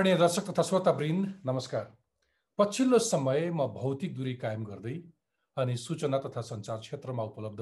[0.00, 1.84] आदरणीय दर्शक तथा श्रोतावृन्द नमस्कार।
[2.58, 4.94] पछिल्लो समय म भौतिक दूरी कायम गर्दै
[5.56, 7.60] अनि सूचना तथा सञ्चार क्षेत्रमा उपलब्ध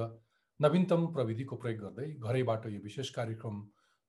[0.60, 3.56] नवीनतम प्रविधिको प्रयोग गर्दै घरैबाट यो विशेष कार्यक्रम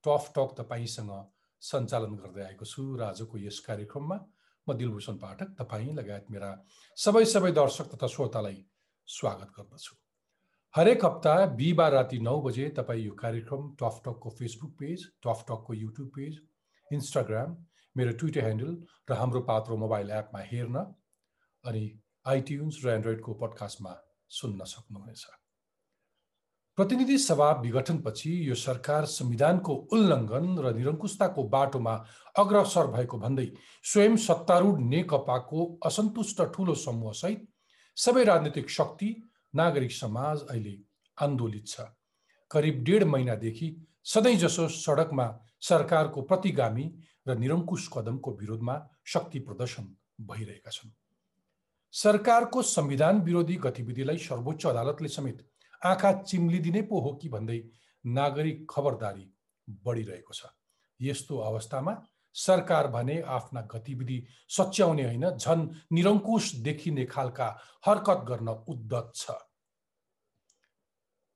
[0.04, 1.14] टफ टक तपाईँसँग
[1.62, 4.18] सञ्चालन गर्दै आएको छु र आजको यस कार्यक्रममा
[4.68, 6.52] म दिलभूषण पाठक तपाईँ लगायत मेरा
[6.98, 8.62] सबै सबै दर्शक तथा श्रोतालाई
[9.08, 9.96] स्वागत गर्दछु।
[10.74, 15.80] हरेक हप्ता बिहिबार राति नौ बजे तपाईँ यो कार्यक्रम टफ टकको फेसबुक पेज टफ टकको
[15.82, 16.40] युट्युब पेज
[16.92, 17.58] इन्स्टाग्राम
[17.96, 18.72] मेरो ट्विटर ह्यान्डल
[19.10, 20.76] र हाम्रो पात्रो मोबाइल एपमा हेर्न
[21.64, 21.84] अनि
[22.28, 23.94] आइट्युन्स र एन्ड्रोइडको पडकास्टमा
[24.32, 25.26] सुन्न सक्नुहुनेछ।
[26.78, 31.96] प्रतिनिधि सभा विघटनपछि यो सरकार संविधानको उल्लङ्घन र निरङ्कुशताको बाटोमा
[32.36, 33.48] अग्रसर भएको भन्दै
[33.84, 37.42] स्वयं सत्तारूढ नेकपाको असन्तुष्ट ठुलो समूहसहित
[37.98, 39.10] सबै राजनीतिक शक्ति
[39.56, 40.76] नागरिक समाज अहिले
[41.18, 41.92] आन्दोलित छ।
[42.52, 43.68] करिब डेढ महिनादेखि
[44.06, 45.28] सधैँ जसो सडकमा
[45.62, 46.86] सरकारको प्रतिगामी
[47.30, 50.92] र निरङ्कुश कदमको विरोधमा शक्ति प्रदर्शन भइरहेका छन्।
[51.94, 55.46] सरकारको संविधान विरोधी गतिविधिलाई सर्वोच्च अदालतले समेत
[55.82, 57.60] आँखा चिम्लिदिने पो हो कि भन्दै
[58.06, 59.26] नागरिक खबरदारी
[59.68, 60.46] बढिरहेको छ।
[61.00, 61.94] यस्तो अवस्थामा
[62.36, 64.18] सरकार भने आफ्ना गतिविधि
[64.50, 67.48] सच्याउने होइन झन् निरङ्कुश देखिने खालका
[67.86, 69.32] हरकत गर्न उद्धत छ।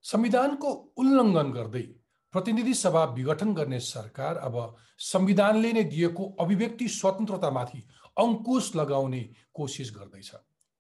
[0.06, 1.86] संविधानको उल्लङ्घन गर्दै
[2.34, 4.56] प्रतिनिधि सभा विघटन गर्ने सरकार अब
[5.00, 7.82] संविधानले नै दिएको अभिव्यक्ति स्वतन्त्रतामाथि
[8.18, 9.22] अङ्कुश लगाउने
[9.54, 10.32] कोसिस गर्दैछ।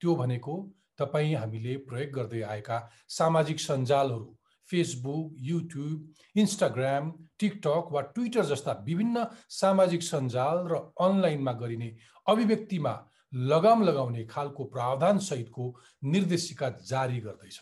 [0.01, 0.55] त्यो भनेको
[0.99, 2.79] तपाईँ हामीले प्रयोग गर्दै आएका
[3.09, 4.35] सामाजिक सञ्जालहरू
[4.69, 11.95] फेसबुक युट्युब इन्स्टाग्राम टिकटक वा ट्विटर जस्ता विभिन्न सामाजिक सञ्जाल र अनलाइनमा गरिने
[12.27, 12.97] अभिव्यक्तिमा
[13.33, 15.73] लगाम लगाउने खालको प्रावधानसहितको
[16.03, 17.59] निर्देशिका जारी गर्दैछ।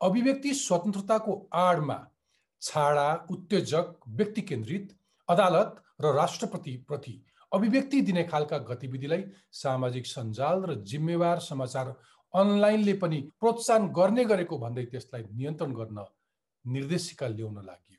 [0.00, 1.98] अभिव्यक्ति स्वतन्त्रताको आडमा
[2.62, 4.96] छाडा उत्तेजक व्यक्ति केन्द्रित
[5.28, 7.20] अदालत र राष्ट्रपति प्रति
[7.52, 9.24] अभिव्यक्ति दिने खालका गतिविधिलाई
[9.56, 11.94] सामाजिक सञ्जाल र जिम्मेवार समाचार
[12.34, 16.04] अनलाइनले पनि प्रोत्साहन गर्ने गरेको भन्दै त्यसलाई नियन्त्रण गर्न
[16.64, 17.90] निर्देशिका ल्याउन लागि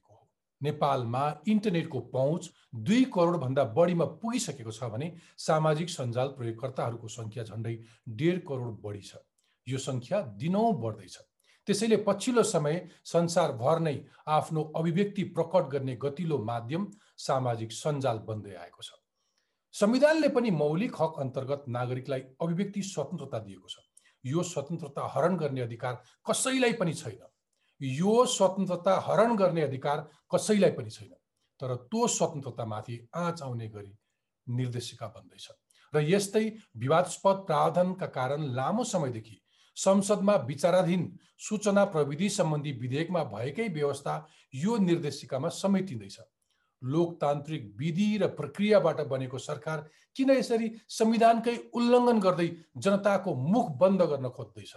[0.61, 2.49] नेपालमा इन्टरनेटको पहुँच
[2.87, 5.07] दुई करोडभन्दा बढीमा पुगिसकेको छ भने
[5.37, 7.75] सामाजिक सञ्जाल प्रयोगकर्ताहरूको सङ्ख्या झन्डै
[8.19, 9.21] डेढ करोड बढी छ।
[9.67, 11.17] यो सङ्ख्या दिनौँ बढ्दैछ।
[11.67, 13.95] त्यसैले पछिल्लो समय संसारभर नै
[14.27, 18.91] आफ्नो अभिव्यक्ति प्रकट गर्ने गतिलो माध्यम सामाजिक सञ्जाल बन्दै आएको छ।
[19.73, 23.77] संविधानले पनि मौलिक हक अन्तर्गत नागरिकलाई अभिव्यक्ति स्वतन्त्रता दिएको छ।
[24.25, 27.19] यो स्वतन्त्रता हरण गर्ने अधिकार कसैलाई पनि छैन।
[27.81, 31.13] यो स्वतन्त्रता हरण गर्ने अधिकार कसैलाई पनि छैन।
[31.59, 33.97] तर त्यो स्वतन्त्रतामाथि आँच आउने गरी
[34.47, 35.47] निर्देशिका बन्दैछ।
[35.93, 36.45] र यस्तै
[36.77, 39.40] विवादस्पद प्रावधानका कारण लामो समयदेखि
[39.83, 44.13] संसदमा विचाराधीन सूचना प्रविधि सम्बन्धी विधेयकमा भएकै व्यवस्था
[44.55, 46.19] यो निर्देशिकामा समेटिँदैछ।
[46.81, 52.47] लोकतान्त्रिक विधि र प्रक्रियाबाट बनेको सरकार किन यसरी संविधानकै उल्लङ्घन गर्दै
[52.77, 54.73] जनताको मुख बन्द गर्न खोज्दैछ?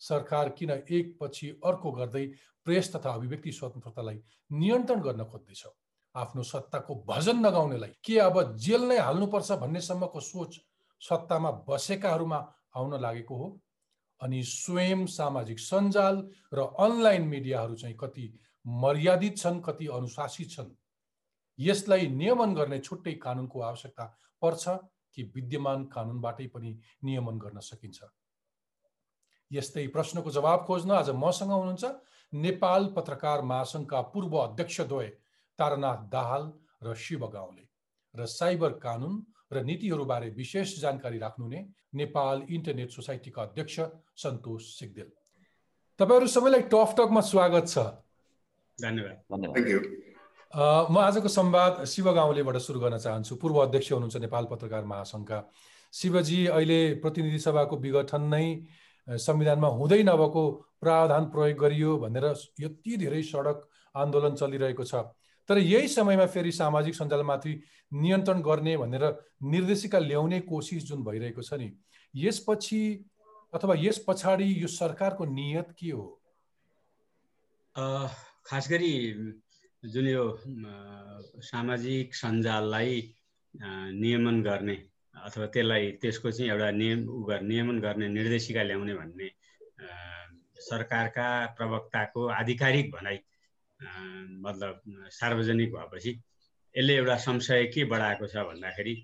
[0.00, 2.26] सरकार किन एकपछि अर्को गर्दै
[2.66, 5.62] प्रेस तथा अभिव्यक्ति स्वतन्त्रतालाई नियन्त्रण गर्न खोज्दैछ?
[6.14, 10.58] आफ्नो सत्ताको भजन नगाउनेलाई के अब जेल नै हाल्नुपर्छ भन्नेसम्मको सोच
[11.02, 12.38] सत्तामा बसेकाहरूमा
[12.76, 13.48] आउन लागेको हो?
[14.20, 16.16] अनि स्वयं सामाजिक सञ्जाल
[16.54, 18.26] र अनलाइन मिडियाहरू चाहिँ कति
[18.66, 20.70] मर्यादित छन् कति अनुशासित छन्
[21.58, 24.04] यसलाई नियमन गर्ने छुट्टै कानुनको आवश्यकता
[24.42, 24.68] पर्छ
[25.14, 28.00] कि विद्यमान कानुनबाटै पनि नियमन गर्न सकिन्छ?
[29.50, 31.84] यस्तै प्रश्नको जवाब खोज्न आज मसँग हुनुहुन्छ
[32.32, 35.08] नेपाल पत्रकार महासङ्घका पूर्व अध्यक्षद्वय
[35.58, 36.52] तारानाथ दाहाल
[36.82, 37.68] र शिव गाउँले
[38.14, 39.14] र साइबर कानुन
[39.54, 41.60] र नीतिहरूबारे विशेष जानकारी राख्नुहुने
[41.94, 43.80] नेपाल इन्टरनेट सोसाइटीका अध्यक्ष
[44.22, 45.10] सन्तोष सिगदेल।
[46.00, 47.78] तपाईँहरू सबैलाई टफ टकमा स्वागत छ।
[48.78, 49.16] धन्यवाद।
[50.90, 55.38] म आजको संवाद शिव गाउँलेबाट सुरु गर्न चाहन्छु। पूर्व अध्यक्ष हुनुहुन्छ नेपाल पत्रकार महासङ्घका।
[55.92, 58.46] शिवजी अहिले प्रतिनिधि सभाको विघटन नै
[59.08, 60.42] संविधानमा हुँदै नभएको
[60.80, 62.24] प्रावधान प्रयोग गरियो भनेर
[62.60, 63.58] यति धेरै सडक
[63.94, 64.94] आन्दोलन चलिरहेको छ।
[65.48, 67.60] तर यही समयमा फेरि सामाजिक सञ्जालमाथि
[67.92, 69.04] नियन्त्रण गर्ने भनेर
[69.42, 71.70] निर्देशिका ल्याउने कोसिस जुन भइरहेको छ नि
[72.14, 72.80] यसपछि
[73.54, 76.06] अथवा यस पछाडि यो सरकारको नियत के हो?
[78.46, 78.92] खास गरी
[79.84, 80.24] जुन यो
[81.42, 83.14] सामाजिक सञ्जाललाई
[84.00, 84.76] नियमन गर्ने
[85.14, 87.06] अथवा त्यसलाई त्यसको चाहिँ एउटा नियम
[87.46, 89.30] नियमन गर्ने निर्देशिका ल्याउने भन्ने
[90.60, 93.18] सरकारका प्रवक्ताको आधिकारिक भनाइ
[94.46, 96.10] मतलब सार्वजनिक भएपछि
[96.74, 98.94] यसले एउटा संशय के बढाएको छ भन्दाखेरि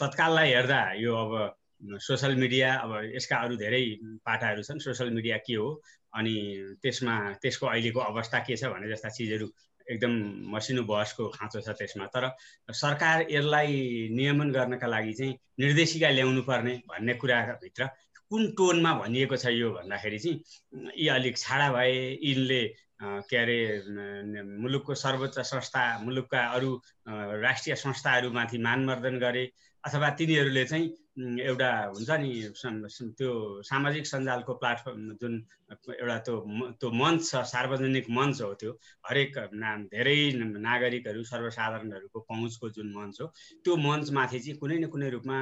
[0.00, 3.82] तत्काललाई हेर्दा यो अब सोसल मिडिया अब यसका अरू धेरै
[4.24, 5.68] पाटाहरू छन् सोसल मिडिया के हो
[6.16, 6.34] अनि
[6.82, 9.48] त्यसमा त्यसको अहिलेको अवस्था के छ भने जस्ता चिजहरू
[9.86, 10.12] एकदम
[10.54, 12.30] मसिनो बहसको खाँचो छ त्यसमा। तर
[12.72, 17.88] सरकार यसलाई नियमन गर्नका लागि चाहिँ निर्देशिका ल्याउनु पर्ने भन्ने कुराभित्र
[18.30, 22.62] कुन टोनमा भनिएको छ यो भन्दाखेरि चाहिँ यी अलिक छाडा भए यिनले
[23.02, 23.56] के अरे
[24.42, 26.70] मुलुकको सर्वोच्च संस्था मुलुकका अरू
[27.42, 29.44] राष्ट्रिय संस्थाहरूमाथि मानमर्दन गरे
[29.84, 32.30] अथवा तिनीहरूले चाहिँ एउटा हुन्छ नि
[33.18, 33.32] त्यो
[33.62, 35.34] सामाजिक सञ्जालको प्लाटफर्म जुन
[35.72, 36.34] एउटा त्यो
[36.80, 38.72] त्यो मञ्च छ सार्वजनिक मञ्च हो त्यो
[39.08, 40.16] हरेक नाम धेरै
[40.66, 43.26] नागरिकहरू सर्वसाधारणहरूको पहुँचको जुन मञ्च हो
[43.64, 45.38] त्यो मञ्चमाथि चाहिँ कुनै न कुनै रूपमा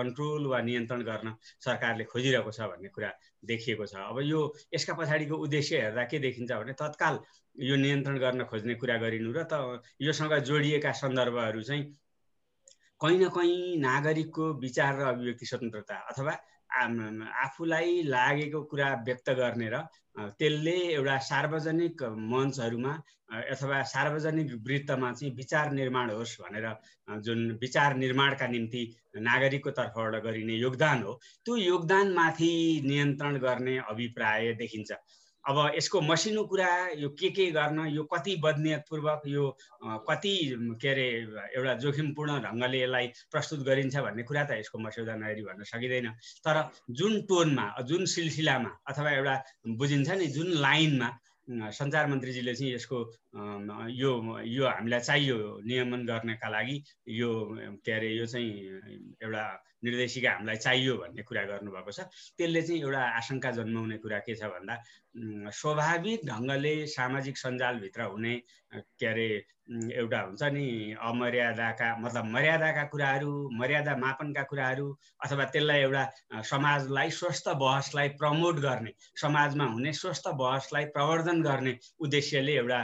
[0.00, 1.34] कन्ट्रोल वा नियन्त्रण गर्न
[1.64, 3.12] सरकारले खोजिरहेको छ भन्ने कुरा
[3.44, 4.42] देखिएको छ। अब यो
[4.74, 7.18] यसका पछाडिको उद्देश्य हेर्दा के देखिन्छ भने तत्काल
[7.56, 11.84] यो नियन्त्रण गर्न खोज्ने कुरा गरिनु र त योसँग जोडिएका सन्दर्भहरू चाहिँ
[13.00, 16.32] कहीँ न कहीँ नागरिकको विचार र अभिव्यक्ति स्वतन्त्रता अथवा
[17.44, 19.82] आफूलाई लागेको कुरा व्यक्त गर्ने र
[20.38, 22.02] त्यसले एउटा सार्वजनिक
[22.32, 22.92] मञ्चहरूमा
[23.52, 26.66] अथवा सार्वजनिक वृत्तमा चाहिँ विचार निर्माण होस् भनेर
[27.20, 28.82] जुन विचार निर्माणका निम्ति
[29.20, 31.12] नागरिकको तर्फबाट गरिने योगदान हो
[31.44, 32.52] त्यो योगदानमाथि
[32.86, 34.90] नियन्त्रण गर्ने अभिप्राय देखिन्छ।
[35.48, 36.68] अब यसको मसिनो कुरा
[37.00, 39.44] यो के के गर्न यो कति बदनियतपूर्वक यो
[40.04, 40.34] कति
[40.76, 41.06] के अरे
[41.56, 46.08] एउटा जोखिमपूर्ण ढङ्गले यसलाई प्रस्तुत गरिन्छ भन्ने कुरा त यसको मस्यौदा नहेरी भन्न सकिँदैन।
[46.44, 46.56] तर
[46.92, 49.34] जुन टोनमा जुन सिलसिलामा अथवा एउटा
[49.80, 51.08] बुझिन्छ नि जुन लाइनमा
[51.48, 52.98] सञ्चार मन्त्रीजीले चाहिँ यसको
[53.96, 54.10] यो
[54.44, 56.76] यो हामीलाई चाहियो नियमन गर्नका लागि
[57.08, 57.30] यो
[57.84, 58.52] के अरे यो चाहिँ
[59.22, 59.44] एउटा
[59.84, 62.00] निर्देशिका हामीलाई चाहियो भन्ने कुरा गर्नुभएको छ।
[62.36, 64.74] त्यसले चाहिँ एउटा आशंका जन्माउने कुरा के छ भन्दा
[65.54, 68.34] स्वाभाविक ढङ्गले सामाजिक सञ्जालभित्र हुने
[68.74, 69.28] के अरे
[69.70, 70.66] एउटा हुन्छ नि
[71.02, 74.86] अमर्यादाका मतलब मर्यादाका कुराहरू मर्यादा मापनका कुराहरू
[75.24, 76.04] अथवा त्यसलाई एउटा
[76.42, 82.80] समाजलाई स्वस्थ बहसलाई प्रमोट गर्ने समाजमा हुने स्वस्थ बहसलाई प्रवर्धन गर्ने उद्देश्यले एउटा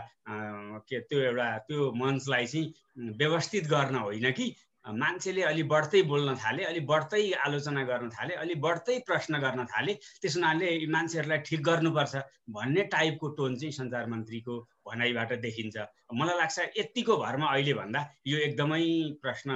[0.84, 4.54] के त्यो एउटा त्यो मञ्चलाई चाहिँ व्यवस्थित गर्न होइन कि?
[4.84, 9.94] मान्छेले अलि बढ्दै बोल्न थाले अलि बढ्दै आलोचना गर्न थाले अलि बढ्दै प्रश्न गर्न थाले
[10.20, 12.14] त्यस हुनाले मान्छेहरूलाई ठिक गर्नुपर्छ
[12.56, 14.54] भन्ने टाइपको टोन चाहिँ सञ्चार मन्त्रीको
[14.86, 15.76] भनाइबाट देखिन्छ।
[16.12, 18.84] मलाई लाग्छ यत्तिको भरमा अहिले भन्दा यो एकदमै
[19.24, 19.50] प्रश्न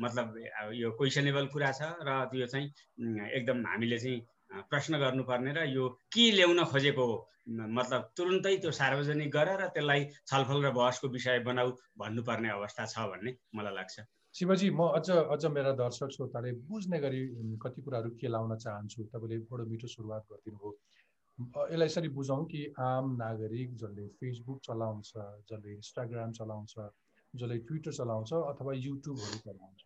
[0.00, 0.26] मतलब
[0.74, 2.66] यो क्वेसनेबल कुरा छ र त्यो चाहिँ
[3.36, 7.18] एकदम हामीले चाहिँ प्रश्न गर्नुपर्ने र यो के ल्याउन खोजेको हो?
[7.76, 13.06] मतलब तुरुन्तै त्यो सार्वजनिक गर र त्यसलाई छलफल र बहसको विषय बनाऊ भन्नुपर्ने अवस्था छ
[13.12, 14.00] भन्ने मलाई लाग्छ।
[14.34, 17.20] शिवजी म अझ अझ मेरा दर्शक श्रोताले बुझ्ने गरी
[17.62, 22.60] कति कुराहरू के लाउन चाहन्छु तपाईँले बडो मिठो सुरुवात गरिदिनु भयो यसलाई यसरी बुझौँ कि
[22.78, 25.10] आम नागरिक जसले फेसबुक चलाउँछ
[25.50, 26.74] जसले इन्स्टाग्राम चलाउँछ
[27.34, 29.82] जसले ट्विटर चलाउँछ अथवा युट्युबहरू चलाउँछ।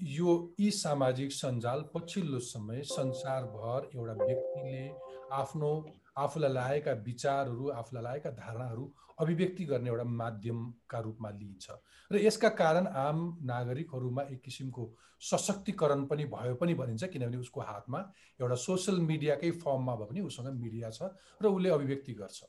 [0.00, 4.84] यो यी सामाजिक सञ्जाल पछिल्लो समय संसारभर एउटा व्यक्तिले
[5.32, 5.72] आफ्नो
[6.16, 11.70] आफूलाई लागेका विचारहरू आफूलाई लागेका धारणाहरू अभिव्यक्ति गर्ने एउटा माध्यमका रूपमा लिइन्छ।
[12.10, 14.90] र यसका कारण आम नागरिकहरूमा एक किसिमको
[15.20, 18.00] सशक्तिकरण पनि भयो पनि भनिन्छ किनभने उसको हातमा
[18.40, 22.42] एउटा सोसियल मिडियाकै फर्ममा भए पनि उसँग मिडिया छ र उसले अभिव्यक्ति गर्छ।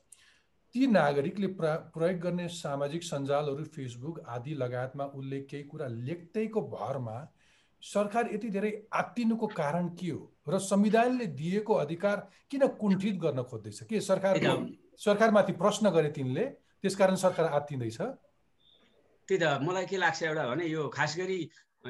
[0.74, 7.16] ती नागरिकले प्र प्रयोग गर्ने सामाजिक सञ्जालहरू फेसबुक आदि लगायतमा उसले केही कुरा लेख्दैको भरमा
[7.84, 10.20] सरकार यति धेरै आत्तिनुको कारण के हो?
[10.48, 12.16] र संविधानले दिएको अधिकार
[12.50, 13.82] किन कुण्ठित गर्न खोज्दैछ?
[13.84, 14.40] के सरकार
[15.04, 16.44] सरकारमाथि प्रश्न गरे तिनले?
[16.80, 17.98] त्यसकारण सरकार आत्तिँदैछ?
[19.28, 21.38] त्यही त मलाई के लाग्छ एउटा भने यो खास गरी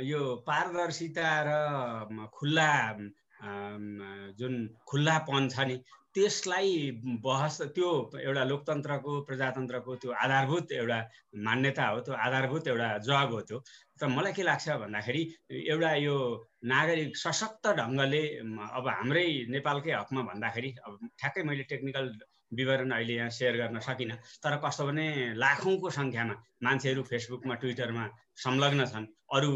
[0.03, 1.51] यो पारदर्शिता र
[2.35, 2.71] खुल्ला
[4.39, 4.55] जुन
[4.89, 5.77] खुल्लापन छ नि
[6.15, 6.75] त्यसलाई
[7.23, 7.89] बहस त्यो
[8.21, 10.99] एउटा लोकतन्त्रको प्रजातन्त्रको त्यो आधारभूत एउटा
[11.47, 13.59] मान्यता हो त्यो आधारभूत एउटा जग हो त्यो।
[14.01, 15.23] तर मलाई के लाग्छ भन्दाखेरि
[15.65, 16.15] एउटा यो
[16.73, 18.23] नागरिक सशक्त ढङ्गले
[18.79, 22.15] अब हाम्रै नेपालकै हकमा भन्दाखेरि अब ठ्याक्कै मैले टेक्निकल
[22.53, 26.35] विवरण अहिले यहाँ सेयर गर्न सकिनँ तर कस्तो भने लाखौँको सङ्ख्यामा
[26.67, 28.05] मान्छेहरू फेसबुकमा ट्विटरमा
[28.45, 29.51] संलग्न छन् अरू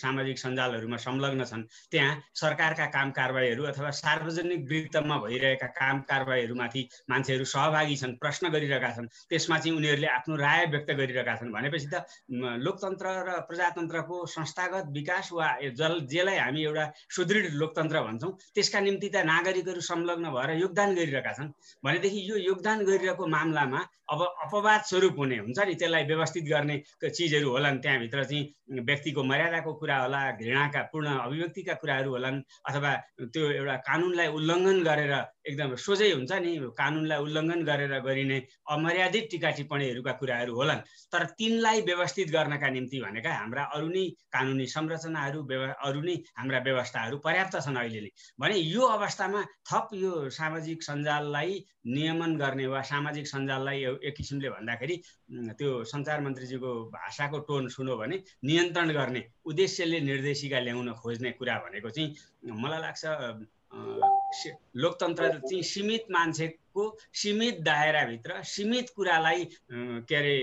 [0.00, 7.44] सामाजिक सञ्जालहरूमा संलग्न छन्। त्यहाँ सरकारका काम कारवाहीहरू अथवा सार्वजनिक वृत्तमा भइरहेका काम कारवाहीहरूमाथि मान्छेहरू
[7.44, 11.94] सहभागी छन् प्रश्न गरिरहेका छन्। त्यसमा चाहिँ उनीहरूले आफ्नो राय व्यक्त गरिरहेका छन्। भनेपछि त
[12.64, 15.48] लोकतन्त्र र प्रजातन्त्रको संस्थागत विकास वा
[15.80, 16.84] जल जेलाई हामी एउटा
[17.16, 21.52] सुदृढ लोकतन्त्र भन्छौँ त्यसका निम्ति त नागरिकहरू संलग्न भएर योगदान गरिरहेका छन्।
[21.84, 23.80] भनेदेखि यो योगदान गरिरहेको मामलामा
[24.12, 29.72] अब अपवाद स्वरूप हुने हुन्छ नि त्यसलाई व्यवस्थित गर्ने चिजहरू होलान् त्यहाँभित्र चाहिँ व्यक्तिको मर्यादाको
[29.74, 32.92] कुरा होला घृणाका पूर्ण अभिव्यक्तिका कुराहरू होलान् अथवा
[33.26, 39.50] त्यो एउटा कानुनलाई उल्लङ्घन गरेर एकदम सोझै हुन्छ नि कानुनलाई उल्लङ्घन गरेर गरिने अमर्यादित टिका
[39.58, 40.80] टिप्पणीहरूका कुराहरू होलान्।
[41.12, 45.40] तर तिनलाई व्यवस्थित गर्नका निम्ति भनेका हाम्रा अरू नै कानुनी संरचनाहरू
[45.82, 51.52] अरू नै हाम्रा व्यवस्थाहरू पर्याप्त छन् अहिले नै भने यो अवस्थामा थप यो सामाजिक सञ्जाललाई
[51.88, 54.96] नियमन गर्ने वा सामाजिक सञ्जाललाई एक किसिमले भन्दाखेरि
[55.56, 61.90] त्यो सञ्चार मन्त्रीजीको भाषाको टोन सुन्यो भने नियन्त्रण गर्ने उद्देश्यले निर्देशिका ल्याउन खोज्ने कुरा भनेको
[61.90, 63.04] चाहिँ मलाई लाग्छ
[63.72, 66.84] लोकतन्त्र चाहिँ सीमित मान्छेको
[67.20, 70.34] सीमित दायराभित्र सीमित कुरालाई के अरे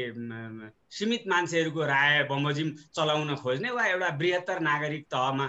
[0.91, 5.46] सीमित मान्छेहरूको राय बमोजिम चलाउन खोज्ने वा एउटा बृहत्तर नागरिक तहमा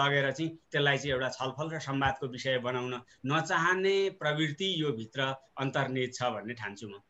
[0.00, 2.94] लगेर चाहिँ त्यसलाई चाहिँ एउटा छलफल र संवादको विषय बनाउन
[3.26, 7.00] नचाहने प्रवृत्ति यो भित्र अन्तर्निहित छ भन्ने ठान्छु म।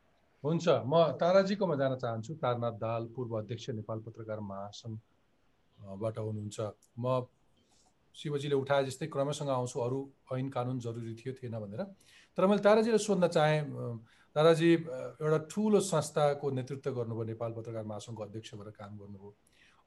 [0.43, 6.59] हुन्छ म ताराजीकोमा जान चाहन्छु। तारनाथ दाल पूर्व अध्यक्ष नेपाल पत्रकार महासङ्घबाट हुनुहुन्छ।
[6.99, 7.25] म
[8.15, 9.99] शिवजीले उठाए जस्तै क्रमसँग आउँछु अरू
[10.33, 11.81] ऐन कानुन जरुरी थियो थिएन भनेर।
[12.37, 13.61] तर मैले ताराजीलाई सोध्न चाहेँ
[14.35, 19.35] ताराजी एउटा ठुलो संस्थाको नेतृत्व गर्नुभयो नेपाल पत्रकार महासङ्घको अध्यक्ष भएर काम गर्नुभयो।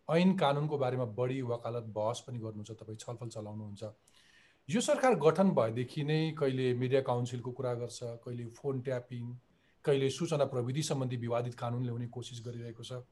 [0.08, 3.82] ऐन कानुनको बारेमा बढी वकालत बहस पनि गर्नुहुन्छ तपाईँ छलफल चलाउनुहुन्छ।
[4.68, 9.24] यो सरकार गठन भएदेखि नै कहिले मिडिया काउन्सिलको कुरा गर्छ कहिले फोन ट्यापिङ
[9.84, 13.04] कहिले सूचना प्रविधि सम्बन्धी विवादित कानुन ल्याउने कोसिस गरिरहेको छ।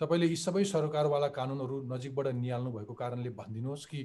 [0.00, 4.00] तपाईँले यी सबै सरकारवाला कानुनहरू नजिकबाट निहाल्नु भएको कारणले भनिदिनुहोस् कि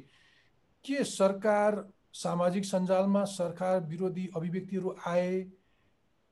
[0.86, 5.30] के सरकार सामाजिक सञ्जालमा सरकार विरोधी अभिव्यक्तिहरू आए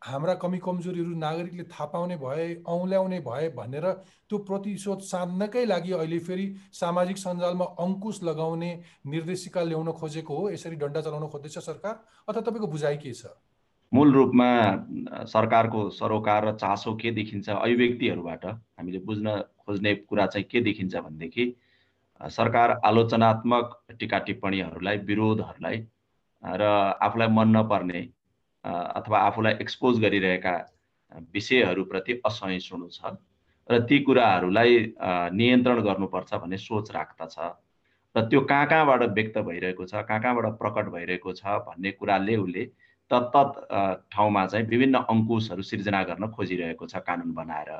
[0.01, 3.87] हाम्रा कमी कमजोरीहरू नागरिकले थाहा पाउने भए औँल्याउने भए भनेर
[4.29, 8.71] त्यो प्रतिशोध साध्नकै लागि अहिले फेरि सामाजिक सञ्जालमा अङ्कुश लगाउने
[9.07, 11.95] निर्देशिका ल्याउन खोजेको हो। यसरी डन्डा चलाउन खोज्दैछ सरकार।
[12.29, 13.25] अथवा तपाईँको बुझाइ के छ?
[13.91, 14.51] मूल रूपमा
[15.31, 21.45] सरकारको सरोकार र चासो के देखिन्छ अभिव्यक्तिहरूबाट हामीले बुझ्न खोज्ने कुरा चाहिँ के देखिन्छ भनेदेखि
[22.29, 25.77] सरकार आलोचनात्मक टिका टिप्पणीहरूलाई विरोधहरूलाई
[26.43, 26.61] र
[27.01, 28.01] आफूलाई मन नपर्ने
[28.65, 30.55] अथवा आफूलाई एक्सपोज गरिरहेका
[31.33, 33.15] विषयहरूप्रति असहिष्णु छ
[33.69, 34.77] र ती कुराहरूलाई
[35.33, 37.35] नियन्त्रण गर्नुपर्छ भन्ने सोच राख्दछ।
[38.15, 42.65] र त्यो कहाँ कहाँबाट व्यक्त भइरहेको छ कहाँ कहाँबाट प्रकट भइरहेको छ भन्ने कुराले उसले
[43.11, 43.35] तत्त
[44.11, 47.71] ठाउँमा चाहिँ विभिन्न अङ्कुशहरू सिर्जना गर्न खोजिरहेको छ कानुन बनाएर।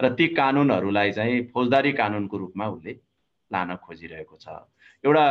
[0.00, 2.92] र ती कानुनहरूलाई चाहिँ फौजदारी कानुनको रूपमा उसले
[3.52, 4.46] लान खोजिरहेको छ।
[5.04, 5.24] एउटा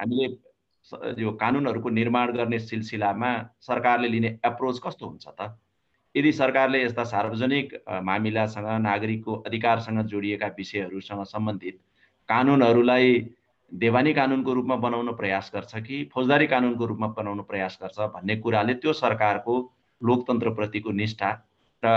[0.00, 0.26] हामीले
[1.20, 5.58] यो कानुनहरूको निर्माण गर्ने सिलसिलामा सरकारले लिने एप्रोच कस्तो हुन्छ त?
[6.14, 11.76] यदि सरकारले यस्ता सार्वजनिक मामिलासँग नागरिकको अधिकारसँग जोडिएका विषयहरूसँग सम्बन्धित
[12.28, 13.12] कानुनहरूलाई
[13.72, 18.74] देवानी कानुनको रूपमा बनाउन प्रयास गर्छ कि फौजदारी कानुनको रूपमा बनाउन प्रयास गर्छ भन्ने कुराले
[18.74, 19.54] त्यो सरकारको
[20.00, 21.30] लोकतन्त्रप्रतिको निष्ठा
[21.82, 21.88] र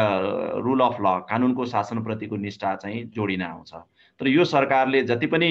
[0.61, 3.73] रुल अफ ल कानुनको शासनप्रतिको निष्ठा चाहिँ जोडिन आउँछ।
[4.21, 5.47] तर यो सरकारले जति पनि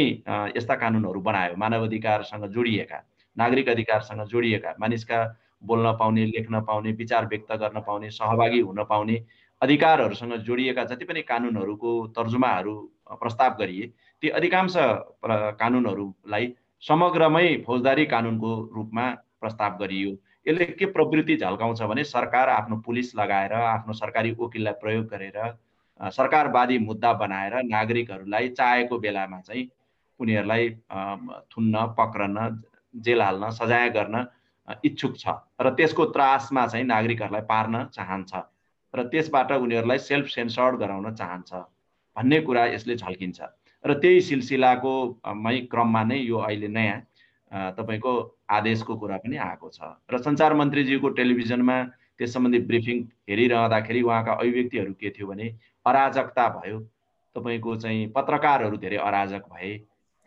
[0.57, 2.99] यस्ता कानुनहरू बनायो मानव अधिकारसँग जोडिएका
[3.37, 5.19] नागरिक अधिकारसँग जोडिएका मानिसका
[5.63, 9.17] बोल्न पाउने लेख्न पाउने विचार व्यक्त गर्न पाउने सहभागी हुन पाउने
[9.61, 12.75] अधिकारहरूसँग जोडिएका जति पनि कानुनहरूको तर्जुमाहरू
[13.13, 13.87] प्रस्ताव गरिए
[14.23, 14.75] ती अधिकांश
[15.59, 19.09] कानुनहरूलाई समग्रमै फौजदारी कानुनको रूपमा
[19.41, 25.07] प्रस्ताव गरियो। यसले के प्रवृत्ति झल्काउँछ भने सरकार आफ्नो पुलिस लगाएर आफ्नो सरकारी वकिललाई प्रयोग
[25.07, 25.41] गरेर
[26.01, 29.69] सरकारवादी मुद्दा बनाएर नागरिकहरूलाई चाहेको बेलामा चाहिँ
[30.21, 30.71] उनीहरूलाई
[31.53, 32.37] थुन्न पक्रन
[32.95, 34.27] जेल हाल्न सजाय गर्न
[34.85, 35.29] इच्छुक छ।
[35.61, 38.33] र त्यसको त्रासमा चाहिँ नागरिकहरूलाई पार्न चाहन्छ।
[38.95, 41.53] र त्यसबाट उनीहरूलाई सेल्फ सेन्सर्ड गराउन चाहन्छ
[42.17, 43.41] भन्ने कुरा यसले झल्किन्छ।
[43.85, 44.95] र त्यही सिलसिलाको
[45.35, 46.99] मै क्रममा नै यो अहिले नयाँ
[47.77, 48.13] तपाईँको
[48.51, 49.81] आदेशको कुरा पनि आएको छ।
[50.11, 51.77] र सञ्चार मन्त्रीजीको टेलिभिजनमा
[52.21, 52.97] त्यस सम्बन्धी ब्रिफिङ
[53.29, 55.47] हेरिरहँदाखेरि उहाँका अभिव्यक्तिहरू के थियो भने
[55.87, 56.79] अराजकता भयो।
[57.37, 59.77] तपाईँको चाहिँ पत्रकारहरू धेरै अराजक भए।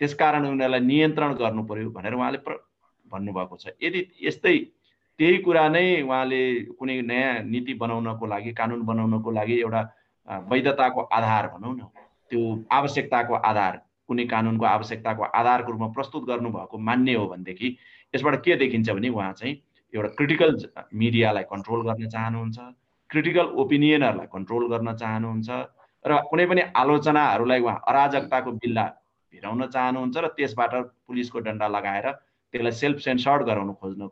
[0.01, 2.53] त्यसकारण उनीहरूलाई नियन्त्रण गर्नु पर्यो भनेर उहाँले प्र
[3.05, 4.57] भन्नुभएको छ। यदि यस्तै
[5.19, 6.41] त्यही कुरा नै उहाँले
[6.79, 9.81] कुनै नयाँ नीति बनाउनको लागि कानुन बनाउनको लागि एउटा
[10.49, 11.81] वैधताको आधार भनौँ न
[12.31, 17.75] त्यो आवश्यकताको आधार कुनै कानुनको आवश्यकताको आधारको रूपमा प्रस्तुत गर्नुभएको मान्य हो भनेदेखि
[18.13, 19.55] यसबाट के देखिन्छ भने उहाँ चाहिँ
[19.93, 20.51] एउटा क्रिटिकल
[21.01, 22.57] मिडियालाई कन्ट्रोल गर्न चाहनुहुन्छ
[23.09, 25.49] क्रिटिकल ओपिनियनहरूलाई कन्ट्रोल गर्न चाहनुहुन्छ
[26.05, 28.85] र कुनै पनि आलोचनाहरूलाई उहाँ अराजकताको बिल्ला
[29.33, 30.73] भिराउन चाहनुहुन्छ र त्यसबाट
[31.07, 32.07] पुलिसको डन्डा लगाएर
[32.53, 34.09] त्यसलाई सेल्फ सेन्सर्ड गराउन खोज्न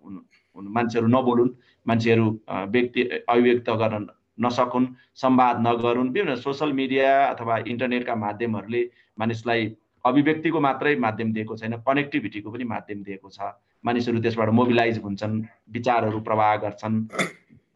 [0.78, 1.52] मान्छेहरू नबोलुन्
[1.86, 2.28] मान्छेहरू
[2.76, 4.08] व्यक्ति अभिव्यक्त गर्न
[4.40, 4.88] नसकुन्
[5.24, 8.84] संवाद नगरून् विभिन्न सोसल मिडिया अथवा इन्टरनेटका माध्यमहरूले
[9.20, 9.68] मानिसलाई
[10.06, 13.52] अभिव्यक्तिको मात्रै माध्यम दिएको छैन कनेक्टिभिटीको पनि माध्यम दिएको छ।
[13.84, 15.36] मानिसहरू त्यसबाट मोबिलाइज हुन्छन्
[15.76, 16.98] विचारहरू प्रवाह गर्छन्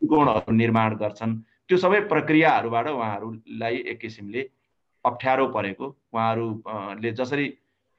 [0.09, 1.31] गुणहरू निर्माण गर्छन्।
[1.67, 4.41] त्यो सबै प्रक्रियाहरूबाट उहाँहरूलाई एक किसिमले
[5.05, 7.45] अप्ठ्यारो परेको। उहाँहरूले जसरी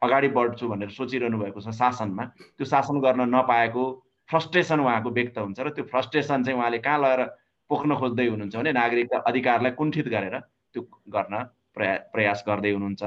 [0.03, 2.25] अगाडि बढ्छु भनेर सोचिरहनु भएको छ शासनमा
[2.57, 3.85] त्यो शासन गर्न नपाएको
[4.29, 7.23] फ्रस्ट्रेसन उहाँको व्यक्त हुन्छ र त्यो फ्रस्ट्रेसन चाहिँ उहाँले कहाँ लगेर
[7.71, 10.35] पोख्न खोज्दै हुनुहुन्छ भने नागरिकका अधिकारलाई कुण्ठित गरेर
[10.75, 11.35] त्यो गर्न
[11.75, 13.03] प्रया प्रयास गर्दै हुनुहुन्छ।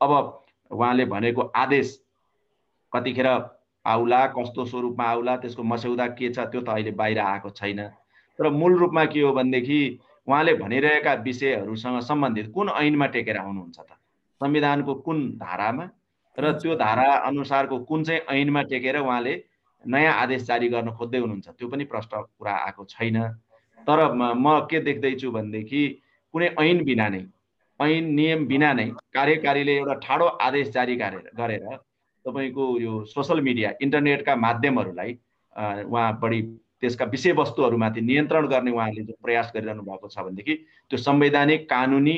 [0.00, 0.10] अब
[0.70, 1.88] उहाँले भनेको आदेश
[2.92, 3.28] कतिखेर
[3.84, 7.80] आउला कस्तो स्वरूपमा आउला त्यसको मस्यौदा के छ त्यो त अहिले बाहिर आएको छैन।
[8.38, 9.78] तर मूल रूपमा के हो भनेदेखि
[10.28, 13.90] उहाँले भनिरहेका विषयहरूसँग सम्बन्धित कुन ऐनमा टेकेर आउनुहुन्छ त?
[14.40, 15.88] संविधानको कुन धारामा?
[16.38, 19.34] र त्यो धारा अनुसारको कुन चाहिँ ऐनमा टेकेर उहाँले
[19.84, 23.18] नयाँ आदेश जारी गर्न खोज्दै हुनुहुन्छ त्यो पनि प्रश्न कुरा आएको छैन।
[23.86, 25.82] तर म के देख्दैछु भनेदेखि
[26.34, 27.22] कुनै ऐन बिना नै
[27.80, 31.66] ऐन नियम बिना नै कार्यकारीले एउटा ठाडो आदेश जारी गरेर गरेर
[32.26, 35.12] तपाईँको यो सोसल मिडिया इन्टरनेटका माध्यमहरूलाई
[35.84, 36.42] उहाँ बढी
[36.80, 40.54] त्यसका विषयवस्तुहरूमाथि नियन्त्रण गर्ने उहाँले जो प्रयास गरिरहनु भएको छ भनेदेखि
[40.90, 42.16] त्यो संवैधानिक कानुनी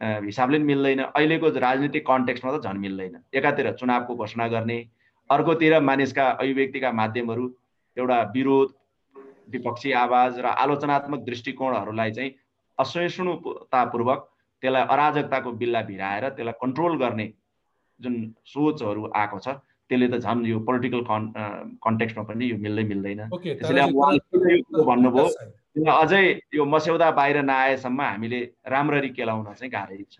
[0.00, 4.78] हिसाबले पनि मिल्दैन। अहिलेको राजनीतिक कन्टेक्स्टमा त झन् मिल्दैन। एकातिर चुनावको घोषणा गर्ने
[5.30, 7.48] अर्कोतिर मानिसका अभिव्यक्तिका माध्यमहरू
[7.96, 8.68] एउटा विरोध
[9.52, 12.30] विपक्षी आवाज र आलोचनात्मक दृष्टिकोणहरूलाई चाहिँ
[12.78, 14.20] असहिष्णुतापूर्वक
[14.62, 17.26] त्यसलाई अराजकताको बिल्ला भिराएर त्यसलाई कन्ट्रोल गर्ने
[18.00, 18.14] जुन
[18.46, 19.48] सोचहरू आएको छ
[19.90, 21.26] त्यसले त झन् यो पोलिटिकल कन्
[21.84, 23.92] कन्टेक्स्टमा पनि यो मिल्दै मिल्दैन। त्यसैले अब
[24.88, 25.26] भन्नुभयो
[25.92, 26.22] अझै
[26.54, 28.40] यो मस्यौदा बाहिर नआएसम्म हामीले
[28.74, 30.18] राम्ररी केलाउन चाहिँ गाह्रै छ।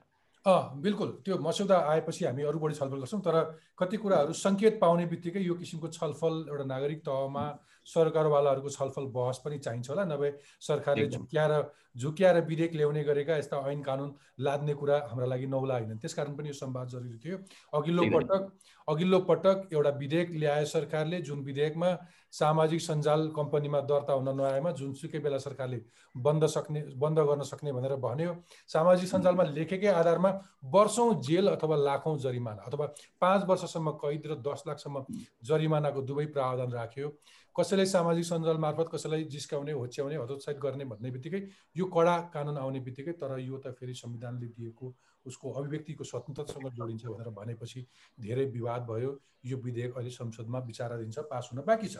[0.84, 3.36] बिल्कुल। त्यो मस्यौदा आएपछि हामी अरू बढी छलफल गर्छौँ तर
[3.80, 7.44] कति कुराहरू सङ्केत पाउने बित्तिकै यो किसिमको छलफल एउटा नागरिक तहमा
[7.86, 11.52] सरकारवालाहरूको छलफल बहस पनि चाहिन्छ होला नभए सरकारले झुक्याएर
[11.96, 16.48] झुक्याएर विधेयक ल्याउने गरेका यस्ता ऐन कानुन लाद्ने कुरा हाम्रा लागि नौला होइन। त्यसकारण पनि
[16.48, 17.36] यो संवाद जरुरी थियो।
[17.72, 18.48] अघिल्लो पटक
[18.88, 21.90] अघिल्लो पटक एउटा विधेयक ल्याए सरकारले जुन विधेयकमा
[22.32, 25.80] सामाजिक सञ्जाल कम्पनीमा दर्ता हुन नआएमा जुनसुकै बेला सरकारले
[26.14, 28.34] बन्द सक्ने बन्द गर्न सक्ने भनेर भन्यो।
[28.68, 30.30] सामाजिक सञ्जालमा लेखेकै आधारमा
[30.74, 32.86] वर्षौँ जेल अथवा लाखौँ जरिमाना अथवा
[33.20, 35.04] पाँच वर्षसम्म कैद र दस लाखसम्म
[35.44, 37.14] जरिमानाको दुवै प्रावधान राख्यो।
[37.56, 41.40] कसैलाई सामाजिक सञ्जाल मार्फत कसैलाई जिस्काउने होच्याउने हतोत्साहित गर्ने भन्ने बित्तिकै
[41.76, 44.94] यो कडा कानुन आउने बित्तिकै तर यो त फेरि संविधानले दिएको
[45.26, 47.86] उसको अभिव्यक्तिको स्वतन्त्रतासँग जोडिन्छ भनेर भनेपछि
[48.18, 49.10] धेरै विवाद भयो।
[49.44, 51.96] यो विधेयक अहिले संसदमा विचाराधीन छ पास हुन बाँकी छ।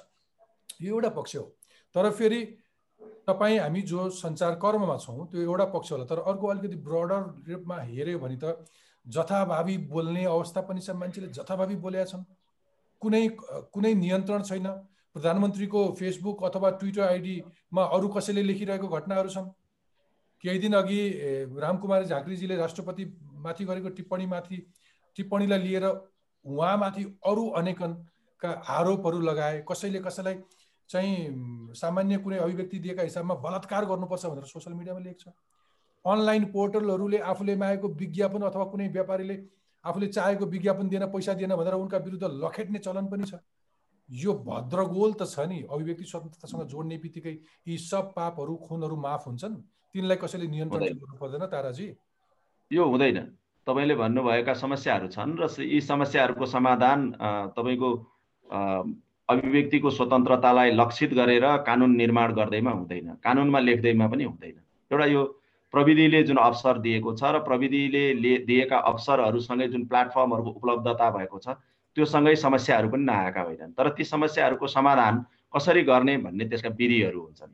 [0.83, 1.43] यो एउटा पक्ष हो।
[1.95, 2.41] तर फेरि
[3.29, 7.77] तपाईँ हामी जो सञ्चार कर्ममा छौँ त्यो एउटा पक्ष होला। तर अर्को अलिकति ब्रडर रूपमा
[7.83, 8.65] हेऱ्यो भने त
[9.07, 12.25] जथाभावी बोल्ने अवस्था पनि छ मान्छेले जथाभावी बोलेका छन्।
[13.03, 13.29] कुनै
[13.73, 14.67] कुनै नियन्त्रण छैन।
[15.17, 19.49] प्रधानमन्त्रीको फेसबुक अथवा ट्विटर आइडीमा अरू कसैले लेखिरहेको घटनाहरू छन्?
[20.45, 21.01] केही दिन अघि
[21.61, 24.57] रामकुमार झाँक्रीजीले राष्ट्रपतिमाथि गरेको टिप्पणीमाथि
[25.17, 30.37] टिप्पणीलाई लिएर उहाँमाथि अरू अनेकनका आरोपहरू लगाए। कसैले कसैलाई
[30.91, 35.29] चाहिँ सामान्य कुनै अभिव्यक्ति दिएका हिसाबमा बलात्कार गर्नुपर्छ भनेर सोसियल मिडियामा लेख्छ
[36.05, 39.37] अनलाइन पोर्टलहरूले आफूले मागेको विज्ञापन अथवा कुनै व्यापारीले
[39.85, 43.35] आफूले चाहेको विज्ञापन दिएन पैसा दिएन भनेर उनका विरुद्ध लखेट्ने चलन पनि छ।
[44.09, 47.35] यो भद्रगोल त छ नि। अभिव्यक्ति स्वतन्त्रतासँग जोड्ने बित्तिकै
[47.69, 49.55] यी सब पापहरू खुनहरू माफ हुन्छन्।
[49.95, 51.87] तिनलाई कसैले नियन्त्रण गर्नु पर्दैन ताराजी?
[52.71, 53.19] यो हुँदैन।
[53.67, 56.99] तपाईँले भन्नुभएका समस्याहरू छन् र यी समस्याहरूको समाधान
[57.57, 57.91] तपाईँको
[59.29, 64.57] अभिव्यक्तिको स्वतन्त्रतालाई लक्षित गरेर कानुन निर्माण गर्दैमा हुँदैन। कानुनमा लेख्दैमा पनि हुँदैन।
[64.91, 65.23] एउटा यो
[65.75, 68.05] प्रविधिले जुन अवसर दिएको छ र प्रविधिले
[68.45, 71.57] दिएका अवसरहरूसँगै जुन प्लेटफर्महरूको उपलब्धता भएको छ
[71.97, 77.53] त्योसँगै समस्याहरू पनि नआएका होइनन्। तर ती समस्याहरूको समाधान कसरी गर्ने भन्ने त्यसका विधिहरू हुन्छन्।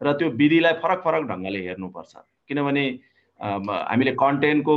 [0.00, 2.12] र त्यो विधिलाई फरक फरक ढङ्गले हेर्नुपर्छ।
[2.48, 2.84] किनभने
[3.40, 4.76] हामीले कन्टेन्टको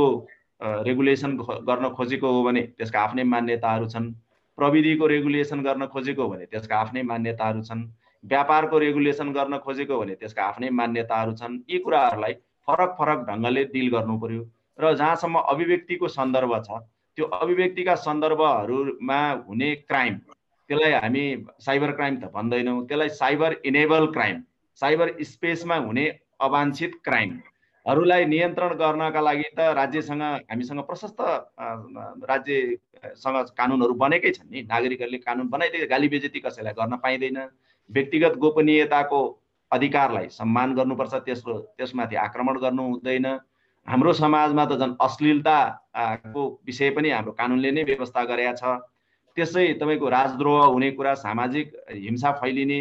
[0.88, 1.36] रेगुलेसन
[1.68, 4.06] गर्न खोजेको हो भने त्यसका आफ्नै मान्यताहरू छन्।
[4.58, 7.82] प्रविधिको रेगुलेसन गर्न खोजेको हो भने त्यसका आफ्नै मान्यताहरू छन्।
[8.24, 12.34] व्यापारको रेगुलेसन गर्न खोजेको भने त्यसका आफ्नै मान्यताहरू छन्। यी कुराहरूलाई
[12.68, 14.42] फरक फरक ढङ्गले डिल गर्नु पर्यो।
[14.78, 16.82] र जहाँसम्म अभिव्यक्तिको सन्दर्भ छ
[17.16, 20.14] त्यो अभिव्यक्तिका सन्दर्भहरूमा हुने क्राइम
[20.70, 21.24] त्यसलाई हामी
[21.60, 24.42] साइबर क्राइम त भन्दैनौँ त्यसलाई साइबर इनेबल क्राइम
[24.80, 26.06] साइबर स्पेसमा हुने
[26.40, 31.20] अवान्छित क्राइमहरूलाई नियन्त्रण गर्नका लागि त राज्यसँग हामीसँग प्रशस्त
[32.30, 37.38] राज्यसँग कानुनहरू बनेकै छन् नि। नागरिकहरूले कानुन बनाइदिए गाली बेजेती कसैलाई गर्न पाइँदैन।
[37.90, 39.20] व्यक्तिगत गोपनीयताको
[39.70, 43.26] अधिकारलाई सम्मान गर्नुपर्छ त्यसको त्यसमाथि आक्रमण गर्नु हुँदैन।
[43.88, 48.64] हाम्रो समाजमा त झन् अश्लीलताको विषय पनि हाम्रो कानुनले नै व्यवस्था गरेका छ।
[49.36, 52.80] त्यसै तपाईँको राजद्रोह हुने कुरा सामाजिक हिंसा फैलिने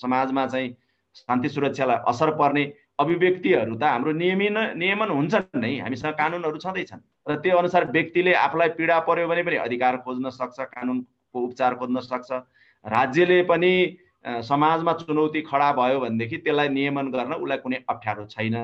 [0.00, 0.68] समाजमा चाहिँ
[1.16, 2.64] शान्ति सुरक्षालाई असर पर्ने
[3.02, 8.68] अभिव्यक्तिहरू त हाम्रो नियमिन नियमन हुन्छन् नै। हामीसँग कानुनहरू छँदैछन्। र त्यो अनुसार व्यक्तिले आफूलाई
[8.78, 12.30] पीडा पर्यो भने पनि अधिकार खोज्न सक्छ कानुनको उपचार खोज्न सक्छ।
[12.84, 13.72] राज्यले पनि
[14.24, 18.56] समाजमा चुनौती खडा भयो भनेदेखि त्यसलाई नियमन गर्न उसलाई कुनै अप्ठ्यारो छैन।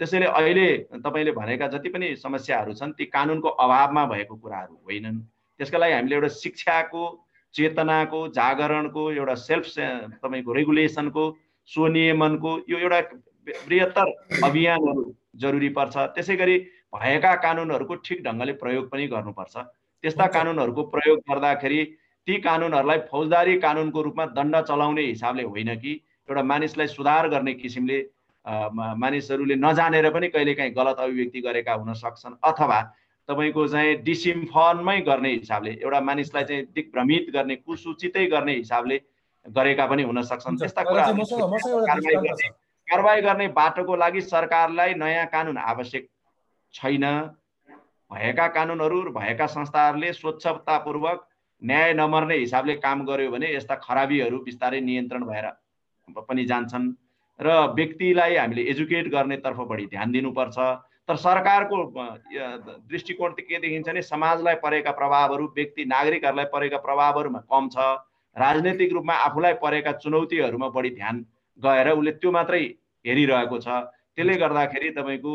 [0.00, 0.66] त्यसैले अहिले
[0.98, 5.18] तपाईँले भनेका जति पनि समस्याहरू छन् ती कानुनको अभावमा भएको कुराहरू होइनन्।
[5.60, 7.02] त्यसका लागि हामीले एउटा शिक्षाको
[7.54, 9.66] चेतनाको जागरणको एउटा सेल्फ
[10.22, 11.24] तपाईँको रेगुलेसनको
[11.68, 13.00] स्वनियमनको यो एउटा
[13.68, 14.06] बृहत्तर
[14.44, 15.04] अभियानहरू
[15.36, 16.56] जरुरी पर्छ। त्यसै गरी
[16.94, 19.54] भएका कानुनहरूको ठिक ढङ्गले प्रयोग पनि गर्नुपर्छ।
[20.04, 21.84] त्यस्ता कानुनहरूको प्रयोग गर्दाखेरि
[22.26, 25.92] ती कानुनहरूलाई फौजदारी कानुनको रूपमा दण्ड चलाउने हिसाबले होइन कि
[26.28, 27.98] एउटा मानिसलाई सुधार गर्ने किसिमले
[28.44, 32.80] मानिसहरूले नजानेर पनि कहिलेकाहीँ गलत अभिव्यक्ति गरेका हुन सक्छन् अथवा
[33.28, 39.00] तपाईँको चाहिँ डिसिम्फनमै गर्ने हिसाबले एउटा मानिसलाई चाहिँ दिग्भ्रमित गर्ने कुसूचितै गर्ने हिसाबले
[39.46, 41.22] गरेका पनि हुन सक्छन्। त्यस्ता कुराहरू
[42.88, 46.08] कारवाही गर्ने बाटोको लागि सरकारलाई नयाँ कानुन आवश्यक
[46.74, 47.04] छैन।
[48.10, 51.28] भएका कानुनहरू भएका संस्थाहरूले स्वच्छतापूर्वक
[51.62, 55.46] न्याय नमर्ने हिसाबले काम गर्यो भने यस्ता खराबीहरू बिस्तारै नियन्त्रण भएर
[56.28, 56.84] पनि जान्छन्।
[57.42, 60.58] र व्यक्तिलाई हामीले एजुकेट गर्नेतर्फ बढी ध्यान दिनुपर्छ।
[61.08, 61.76] तर सरकारको
[62.88, 67.76] दृष्टिकोण के देखिन्छ भने समाजलाई परेका प्रभावहरू व्यक्ति नागरिकहरूलाई परेका प्रभावहरूमा कम छ।
[68.36, 71.24] राजनैतिक रूपमा आफूलाई परेका चुनौतीहरूमा बढी ध्यान
[71.58, 72.62] गएर उसले त्यो मात्रै
[73.04, 73.68] हेरिरहेको छ।
[74.14, 75.32] त्यसले गर्दाखेरि तपाईँको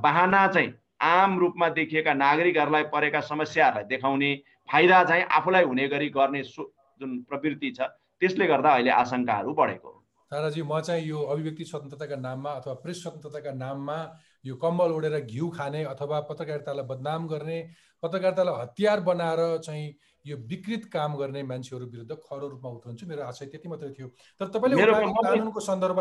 [0.00, 4.30] बाहना चाहिँ आम रूपमा देखिएका नागरिकहरूलाई परेका समस्याहरूलाई देखाउने
[4.68, 7.80] फाइदा चाहिँ आफूलाई हुने गरी गर्ने जुन प्रवृत्ति छ
[8.20, 13.02] त्यसले गर्दा अहिले आशंकाहरू बढेको हो। ताराजी म चाहिँ यो अभिव्यक्ति स्वतन्त्रताका नाममा अथवा प्रेस
[13.02, 13.98] स्वतन्त्रताका नाममा
[14.46, 17.58] यो कम्बल ओढेर घिउ खाने अथवा पत्रकारितालाई बदनाम गर्ने
[18.02, 19.86] पत्रकारितालाई हतियार बनाएर चाहिँ
[20.24, 24.08] यो विकृत काम गर्ने मान्छेहरू विरुद्ध खरो रूपमा उत्रन्छु मेरो आशय त्यति मात्रै थियो।
[24.40, 25.98] तर तपाईँले कानुनको सन्दर्भ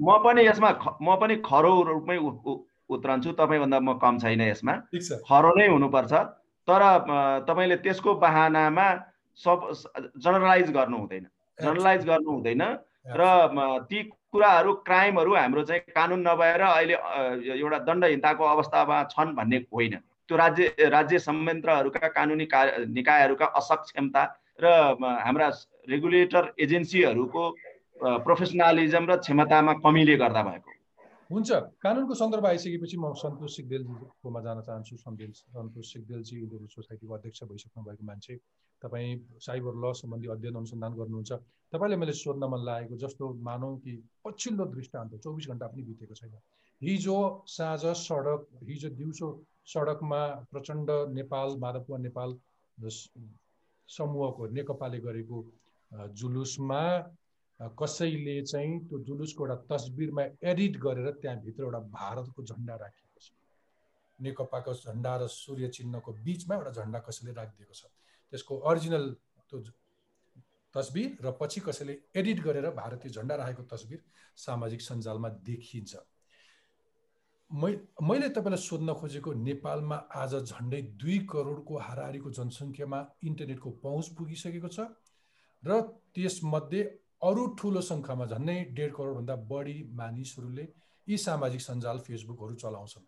[0.00, 0.70] म पनि यसमा
[1.02, 2.18] म पनि खरो रूपमै
[2.90, 4.74] उत्रन्छु। तपाईँभन्दा म कम छैन यसमा।
[5.26, 6.12] खरो नै हुनुपर्छ।
[6.68, 6.82] तर
[7.48, 8.86] तपाईँले त्यसको बाहनामा
[9.38, 9.58] सब
[10.22, 11.26] जनरलाइज गर्नु हुँदैन।
[11.58, 12.62] जनरलाइज गर्नु हुँदैन।
[13.06, 13.22] र
[13.88, 16.94] ती कुराहरू क्राइमहरू हाम्रो चाहिँ कानुन नभएर अहिले
[17.56, 19.94] एउटा दण्डहीनताको अवस्थामा छन् भन्ने होइन।
[20.28, 24.22] त्यो राज्य राज्य संयन्त्रहरूका कानुनी कार्य निकायहरूका असक्षमता
[24.62, 24.66] र
[25.00, 25.48] हाम्रा
[25.88, 27.42] रेगुलेटर एजेन्सीहरूको
[28.24, 30.70] प्रोफेसनलिजम र क्षमतामा कमीले गर्दा भएको।
[31.30, 31.50] हुन्छ।
[31.82, 36.36] कानुनको सन्दर्भ आइसकेपछि म सन्तोष सिगदेलजीकोमा जान चाहन्छु। सन्तोष सिगदेलजी
[36.74, 38.34] सोसाइटीको अध्यक्ष भइसक्नु भएको मान्छे।
[38.82, 41.32] तपाईँ साइबर ल सम्बन्धी अध्ययन अनुसन्धान गर्नुहुन्छ।
[41.72, 43.92] तपाईँले मैले सोध्न मन लागेको जस्तो मानौँ कि
[44.24, 46.34] पछिल्लो दृष्टान्त चौबिस घन्टा पनि बितेको छैन।
[46.82, 49.28] हिजो साँझ सडक हिजो दिउँसो
[49.68, 52.30] सडकमा प्रचण्ड नेपाल माधवपुर नेपाल
[53.88, 55.38] समूहको नेकपाले गरेको
[56.16, 56.82] जुलुसमा
[57.60, 63.32] कसैले चाहिँ त्यो जुलुसको एउटा तस्बिरमा एडिट गरेर त्यहाँभित्र एउटा भारतको झन्डा राखिएको छ।
[64.18, 67.84] नेकपाको झन्डा र सूर्य चिन्हको बिचमा एउटा झन्डा कसैले राखिदिएको छ।
[68.32, 69.04] त्यसको अरिजिनल
[69.50, 69.58] त्यो
[70.74, 74.00] तस्बिर र पछि कसैले एडिट गरेर भारतीय झन्डा राखेको तस्बिर
[74.38, 75.92] सामाजिक सञ्जालमा देखिन्छ।
[77.50, 77.70] मै
[78.08, 84.86] मैले तपाईँलाई सोध्न खोजेको नेपालमा आज झन्डै दुई करोडको हाराहारीको जनसङ्ख्यामा इन्टरनेटको पहुँच पुगिसकेको छ
[85.62, 85.80] र
[86.14, 86.82] त्यसमध्ये
[87.22, 90.66] अरू ठुलो सङ्ख्यामा झन्डै डेढ करोडभन्दा बढी मानिसहरूले
[91.06, 93.04] यी सामाजिक सञ्जाल फेसबुकहरू चलाउँछन्।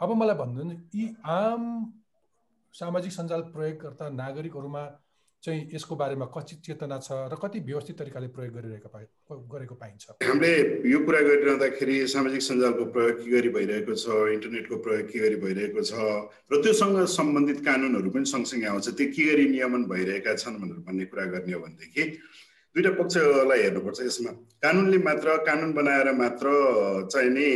[0.00, 0.62] अब मलाई भन्नु
[0.94, 1.62] यी आम
[2.74, 4.84] सामाजिक सञ्जाल प्रयोगकर्ता नागरिकहरूमा
[5.42, 10.04] चाहिँ यसको बारेमा कति चेतना छ र कति व्यवस्थित तरिकाले प्रयोग गरिरहेको पाइ गरेको पाइन्छ?
[10.26, 10.50] हामीले
[10.90, 15.82] यो कुरा गरिरहँदाखेरि सामाजिक सञ्जालको प्रयोग के गरी भइरहेको छ इन्टरनेटको प्रयोग के गरी भइरहेको
[15.86, 15.94] छ
[16.50, 21.04] र त्योसँग सम्बन्धित कानुनहरू पनि सँगसँगै आउँछ त्यो के गरी नियमन भइरहेका छन् भनेर भन्ने
[21.06, 22.02] कुरा गर्ने हो भनेदेखि
[22.74, 26.46] दुईवटा पक्षलाई हेर्नुपर्छ यसमा। कानुनले मात्र कानुन बनाएर मात्र
[27.12, 27.48] चाहिँ नि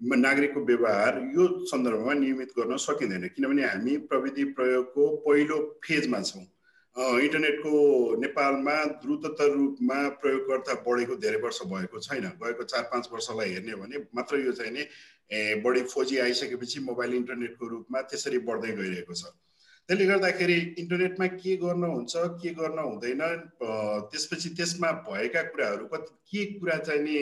[0.00, 6.44] नागरिकको व्यवहार यो सन्दर्भमा नियमित गर्न सकिँदैन। किनभने हामी प्रविधि प्रयोगको पहिलो फेजमा छौँ।
[6.96, 7.72] इन्टरनेटको
[8.20, 13.80] नेपालमा द्रुततर रूपमा प्रयोगकर्ता बढेको धेरै वर्ष भएको छैन। गएको चार पाँच वर्षलाई हेर्ने हो
[13.80, 14.84] भने मात्र यो चाहिँ नि
[15.64, 19.24] बढी फोजी आइसकेपछि मोबाइल इन्टरनेटको रूपमा त्यसरी बढ्दै गइरहेको छ।
[19.88, 23.22] त्यसले गर्दाखेरि इन्टरनेटमा के गर्न हुन्छ के गर्न हुँदैन
[24.12, 27.16] त्यसपछि त्यसमा भएका कुराहरू कति के कुरा चाहिँ नि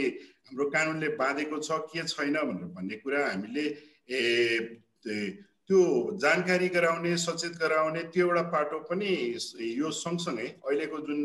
[0.46, 3.64] हाम्रो कानुनले बाँधेको छ के छैन भनेर भन्ने कुरा हामीले
[5.64, 5.80] त्यो
[6.20, 9.08] जानकारी गराउने सचेत गराउने त्यो एउटा पाटो पनि
[9.80, 11.20] यो सँगसँगै अहिलेको जुन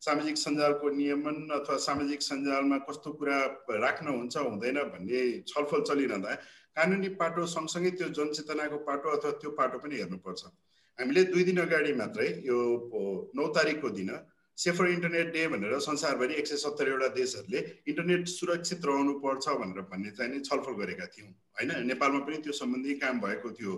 [0.00, 3.38] सामाजिक सञ्जालको नियमन अथवा सामाजिक सञ्जालमा कस्तो कुरा
[3.84, 6.34] राख्न हुन्छ हुँदैन भन्ने छलफल चलिरहँदा
[6.76, 10.42] कानुनी पाटो सँगसँगै त्यो जनचेतनाको पाटो अथवा त्यो पाटो पनि हेर्नुपर्छ।
[10.98, 12.58] हामीले दुई दिन अगाडि मात्रै यो
[13.36, 14.10] नौ तारिकको दिन
[14.58, 20.10] सेफर इन्टरनेट डे भनेर संसारभरि एक सय सत्तरीवटा देशहरूले इन्टरनेट सुरक्षित रहनु पर्छ भनेर भन्ने
[20.18, 21.70] चाहिँ छलफल गरेका थियौँ होइन?
[21.86, 23.72] नेपालमा पनि त्यो सम्बन्धी काम भएको थियो।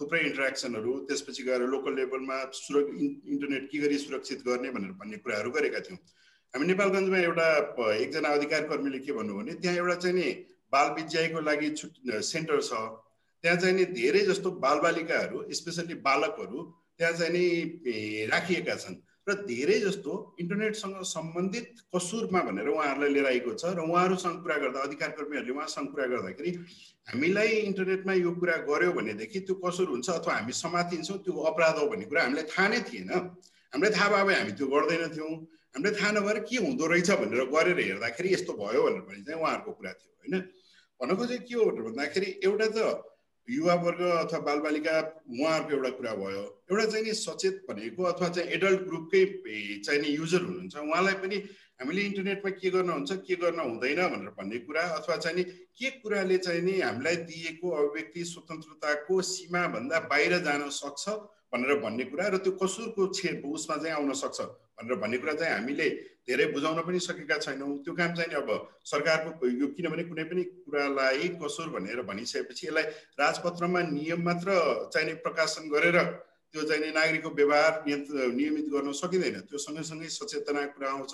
[0.00, 5.50] थुप्रै इन्टरेक्सनहरू त्यसपछि गएर लोकल लेभलमा सुर इन्टरनेट के गरी सुरक्षित गर्ने भनेर भन्ने कुराहरू
[5.50, 5.98] गरेका थियौँ।
[6.54, 7.48] हामी नेपालगञ्जमा एउटा
[7.94, 10.30] एकजना अधिकार कर्मीले के भन्नु भने त्यहाँ एउटा चाहिँ नि
[10.72, 11.92] बाल विद्याको लागि छुट
[12.24, 12.72] सेन्टर छ।
[13.44, 16.62] त्यहाँ चाहिँ नि धेरै जस्तो बालबालिकाहरू स्पेसल्ली बालकहरू
[16.98, 23.54] त्यहाँ चाहिँ नि राखिएका छन्। र धेरै जस्तो इन्टरनेटसँग सम्बन्धित कसुरमा भनेर उहाँहरूलाई लिएर आएको
[23.58, 26.50] छ र उहाँहरूसँग कुरा गर्दा अधिकार कर्मीहरूले उहाँसँग कुरा गर्दाखेरि
[27.10, 31.86] हामीलाई इन्टरनेटमा यो कुरा गर्यो भनेदेखि त्यो कसुर हुन्छ अथवा हामी समातिन्छौँ त्यो अपराध हो
[31.90, 33.10] भन्ने कुरा हामीलाई थाहा नै थिएन।
[33.74, 35.32] हामीलाई थाहा भयो हामी त्यो गर्दैनथ्यौँ।
[35.74, 39.72] हामीलाई थाहा नभएर के हुँदो रहेछ भनेर गरेर हेर्दाखेरि यस्तो भयो भनेर भने चाहिँ उहाँहरूको
[39.78, 40.34] कुरा थियो होइन?
[41.00, 42.78] भनेको चाहिँ के हो भन्दाखेरि एउटा त
[43.48, 44.94] युवावर्ग अथवा बालबालिका
[45.30, 49.22] उहाँहरूको एउटा कुरा भयो। एउटा चाहिँ नि सचेत भनेको अथवा चाहिँ एडल्ट ग्रुपकै
[49.86, 51.36] चाहिँ नि युजर हुनुहुन्छ। उहाँलाई पनि
[51.80, 55.42] हामीले इन्टरनेटमा के गर्न हुन्छ के गर्न हुँदैन भनेर भन्ने कुरा अथवा चाहिँ नि
[55.78, 61.08] के कुराले चाहिँ नि हामीलाई दिएको अभिव्यक्ति स्वतन्त्रताको सीमाभन्दा बाहिर जान सक्छ
[61.54, 64.40] भनेर भन्ने कुरा र त्यो कसुरको छे उसमा चाहिँ आउन सक्छ।
[64.78, 65.88] भनेर भन्ने कुरा चाहिँ हामीले
[66.28, 68.48] धेरै बुझाउन पनि सकेका छैनौँ। त्यो काम चाहिँ अब
[68.84, 72.84] सरकारको यो किनभने कुनै पनि कुरालाई कसुर भनेर भनिसकेपछि यसलाई
[73.20, 74.48] राजपत्रमा नियम मात्र
[74.92, 75.98] चाहिने प्रकाशन गरेर
[76.54, 81.12] त्यो चाहिँ नागरिकको व्यवहार नियमित गर्न सकिँदैन। त्यो सँगैसँगै सचेतना कुरा आउँछ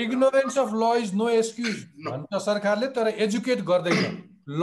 [0.00, 4.02] ignorance of law is no excuse भन्छ सरकारले तर एजुकेट गर्दैन।
[4.48, 4.62] ल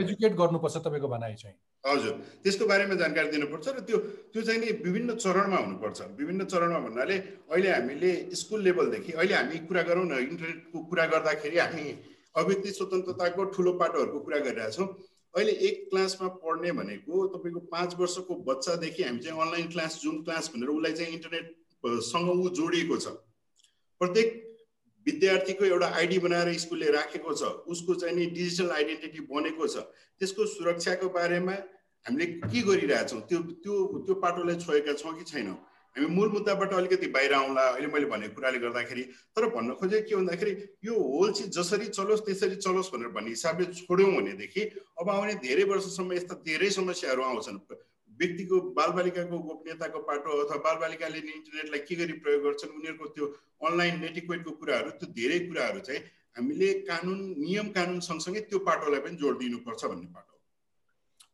[0.00, 3.98] एजुकेट गर्नुपर्छ तपाईँको भनाइ चाहिँ। हजुर। त्यसको बारेमा जानकारी दिनुपर्छ र त्यो
[4.32, 7.16] त्यो चाहिँ नि विभिन्न चरणमा हुनुपर्छ। विभिन्न चरणमा भन्नाले
[7.50, 11.84] अहिले हामीले स्कुल लेभलदेखि अहिले हामी कुरा गरौँ न इन्टरनेटको कुरा गर्दाखेरि हामी
[12.34, 14.86] अभिव्यक्ति स्वतन्त्रताको ठुलो पाटोहरूको कुरा गरिरहेछौँ
[15.34, 20.50] अहिले एक क्लासमा पढ्ने भनेको तपाईँको पाँच वर्षको बच्चादेखि हामी चाहिँ अनलाइन क्लास जुम क्लास
[20.54, 23.06] भनेर उसलाई चाहिँ इन्टरनेटसँग ऊ जोडिएको छ।
[24.00, 24.28] प्रत्येक
[25.06, 29.84] विद्यार्थीको एउटा आइडी बनाएर स्कुलले राखेको छ उसको चाहिँ नि डिजिटल आइडेन्टिटी बनेको छ
[30.20, 31.52] त्यसको सुरक्षाको बारेमा
[32.06, 33.74] हामीले के गरिरहेछौँ त्यो त्यो
[34.06, 35.56] त्यो पाटोलाई छोएका छौँ कि छैनौँ?
[35.96, 39.02] हामी मूल मुद्दाबाट अलिकति बाहिर आउँला अहिले मैले भनेको कुराले गर्दाखेरि
[39.36, 40.52] तर भन्न खोजेको के भन्दाखेरि
[40.84, 44.62] यो होल चिज जसरी चलोस् त्यसरी चलोस् भनेर भन्ने हिसाबले छोड्यौँ भनेदेखि
[45.00, 47.58] अब आउने धेरै वर्षसम्म यस्ता धेरै समस्याहरू आउँछन्।
[48.20, 53.26] व्यक्तिको बालबालिकाको गोपनीयताको पाटो अथवा बालबालिकाले इन्टरनेटलाई के गरी प्रयोग गर्छन् उनीहरूको त्यो
[53.68, 56.00] अनलाइन नेटिक्वेटको कुराहरू त्यो धेरै कुराहरू चाहिँ
[56.36, 60.32] हामीले कानुन नियम कानुन सँगसँगै त्यो पाटोलाई पनि जोड दिनुपर्छ भन्ने पाटो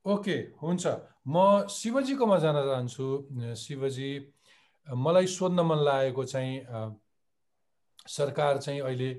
[0.07, 0.85] ओके हुन्छ।
[1.29, 1.37] म
[1.69, 3.07] शिवजीकोमा जान चाहन्छु।
[3.63, 4.11] शिवजी
[4.89, 6.55] मलाई सोध्न मन लागेको चाहिँ
[8.09, 9.11] सरकार चाहिँ अहिले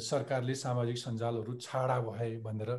[0.00, 2.70] सरकारले सामाजिक सञ्जालहरू छाडा भए भनेर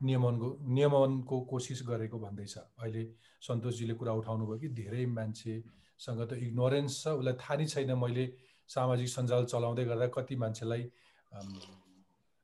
[0.00, 3.02] नियमनको नियमनको कोसिस गरेको भन्दैछ अहिले
[3.48, 8.24] सन्तोषजीले कुरा उठाउनु भयो कि धेरै मान्छेसँग त इग्नोरेन्स छ उसलाई थाहा नै छैन मैले
[8.68, 10.82] सामाजिक सञ्जाल चलाउँदै गर्दा कति मान्छेलाई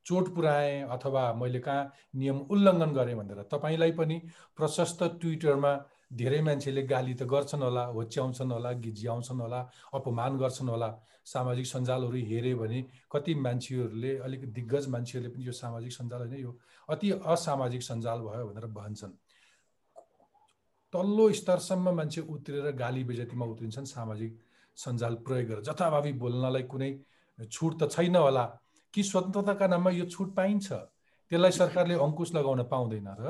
[0.07, 4.17] चोट पुऱ्याएँ अथवा मैले कहाँ नियम उल्लङ्घन गरेँ भनेर। तपाईँलाई पनि
[4.57, 5.73] प्रशस्त ट्विटरमा
[6.13, 9.61] धेरै मान्छेले गाली त गर्छन् होला होच्याउँछन् होला गिज्याउँछन् होला
[9.95, 10.91] अपमान गर्छन् होला।
[11.27, 12.79] सामाजिक सञ्जालहरू हेऱ्यो भने
[13.13, 16.53] कति मान्छेहरूले अलिक दिग्गज मान्छेहरूले पनि यो सामाजिक सञ्जाल होइन यो
[16.89, 19.15] अति असामाजिक सञ्जाल भयो भनेर भन्छन्।
[20.93, 24.33] तल्लो स्तरसम्म मान्छे उत्रेर गाली बेजतीमा उत्रिन्छन् सामाजिक
[24.77, 26.91] सञ्जाल प्रयोग गरेर। जथाभावी बोल्नलाई कुनै
[27.39, 28.47] छुट त छैन होला।
[28.95, 30.69] कि स्वतन्त्रताका नाममा यो छुट पाइन्छ?
[31.31, 33.23] त्यसलाई सरकारले अङ्कुश लगाउन पाउँदैन र?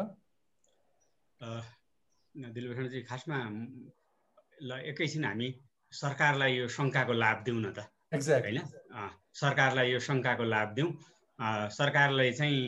[2.55, 3.39] दिलभूषणजी खासमा
[4.63, 5.49] ल एकैछिन हामी
[5.93, 7.79] सरकारलाई यो शङ्काको लाभ दिउँ न त
[8.15, 8.61] एक्ज्याक्ट होइन?
[9.35, 10.91] सरकारलाई यो शङ्काको लाभ दिउँ।
[11.73, 12.61] सरकारले चाहिँ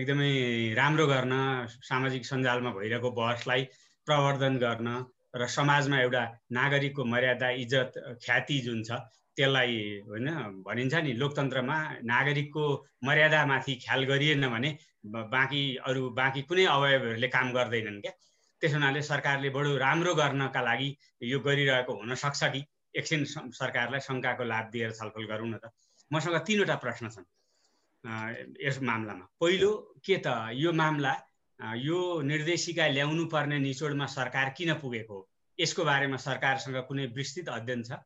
[0.00, 0.30] एकदमै
[0.76, 1.34] राम्रो गर्न
[1.90, 3.62] सामाजिक सञ्जालमा भइरहेको बहसलाई
[4.06, 4.88] प्रवर्धन गर्न
[5.36, 7.92] र समाजमा एउटा नागरिकको मर्यादा इज्जत
[8.24, 9.00] ख्याति जुन छ
[9.36, 9.74] त्यसलाई
[10.08, 10.28] होइन
[10.66, 11.76] भनिन्छ नि लोकतन्त्रमा
[12.12, 12.64] नागरिकको
[13.04, 14.70] मर्यादामाथि ख्याल गरिएन भने
[15.32, 18.12] बाँकी अरू बाँकी कुनै अवयवहरूले काम गर्दैनन् क्या?
[18.60, 20.88] त्यस हुनाले सरकारले बडो राम्रो गर्नका लागि
[21.22, 22.64] यो गरिरहेको हुनसक्छ कि?
[22.94, 25.70] एकछिन सरकारलाई शङ्काको लाभ दिएर छलफल गरौँ न त।
[26.10, 27.26] मसँग तिनवटा प्रश्न छन्।
[28.64, 29.70] यस मामलामा। पहिलो
[30.04, 31.14] के त यो मामला
[31.76, 35.28] यो निर्देशिका ल्याउनु पर्ने निचोडमा सरकार किन पुगेको हो?
[35.58, 38.00] यसको बारेमा सरकारसँग कुनै विस्तृत अध्ययन छ?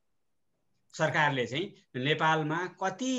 [0.95, 1.67] सरकारले चाहिँ
[2.03, 3.15] नेपालमा कति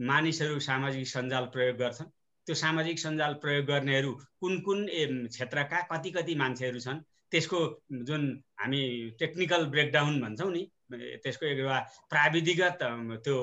[0.00, 2.13] मानिसहरू सामाजिक सञ्जाल प्रयोग गर्छन्?
[2.46, 4.86] त्यो सामाजिक सञ्जाल प्रयोग गर्नेहरू कुन कुन
[5.28, 7.00] क्षेत्रका कति कति मान्छेहरू छन्
[7.32, 7.60] त्यसको
[8.02, 8.22] जुन
[8.60, 8.80] हामी
[9.18, 11.78] टेक्निकल ब्रेकडाउन भन्छौँ नि त्यसको एउटा
[12.08, 12.82] प्राविधिगत
[13.24, 13.36] त्यो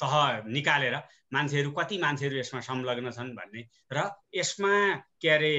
[0.00, 0.14] तह
[0.48, 0.96] निकालेर
[1.32, 3.62] मान्छेहरू कति मान्छेहरू यसमा संलग्न छन् भन्ने
[3.92, 4.72] र यसमा
[5.20, 5.54] के अरे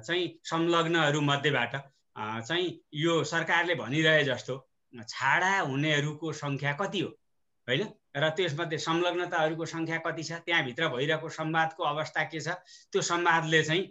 [0.00, 1.76] चाहिँ संलग्नहरू मध्येबाट
[2.16, 4.56] चाहिँ यो सरकारले भनिरहे जस्तो
[4.92, 7.08] छाडा हुनेहरूको सङ्ख्या कति हो?
[7.68, 7.86] होइन?
[8.16, 10.32] र त्यसमध्ये संलग्नताहरूको सङ्ख्या कति छ?
[10.46, 12.48] त्यहाँभित्र भइरहेको संवादको अवस्था के छ?
[12.92, 13.84] त्यो संवादले चाहिँ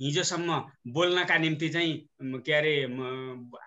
[0.00, 0.58] हिजोसम्म
[0.92, 2.74] बोल्नका निम्ति चाहिँ के अरे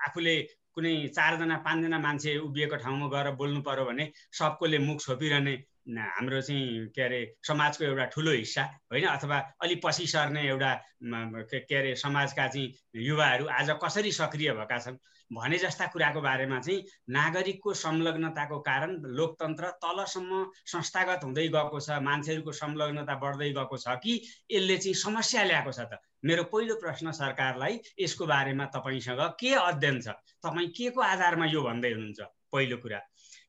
[0.05, 0.35] आफूले
[0.75, 5.55] कुनै चारजना पाँचजना मान्छे उभिएको ठाउँमा गएर बोल्नु पऱ्यो भने सबकोले मुख छोपिरहने
[5.87, 9.05] हाम्रो चाहिँ के अरे समाजको एउटा ठुलो हिस्सा होइन?
[9.05, 14.97] अथवा अलिक पछि सर्ने एउटा के अरे समाजका चाहिँ युवाहरू आज कसरी सक्रिय भएका छन्
[15.31, 22.51] भने जस्ता कुराको बारेमा चाहिँ नागरिकको संलग्नताको कारण लोकतन्त्र तलसम्म संस्थागत हुँदै गएको छ मान्छेहरूको
[22.51, 24.21] संलग्नता बढ्दै गएको छ कि
[24.51, 26.01] यसले चाहिँ समस्या ल्याएको छ त?
[26.25, 30.17] मेरो पहिलो प्रश्न सरकारलाई यसको बारेमा तपाईँसँग के अध्ययन छ?
[30.41, 32.21] तपाईँ के को आधारमा यो भन्दै हुनुहुन्छ?
[32.53, 32.99] पहिलो कुरा।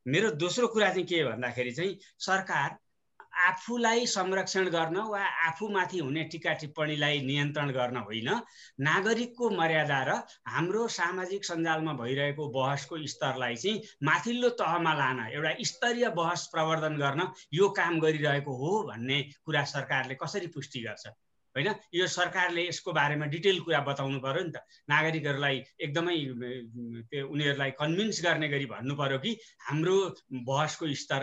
[0.06, 2.76] मेरो दोस्रो कुरा चाहिँ के भन्दाखेरि चाहिँ सरकार
[3.46, 8.30] आफूलाई संरक्षण गर्न वा आफूमाथि हुने टिका टिप्पणीलाई नियन्त्रण गर्न होइन
[8.80, 10.14] नागरिकको मर्यादा र
[10.46, 17.28] हाम्रो सामाजिक सञ्जालमा भइरहेको बहसको स्तरलाई चाहिँ माथिल्लो तहमा लान एउटा स्तरीय बहस प्रवर्धन गर्न
[17.52, 21.06] यो काम गरिरहेको हो भन्ने कुरा सरकारले कसरी पुष्टि गर्छ?
[21.56, 21.68] होइन?
[21.94, 24.60] यो सरकारले यसको बारेमा डिटेल कुरा बताउनु पऱ्यो नि त।
[24.92, 26.16] नागरिकहरूलाई एकदमै
[27.10, 29.32] त्यो उनीहरूलाई कन्भिन्स गर्ने गरी भन्नु पऱ्यो कि
[29.68, 29.96] हाम्रो
[30.44, 31.22] बहसको स्तर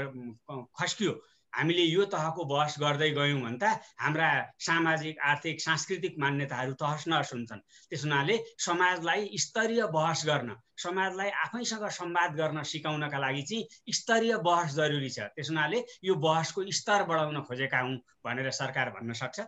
[0.74, 1.14] खस्कियो।
[1.54, 7.34] हामीले यो तहको बहस गर्दै गयौँ भने त हाम्रा सामाजिक आर्थिक सांस्कृतिक मान्यताहरू तहस नहस
[7.34, 7.62] हुन्छन्।
[7.94, 14.74] त्यस हुनाले समाजलाई स्तरीय बहस गर्न समाजलाई आफैसँग संवाद गर्न सिकाउनका लागि चाहिँ स्तरीय बहस
[14.74, 19.46] जरुरी छ। त्यस हुनाले यो बहसको स्तर बढाउन खोजेका हौँ भनेर सरकार भन्न सक्छ।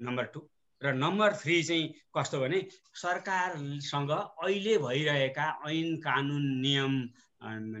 [0.00, 0.40] Number two.
[0.82, 1.84] र नम्बर थ्री चाहिँ
[2.16, 2.58] कस्तो भने
[2.94, 6.92] सरकारसँग अहिले भइरहेका ऐन कानुन नियम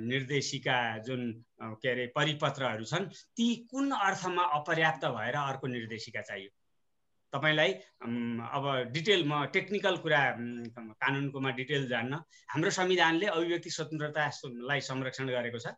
[0.08, 6.50] निर्देशिका जुन के अरे परिपत्रहरू छन् ती कुन अर्थमा अपर्याप्त भएर अर्को निर्देशिका चाहियो?
[7.32, 7.72] तपाईँलाई
[8.48, 10.20] अब डिटेल म टेक्निकल कुरा
[10.96, 12.14] कानुनकोमा डिटेल जान्न।
[12.50, 15.76] हाम्रो संविधानले अभिव्यक्ति स्वतन्त्रतालाई संरक्षण गरेको छ।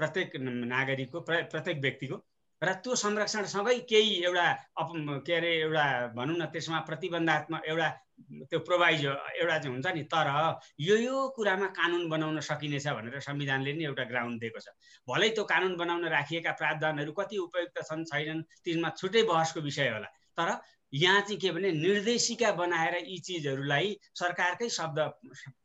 [0.00, 2.16] प्रत्येक नागरिकको प्रत्येक व्यक्तिको।
[2.62, 4.46] र त्यो संरक्षणसँगै केही एउटा
[4.80, 4.90] अप
[5.26, 5.84] के अरे एउटा
[6.16, 7.88] भनौँ न त्यसमा प्रतिबन्धात्मक एउटा
[8.50, 10.28] त्यो प्रोभाइज एउटा चाहिँ हुन्छ नि तर
[10.80, 14.68] यो यो कुरामा कानुन बनाउन सकिनेछ भनेर संविधानले नि एउटा ग्राउन्ड दिएको छ।
[15.08, 20.08] भलै त्यो कानुन बनाउन राखिएका प्रावधानहरू कति उपयुक्त छन् छैनन् तिनमा छुट्टै बहसको विषय होला।
[20.38, 20.48] तर
[20.92, 24.98] यहाँ चाहिँ के भने निर्देशिका बनाएर यी चिजहरूलाई सरकारकै शब्द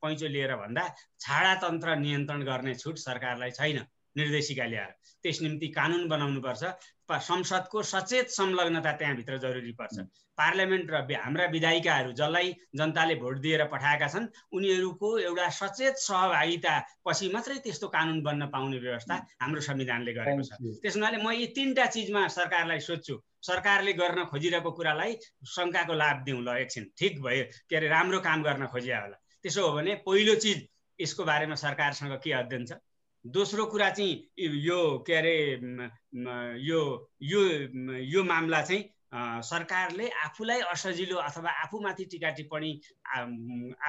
[0.01, 0.83] पैँचो लिएर भन्दा
[1.21, 3.79] छाडातन्त्र नियन्त्रण गर्ने छुट सरकारलाई छैन।
[4.17, 4.91] निर्देशिका ल्याएर।
[5.23, 6.63] त्यस निम्ति कानुन बनाउनुपर्छ।
[7.09, 9.99] संसदको सचेत संलग्नता त्यहाँभित्र जरुरी पर्छ।
[10.37, 16.73] पार्लियामेन्ट र हाम्रा विधायिकाहरू जसलाई जनताले भोट दिएर पठाएका छन् उनीहरूको एउटा सचेत सहभागिता
[17.05, 21.45] पछि मात्रै त्यस्तो कानुन बन्न पाउने व्यवस्था हाम्रो संविधानले गरेको छ। त्यस हुनाले म यी
[21.57, 25.17] तिनवटा चिजमा सरकारलाई सोध्छु। सरकारले गर्न खोजिरहेको कुरालाई
[25.49, 29.61] शङ्काको लाभ दिउँ ल एकछिन। ठिक भयो। के अरे राम्रो काम गर्न खोजिया होला। त्यसो
[29.65, 30.67] हो भने पहिलो चिज
[30.99, 32.71] यसको बारेमा सरकारसँग के अध्ययन छ?
[33.25, 35.35] दोस्रो कुरा चाहिँ यो के अरे
[36.63, 36.79] यो
[37.21, 37.41] यो
[38.03, 38.83] यो मामला चाहिँ
[39.43, 42.71] सरकारले आफूलाई असजिलो अथवा आफूमाथि टिका टिप्पणी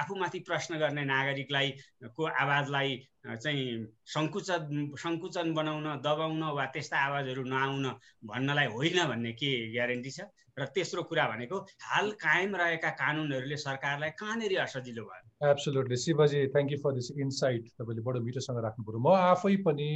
[0.01, 1.71] आफूमाथि प्रश्न गर्ने नागरिकलाई
[2.15, 3.65] को आवाजलाई चाहिँ
[4.07, 7.85] सङ्कुचन सङ्कुचन बनाउन दबाउन वा त्यस्ता आवाजहरू नआउन
[8.25, 10.27] भन्नलाई होइन भन्ने के ग्यारेन्टी छ?
[10.59, 15.20] र तेस्रो कुरा भनेको हाल कायम रहेका कानुनहरूले सरकारलाई कहाँनिर असजिलो भयो?
[15.41, 19.89] Absolutely Shivji thank you for this insight तपाईँले बडो मिठोसँग राख्नु पऱ्यो म आफै पनि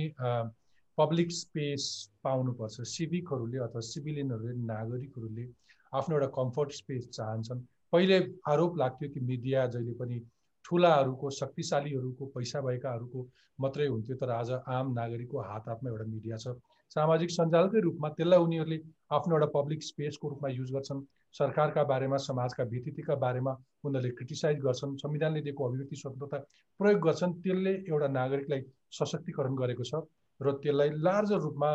[0.98, 1.84] पब्लिक स्पेस
[2.24, 5.46] पाउनुपर्छ। सिभिकहरूले अथवा सिभिलियनहरूले नागरिकहरूले
[5.94, 7.60] आफ्नो एउटा कम्फर्ट स्पेस चाहन्छन्।
[7.94, 8.18] पहिले
[8.52, 10.20] आरोप लाग्थ्यो कि मिडिया जहिले पनि
[10.66, 13.28] ठुलाहरूको शक्तिशालीहरूको पैसा भएकाहरूको
[13.60, 16.56] मात्रै हुन्थ्यो तर आज आम नागरिकको हात हातमा एउटा मिडिया छ।
[16.96, 18.80] सामाजिक सञ्जालकै रूपमा त्यसलाई उनीहरूले
[19.12, 21.06] आफ्नो एउटा पब्लिक स्पेसको रूपमा युज गर्छन्।
[21.36, 23.52] सरकारका बारेमा समाजका भित्तिका बारेमा
[23.86, 26.38] उनीहरूले क्रिटिसाइज गर्छन् संविधानले दिएको अभिव्यक्ति स्वतन्त्रता
[26.80, 28.62] प्रयोग गर्छन् त्यसले एउटा नागरिकलाई
[29.00, 29.94] सशक्तिकरण गरेको छ
[30.40, 31.72] र त्यसलाई लार्जर रूपमा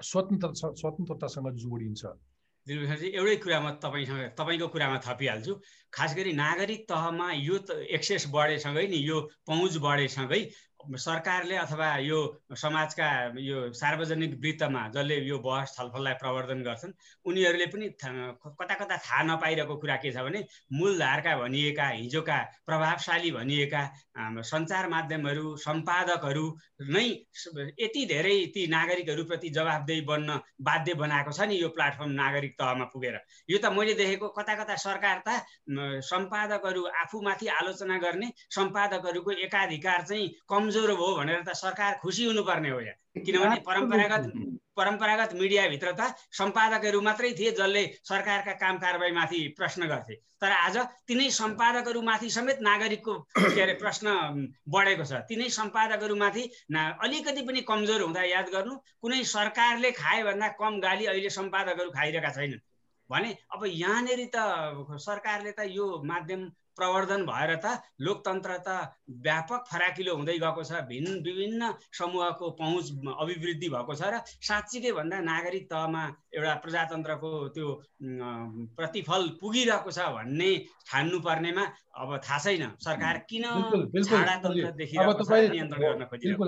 [0.00, 2.04] स्वतन्त्र स्वतन्त्रतासँग जोडिन्छ।
[2.66, 5.52] दिलभूषणजी एउटै कुरामा तपाईँसँग तपाईँको कुरामा थपिहाल्छु।
[5.92, 7.56] खास गरी नागरिक तहमा यो
[7.96, 10.40] एक्सेस बढेसँगै नि यो पहुँच बढेसँगै
[10.80, 12.18] सरकारले अथवा यो
[12.54, 13.08] समाजका
[13.40, 16.92] यो सार्वजनिक वृत्तमा जसले यो बहस छलफललाई प्रवर्धन गर्छन्
[17.26, 23.82] उनीहरूले पनि कता कता थाहा नपाइरहेको कुरा के छ भने मूलधारका भनिएका हिजोका प्रभावशाली भनिएका
[24.42, 26.46] सञ्चार माध्यमहरू सम्पादकहरू
[26.94, 27.04] नै
[27.80, 33.18] यति धेरै ती नागरिकहरूप्रति जवाबदेही बन्न बाध्य बनाएको छ नि यो प्लाटफर्म नागरिक तहमा पुगेर।
[33.48, 35.42] यो त मैले देखेको कता कता सरकार त
[36.06, 42.70] सम्पादकहरू आफूमाथि आलोचना गर्ने सम्पादकहरूको एकाधिकार चाहिँ कमजोर कमजोर भयो भनेर त सरकार खुसी हुनुपर्ने
[42.70, 44.24] हो यहाँ किनभने परम्परागत
[44.76, 51.28] परम्परागत मिडियाभित्र त सम्पादकहरू मात्रै थिए जसले सरकारका काम कारवाहीमाथि प्रश्न गर्थे। तर आज तिनै
[51.30, 54.06] सम्पादकहरूमाथि समेत नागरिकको के अरे प्रश्न
[54.68, 60.48] बढेको छ। तिनै सम्पादकहरूमाथि ना अलिकति पनि कमजोर हुँदा याद गर्नु कुनै सरकारले खाए भन्दा
[60.60, 62.64] कम गाली अहिले सम्पादकहरू खाइरहेका छैनन्।
[63.10, 67.66] भने अब यहाँनिर त सरकारले त यो माध्यम प्रवर्धन भएर त
[68.00, 68.68] लोकतन्त्र त
[69.24, 71.62] व्यापक फराकिलो हुँदै गएको छ। भिन्न विभिन्न
[71.98, 74.14] समूहको पहुँच अभिवृद्धि भएको छ र
[74.48, 76.02] साँच्चीकै भन्दा नागरिक तहमा
[76.36, 77.66] एउटा प्रजातन्त्रको त्यो
[78.76, 80.50] प्रतिफल पुगिरहेको छ भन्ने
[80.90, 81.64] ठान्नु पर्नेमा
[81.96, 83.44] अब थाहा छैन। सरकार किन
[83.96, 84.20] बिल्कुल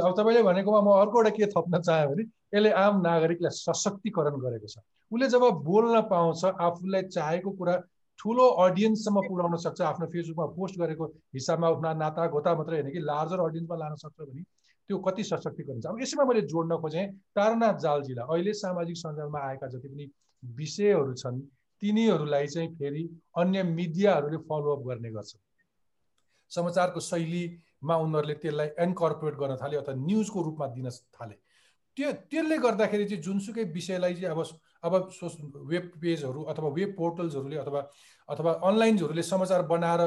[0.00, 2.22] अब तपाईँले भनेकोमा म अर्को एउटा के थप्न चाहेँ भने
[2.54, 4.76] यसले आम नागरिकलाई सशक्तिकरण गरेको छ।
[5.12, 7.74] उसले जब बोल्न पाउँछ आफूलाई चाहेको कुरा
[8.18, 13.00] ठुलो अडियन्ससम्म पुर्याउन सक्छ आफ्नो फेसबुकमा पोस्ट गरेको हिसाबमा आफ्ना नाता गोता मात्रै होइन कि
[13.02, 17.06] लार्जर अडियन्समा लान सक्छ भने त्यो कति सशक्तिकरण छ अब यसैमा मैले जोड्न खोजेँ
[17.36, 20.10] तारनाथ जालजीलाई। अहिले सामाजिक सञ्जालमा आएका जति पनि
[20.42, 21.40] विषयहरू छन्
[21.82, 23.02] तिनीहरूलाई चाहिँ फेरि
[23.38, 25.32] अन्य मिडियाहरूले फलोअप गर्ने गर्छ
[26.52, 31.36] समाचारको शैलीमा उनीहरूले त्यसलाई एन्कर्पोरेट गर्न थाले अथवा न्युजको रूपमा दिन थाले।
[31.98, 34.42] त्यो त्यसले गर्दाखेरि चाहिँ जुनसुकै विषयलाई चाहिँ अब
[34.86, 35.26] अब सो
[35.66, 37.80] वेब पेजहरू अथवा वेब पोर्टल्सहरूले अथवा
[38.28, 40.02] अथवा अनलाइन्सहरूले समाचार बनाएर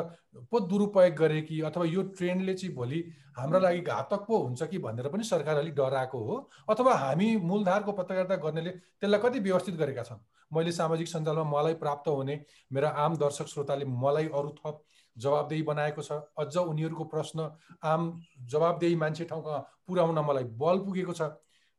[0.51, 2.99] पो दुरुपयोग गरे कि अथवा यो ट्रेन्डले चाहिँ भोलि
[3.37, 6.35] हाम्रो लागि घातक पो हुन्छ कि भनेर पनि सरकार अलिक डराएको हो।
[6.69, 10.23] अथवा हामी मूलधारको पत्रकारिता गर्नेले त्यसलाई कति व्यवस्थित गरेका छन्?
[10.51, 12.39] मैले सामाजिक सञ्जालमा मलाई प्राप्त हुने
[12.71, 14.81] मेरा आम दर्शक श्रोताले मलाई अरू थप
[15.17, 17.51] जवाबदेही बनाएको छ। अझ उनीहरूको प्रश्न
[17.83, 18.11] आम
[18.47, 21.31] जवाबदेही मान्छे ठाउँमा पुर्याउन मलाई बल पुगेको छ।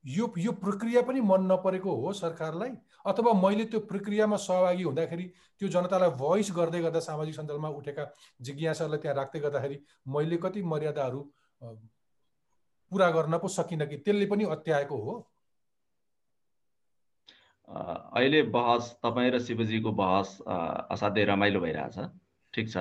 [0.05, 2.71] यो यो प्रक्रिया पनि मन नपरेको हो सरकारलाई
[3.07, 5.25] अथवा मैले त्यो प्रक्रियामा सहभागी हुँदाखेरि
[5.61, 8.05] त्यो जनतालाई भोइस गर्दै गर्दा सामाजिक सञ्जालमा उठेका
[8.41, 9.79] जिज्ञासालाई त्यहाँ राख्दै गर्दाखेरि
[10.09, 11.21] मैले कति मर्यादाहरू
[12.93, 15.15] पुरा गर्न पो सकिनँ कि त्यसले पनि अत्याएको हो।
[17.69, 20.39] अहिले बहस तपाईँ र शिवजीको बहस
[20.93, 21.97] असाध्यै रमाइलो भइरहेछ।
[22.55, 22.77] ठिक छ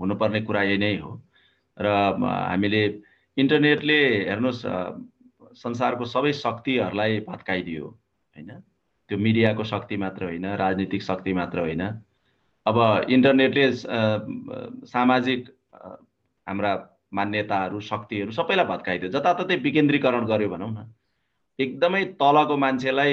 [0.00, 1.10] हुनुपर्ने कुरा यही नै हो।
[1.76, 1.86] र
[2.22, 2.82] हामीले
[3.36, 3.98] इन्टरनेटले
[4.30, 4.62] हेर्नुहोस्
[5.56, 8.50] संसारको सबै शक्तिहरूलाई भत्काइदियो होइन?
[9.10, 11.82] त्यो मिडियाको शक्ति मात्र होइन राजनीतिक शक्ति मात्र होइन।
[12.66, 12.76] अब
[13.10, 13.66] इन्टरनेटले
[14.88, 15.48] सामाजिक
[16.46, 16.72] हाम्रा
[17.12, 20.86] मान्यताहरू शक्तिहरू सबैलाई भत्काइदियो। जताततै विकेन्द्रीकरण गर्यो भनौँ न।
[21.58, 23.12] एकदमै तलको मान्छेलाई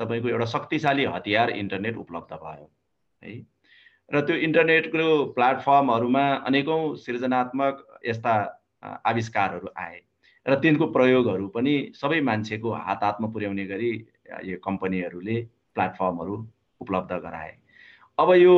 [0.00, 2.66] तपाईँको एउटा शक्तिशाली हतियार इन्टरनेट उपलब्ध भयो
[3.22, 3.36] है?
[4.10, 5.06] र त्यो इन्टरनेटको
[5.36, 8.34] प्लेटफर्महरूमा अनेकौँ सृजनात्मक यस्ता
[9.04, 10.00] आविष्कारहरू आए।
[10.48, 13.90] र तिनको प्रयोगहरू पनि सबै मान्छेको हात हातमा पुर्याउने गरी
[14.44, 15.36] यो कम्पनीहरूले
[15.74, 16.36] प्लेटफर्महरू
[16.80, 17.52] उपलब्ध गराए।
[18.18, 18.54] अब यो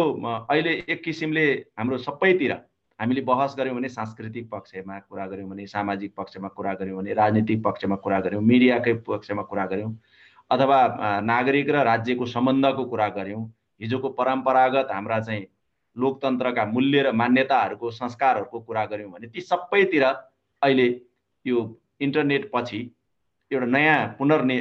[0.51, 1.47] अहिले एक किसिमले
[1.79, 2.53] हाम्रो सबैतिर
[2.99, 7.63] हामीले बहस गऱ्यौँ भने सांस्कृतिक पक्षमा कुरा गऱ्यौँ भने सामाजिक पक्षमा कुरा गऱ्यौँ भने राजनीतिक
[7.65, 9.93] पक्षमा कुरा गऱ्यौँ मिडियाकै पक्षमा कुरा गऱ्यौँ
[10.51, 10.79] अथवा
[11.23, 13.43] नागरिक र राज्यको सम्बन्धको कुरा गऱ्यौँ
[13.81, 15.47] हिजोको परम्परागत हाम्रा चाहिँ
[15.97, 20.89] लोकतन्त्रका मूल्य र मान्यताहरूको संस्कारहरूको कुरा गऱ्यौँ भने ती सबैतिर अहिले
[21.47, 21.65] यो
[22.01, 22.81] इन्टरनेट पछि
[23.51, 24.59] एउटा नयाँ पुनर्नि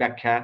[0.00, 0.34] व्याख्या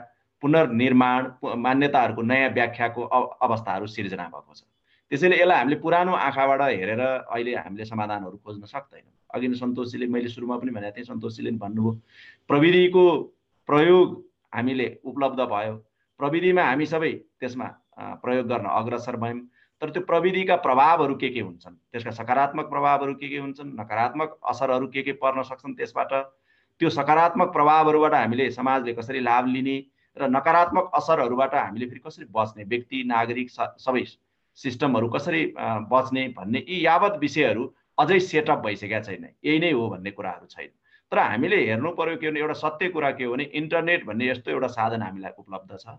[0.42, 1.20] पुनर्निर्माण
[1.64, 3.02] मान्यताहरूको नयाँ व्याख्याको
[3.46, 4.62] अवस्थाहरू सिर्जना भएको छ।
[5.10, 10.28] त्यसैले यसलाई हामीले पुरानो आँखाबाट हेरेर अहिले हामीले समाधानहरू खोज्न सक्दैनौँ। अघि नै सन्तोषजीले मैले
[10.28, 11.92] सुरुमा पनि भनेको थिएँ सन्तोषजीले भन्नुभयो
[12.48, 13.04] प्रविधिको
[13.68, 14.08] प्रयोग
[14.54, 15.74] हामीले उपलब्ध भयो।
[16.20, 17.68] प्रविधिमा हामी सबै त्यसमा
[18.24, 19.40] प्रयोग गर्न अग्रसर भयौँ।
[19.82, 21.74] तर त्यो प्रविधिका प्रभावहरू के के हुन्छन्?
[21.92, 23.70] त्यसका सकारात्मक प्रभावहरू के के हुन्छन्?
[23.80, 26.12] नकारात्मक असरहरू के के पर्न सक्छन् त्यसबाट?
[26.80, 29.76] त्यो सकारात्मक प्रभावहरूबाट हामीले समाजले कसरी लाभ लिने
[30.16, 32.64] र नकारात्मक असरहरूबाट हामीले फेरि कसरी बच्ने?
[32.64, 34.04] व्यक्ति नागरिक सबै
[34.58, 35.42] सिस्टमहरू कसरी
[35.90, 37.66] बच्ने भन्ने यी यावत विषयहरू
[37.98, 40.70] अझै सेटअप भइसकेका छैन। यही नै हो भन्ने कुराहरू छैन।
[41.12, 44.50] तर हामीले हेर्नु पर्यो के भने एउटा सत्य कुरा के हो भने इन्टरनेट भन्ने यस्तो
[44.50, 45.98] एउटा साधन हामीलाई उपलब्ध छ।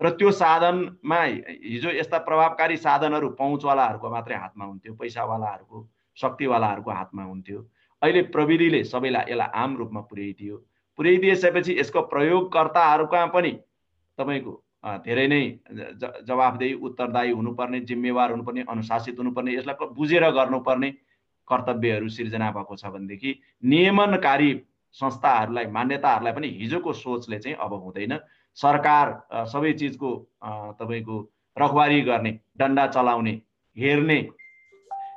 [0.00, 5.78] र त्यो साधनमा हिजो यस्ता प्रभावकारी साधनहरू पहुँचवालाहरूको मात्रै हातमा हुन्थ्यो पैसावालाहरूको
[6.16, 7.58] शक्तिवालाहरूको हातमा हुन्थ्यो।
[8.02, 10.56] अहिले प्रविधिले सबैलाई यसलाई आम रूपमा पुर्याइदियो।
[10.98, 13.52] पुर्याइदिएपछि यसको प्रयोगकर्ताहरूका पनि
[14.18, 14.52] तपाईँको
[15.04, 15.42] धेरै नै
[16.24, 20.90] जवाफदेही उत्तरदायी हुनुपर्ने जिम्मेवार हुनुपर्ने अनुशासित हुनुपर्ने यसलाई बुझेर गर्नुपर्ने
[21.48, 23.30] कर्तव्यहरू सिर्जना भएको छ भनेदेखि
[23.64, 24.50] नियमनकारी
[24.96, 28.18] संस्थाहरूलाई मान्यताहरूलाई पनि हिजोको सोचले चाहिँ अब हुँदैन।
[28.56, 29.06] सरकार
[29.52, 30.10] सबै चिजको
[30.80, 31.16] तपाईँको
[31.56, 33.34] रखबारी गर्ने डन्डा चलाउने
[33.76, 34.20] हेर्ने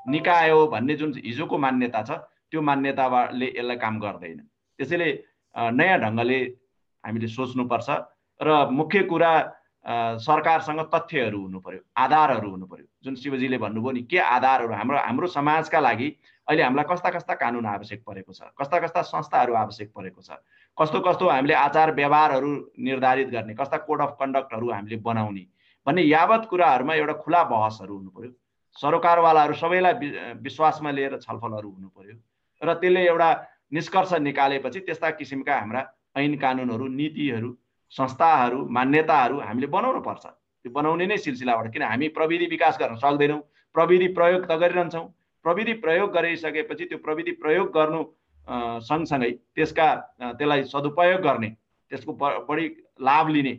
[0.10, 2.12] निकाय हो भन्ने जुन हिजोको मान्यता छ
[2.52, 4.40] त्यो मान्यताले यसलाई काम गर्दैन।
[4.80, 5.10] त्यसैले
[5.56, 6.40] नयाँ ढङ्गले
[7.04, 7.90] हामीले सोच्नुपर्छ
[8.40, 9.34] र मुख्य कुरा
[10.20, 14.74] सरकारसँग तथ्यहरू हुनु पर्यो आधारहरू हुनु पर्यो जुन शिवजीले भन्नुभयो नि के आधारहरू?
[14.74, 16.08] हाम्रो हाम्रो समाजका लागि
[16.48, 18.42] अहिले हामीलाई कस्ता कस्ता कानुन आवश्यक परेको छ?
[18.60, 20.32] कस्ता कस्ता संस्थाहरू आवश्यक परेको छ?
[20.78, 25.46] कस्तो कस्तो हामीले आचार व्यवहारहरू निर्धारित गर्ने कस्ता कोड अफ कन्डक्टहरू हामीले बनाउने
[25.88, 28.32] भन्ने यावत कुराहरूमा एउटा खुला बहसहरू हुनु पर्यो
[28.76, 29.94] सरोकारवालाहरू सबैलाई
[30.42, 32.16] विश्वासमा लिएर छलफलहरू हुनु पर्यो
[32.62, 33.30] र त्यसले एउटा
[33.74, 35.82] निष्कर्ष निकालेपछि त्यस्ता किसिमका हाम्रा
[36.18, 37.50] ऐन कानुनहरू नीतिहरू
[37.92, 43.40] संस्थाहरू मान्यताहरू हामीले बनाउनु पर्छ। त्यो बनाउने नै सिलसिलाबाट किन हामी प्रविधि विकास गर्न सक्दैनौँ
[43.76, 45.06] प्रविधि प्रयोग त गरिरहन्छौँ।
[45.46, 48.04] प्रविधि प्रयोग गरिसकेपछि त्यो प्रविधि प्रयोग गर्नु
[48.48, 49.88] सँगसँगै त्यसका
[50.20, 51.50] त्यसलाई सदुपयोग गर्ने
[51.92, 52.12] त्यसको
[52.48, 52.66] बढी
[53.02, 53.54] लाभ लिने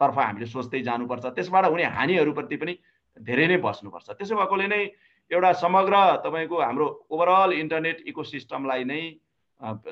[0.00, 2.74] तर्फ हामीले सोच्दै जानुपर्छ। त्यसबाट हुने हानिहरूप्रति पनि
[3.16, 4.82] धेरै नै बस्नुपर्छ। त्यसो भएकोले नै
[5.30, 9.00] एउटा समग्र तपाईँको हाम्रो ओभरअल इन्टरनेट इकोसिस्टमलाई नै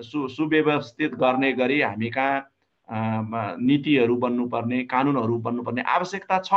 [0.01, 6.55] सु सुव्यवस्थित गर्ने गरी हामी कहाँ नीतिहरू बन्नुपर्ने कानुनहरू बन्नुपर्ने आवश्यकता छ।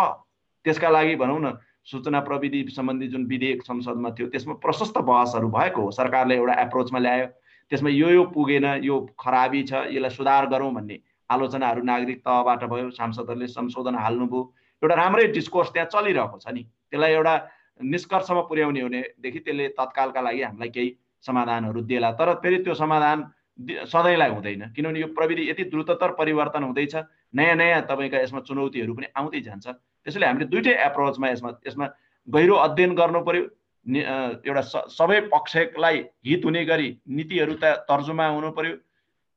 [0.65, 1.57] त्यसका लागि भनौँ न
[1.89, 6.99] सूचना प्रविधि सम्बन्धी जुन विधेयक संसदमा थियो त्यसमा प्रशस्त बहसहरू भएको हो। सरकारले एउटा एप्रोचमा
[6.99, 7.27] ल्यायो।
[7.69, 10.97] त्यसमा यो यो पुगेन यो खराबी छ यसलाई सुधार गरौँ भन्ने
[11.29, 14.41] आलोचनाहरू नागरिक तहबाट भयो सांसदहरूले संशोधन हाल्नुभयो।
[14.81, 17.33] एउटा राम्रै डिस्कोर्स त्यहाँ चलिरहेको छ नि। त्यसलाई एउटा
[17.79, 20.89] निष्कर्षमा पुर्याउने हुनेदेखि त्यसले तत्कालका लागि हामीलाई केही
[21.23, 23.23] समाधानहरू देला तर फेरि त्यो समाधान
[23.85, 26.95] सधैँलाई हुँदैन। किनभने यो प्रविधि यति द्रुततर परिवर्तन हुँदैछ।
[27.35, 29.67] नयाँ नयाँ तपाईँका यसमा चुनौतीहरू पनि आउँदै जान्छ।
[30.01, 31.85] त्यसैले हामीले दुइटै एप्रोचमा यसमा यसमा
[32.27, 33.43] गहिरो अध्ययन गर्नु पर्यो।
[33.89, 38.75] एउटा सबै पक्षलाई हित हुने गरी नीतिहरू त तर्जुमा हुनु पर्यो।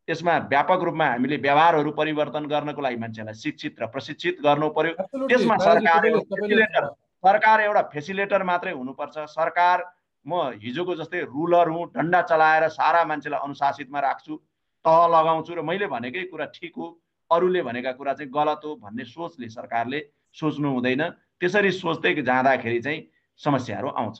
[0.08, 4.92] त्यसमा व्यापक रूपमा हामीले व्यवहारहरू परिवर्तन गर्नको लागि मान्छेलाई शिक्षित र प्रशिक्षित गर्नु पर्यो।
[5.28, 6.88] त्यसमा सरकार फेसिलेटर
[7.24, 9.84] सरकार एउटा फेसिलेटर मात्रै हुनुपर्छ। सरकार
[10.26, 14.34] म हिजोको जस्तै रुलर हुँ डन्डा चलाएर सारा मान्छेलाई अनुशासितमा राख्छु
[14.84, 16.86] तह लगाउँछु र मैले भनेकै कुरा ठिक हो।
[17.30, 20.00] अरूले भनेका कुरा चाहिँ गलत हो भन्ने सोचले सरकारले
[20.34, 21.02] सोच्नु हुँदैन।
[21.40, 23.00] त्यसरी सोच्दै जाँदाखेरि चाहिँ
[23.40, 24.18] समस्याहरू आउँछ।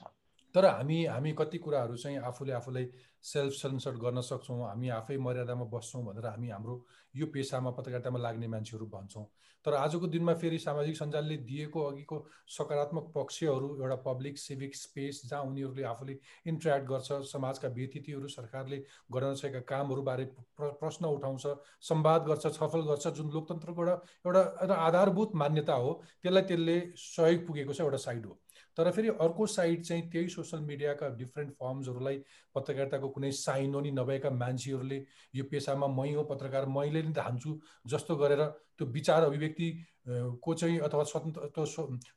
[0.55, 2.87] तर हामी हामी कति कुराहरू चाहिँ आफूले आफूलाई
[3.23, 6.75] सेल्फ सेन्सर्ड गर्न सक्छौँ हामी आफै मर्यादामा बस्छौँ भनेर हामी हाम्रो
[7.15, 9.25] यो पेसामा पत्रकारितामा लाग्ने मान्छेहरू भन्छौँ।
[9.65, 12.17] तर आजको दिनमा फेरि सामाजिक सञ्जालले दिएको अघिको
[12.57, 18.83] सकारात्मक पक्षहरू एउटा पब्लिक सिभिक स्पेस जहाँ उनीहरूले आफूले इन्ट्रेक्ट गर्छ समाजका व्यतिथिहरू सरकारले
[19.13, 20.25] गर्न सकेका कामहरूबारे
[20.59, 21.47] प्रश्न उठाउँछ
[21.89, 25.93] संवाद गर्छ छलफल गर्छ जुन लोकतन्त्रको एउटा एउटा आधारभूत मान्यता हो
[26.23, 28.39] त्यसलाई त्यसले सहयोग पुगेको छ एउटा साइड हो।
[28.77, 32.17] तर फेरि अर्को साइड चाहिँ त्यही सोसियल मिडियाका डिफ्रेन्ट फर्म्सहरूलाई
[32.55, 35.03] पत्रकारिताको कुनै साइन नि नभएका मान्छेहरूले
[35.35, 38.45] यो पेसामा मै हो पत्रकार मैले नै धान्छु जस्तो गरेर
[38.77, 39.71] त्यो विचार अभिव्यक्ति
[40.07, 41.65] को चाहिँ अथवा स्वतन्त्र त्यो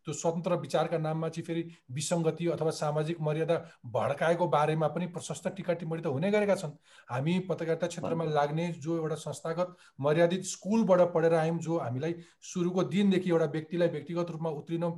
[0.05, 3.57] त्यो स्वतन्त्र विचारका नाममा चाहिँ फेरि विसङ्गति अथवा सामाजिक मर्यादा
[3.89, 6.73] भड्काएको बारेमा पनि प्रशस्त टिका टिप्पणी त हुने गरेका छन्।
[7.11, 13.31] हामी पत्रकारिता क्षेत्रमा लाग्ने जो एउटा संस्थागत मर्यादित स्कुलबाट पढेर आयौँ जो हामीलाई सुरुको दिनदेखि
[13.31, 14.91] एउटा व्यक्तिलाई व्यक्तिगत रूपमा उत्रिन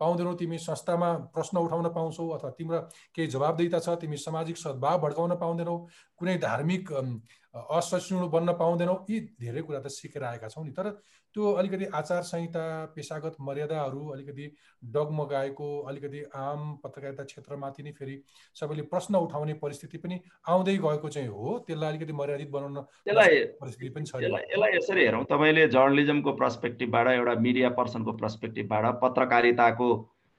[0.00, 2.80] पाउँदैनौ तिमी संस्थामा प्रश्न उठाउन पाउँछौ अथवा तिम्रो
[3.14, 5.76] केही जवाबदेता छ तिमी सामाजिक सद्भाव भड्काउन पाउँदैनौ।
[6.18, 6.92] कुनै धार्मिक
[7.56, 10.90] असहिष्णु बन्न पाउँदैनौ। यी धेरै कुरा त सिकेर आएका छौँ नि। तर
[11.34, 12.64] त्यो अलिकति आचार संहिता
[12.96, 14.46] पेसागत मर्यादाहरू अलिकति
[14.82, 18.16] डगमगाएको अलिकति आम पत्रकारिता क्षेत्रमाथि नै फेरि
[18.56, 22.76] सबैले प्रश्न उठाउने परिस्थिति पनि आउँदै गएको चाहिँ हो। त्यसलाई अलिकति मर्यादित बनाउन
[23.60, 29.88] परिस्थिति पनि छ यसलाई यसरी हेरौँ। तपाईँले जर्नलिजमको पर्सपेक्टिभबाट एउटा मिडिया पर्सनको पर्सपेक्टिभबाट पत्रकारिताको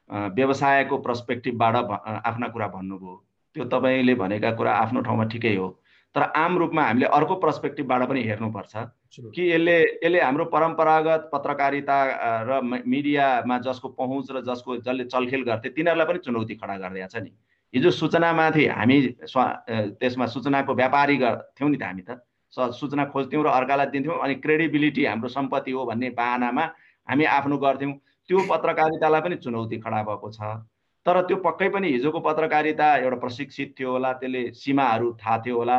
[0.09, 1.75] व्यवसायको पर्सपेक्टिभबाट
[2.25, 3.15] आफ्ना कुरा भन्नुभयो।
[3.55, 5.67] त्यो तपाईँले भनेका कुरा आफ्नो ठाउँमा ठिकै हो।
[6.17, 8.73] तर आम रूपमा हामीले अर्को पर्सपेक्टिभबाट पनि हेर्नुपर्छ
[9.35, 11.97] कि यसले यसले हाम्रो परम्परागत पत्रकारिता
[12.49, 17.21] र मिडियामा जसको पहुँच र जसको जसले चलखेल गर्थे तिनीहरूलाई पनि चुनौती खडा गरिदिएको छ
[17.21, 17.29] नि।
[17.73, 18.97] हिजो सूचनामाथि हामी
[19.29, 22.17] त्यसमा सूचनाको व्यापारी गर्थ्यौँ नि त हामी त।
[22.53, 26.63] सूचना खोज्थ्यौँ र अर्कालाई दिन्थ्यौँ अनि क्रेडिबिलिटी हाम्रो सम्पत्ति हो भन्ने बाहनामा
[27.07, 27.93] हामी आफ्नो गर्थ्यौँ।
[28.29, 30.65] त्यो पत्रकारितालाई पनि चुनौती खडा भएको छ।
[31.05, 35.77] तर त्यो पक्कै पनि हिजोको पत्रकारिता एउटा प्रशिक्षित थियो होला त्यसले सीमाहरू थाहा थियो होला।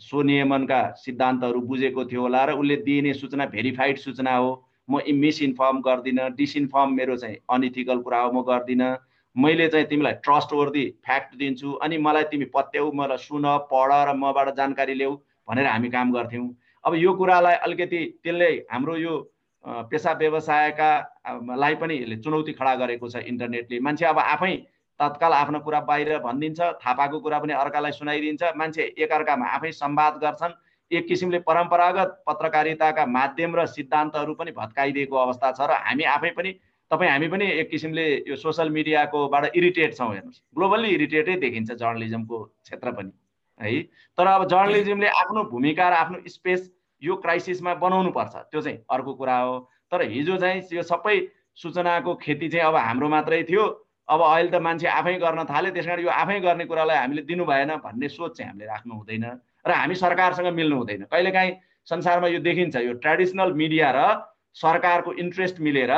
[0.00, 4.50] स्वनियमनका सिद्धान्तहरू बुझेको थियो होला र उसले दिइने सूचना भेरिफाइड सूचना हो।
[4.88, 8.96] म मिसइन्फर्म गर्दिनँ डिसइन्फर्म मेरो चाहिँ अनइथिकल कुरा हो म गर्दिनँ।
[9.36, 14.14] मैले चाहिँ तिमीलाई ट्रस्ट वर्दी फ्याक्ट दिन्छु अनि मलाई तिमी पत्याउ मलाई सुन पढ र
[14.16, 15.16] मबाट जानकारी ल्याऊ
[15.48, 16.48] भनेर हामी काम गर्थ्यौँ।
[16.84, 19.14] अब यो कुरालाई अलिकति त्यसले हाम्रो यो
[19.90, 20.90] पेसा व्यवसायका
[21.58, 24.54] लाई पनि यसले चुनौती खडा गरेको छ इन्टरनेटले। मान्छे अब आफै
[25.00, 30.14] तत्काल आफ्नो कुरा बाहिर भनिदिन्छ थाहा पाएको कुरा पनि अर्कालाई सुनाइदिन्छ। मान्छे एकअर्कामा आफै संवाद
[30.22, 30.58] गर्छन्।
[30.90, 36.52] एक किसिमले परम्परागत पत्रकारिताका माध्यम र सिद्धान्तहरू पनि भत्काइदिएको अवस्था छ र हामी आफै पनि
[36.90, 42.38] तपाईँ हामी पनि एक किसिमले यो सोसियल मिडियाकोबाट इरिटेट छौँ हेर्नुहोस्। ग्लोबल्ली इरिटेटै देखिन्छ जर्नलिजमको
[42.64, 43.12] क्षेत्र पनि
[43.60, 43.82] है?
[44.18, 46.70] तर अब जर्नलिजमले आफ्नो भूमिका र आफ्नो स्पेस
[47.02, 49.58] यो क्राइसिसमा बनाउनु पर्छ त्यो चाहिँ अर्को कुरा हो।
[49.92, 51.16] तर हिजो चाहिँ यो सबै
[51.54, 53.64] सूचनाको खेती चाहिँ अब हाम्रो मात्रै थियो।
[54.08, 57.44] अब अहिले त मान्छे आफै गर्न थाले त्यस कारण यो आफै गर्ने कुरालाई हामीले दिनु
[57.44, 59.24] भएन भन्ने सोच चाहिँ हामीले राख्नु हुँदैन
[59.66, 61.52] र हामी सरकारसँग मिल्नु हुँदैन। कहिलेकाहीँ
[61.88, 64.00] संसारमा यो देखिन्छ यो ट्रेडिसनल मिडिया र
[64.56, 65.92] सरकारको इन्ट्रेस्ट मिलेर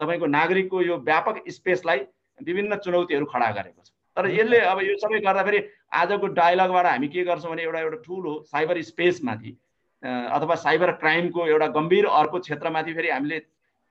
[0.00, 1.98] तपाईँको नागरिकको यो व्यापक स्पेसलाई
[2.40, 5.58] विभिन्न चुनौतीहरू खडा गरेको छ। तर यसले अब यो सबै गर्दाखेरि
[5.92, 9.52] आजको डायलगबाट हामी के गर्छौँ भने एउटा एउटा ठुलो साइबर स्पेसमाथि
[10.02, 13.38] अथवा साइबर क्राइमको एउटा गम्भीर अर्को क्षेत्रमाथि फेरि हामीले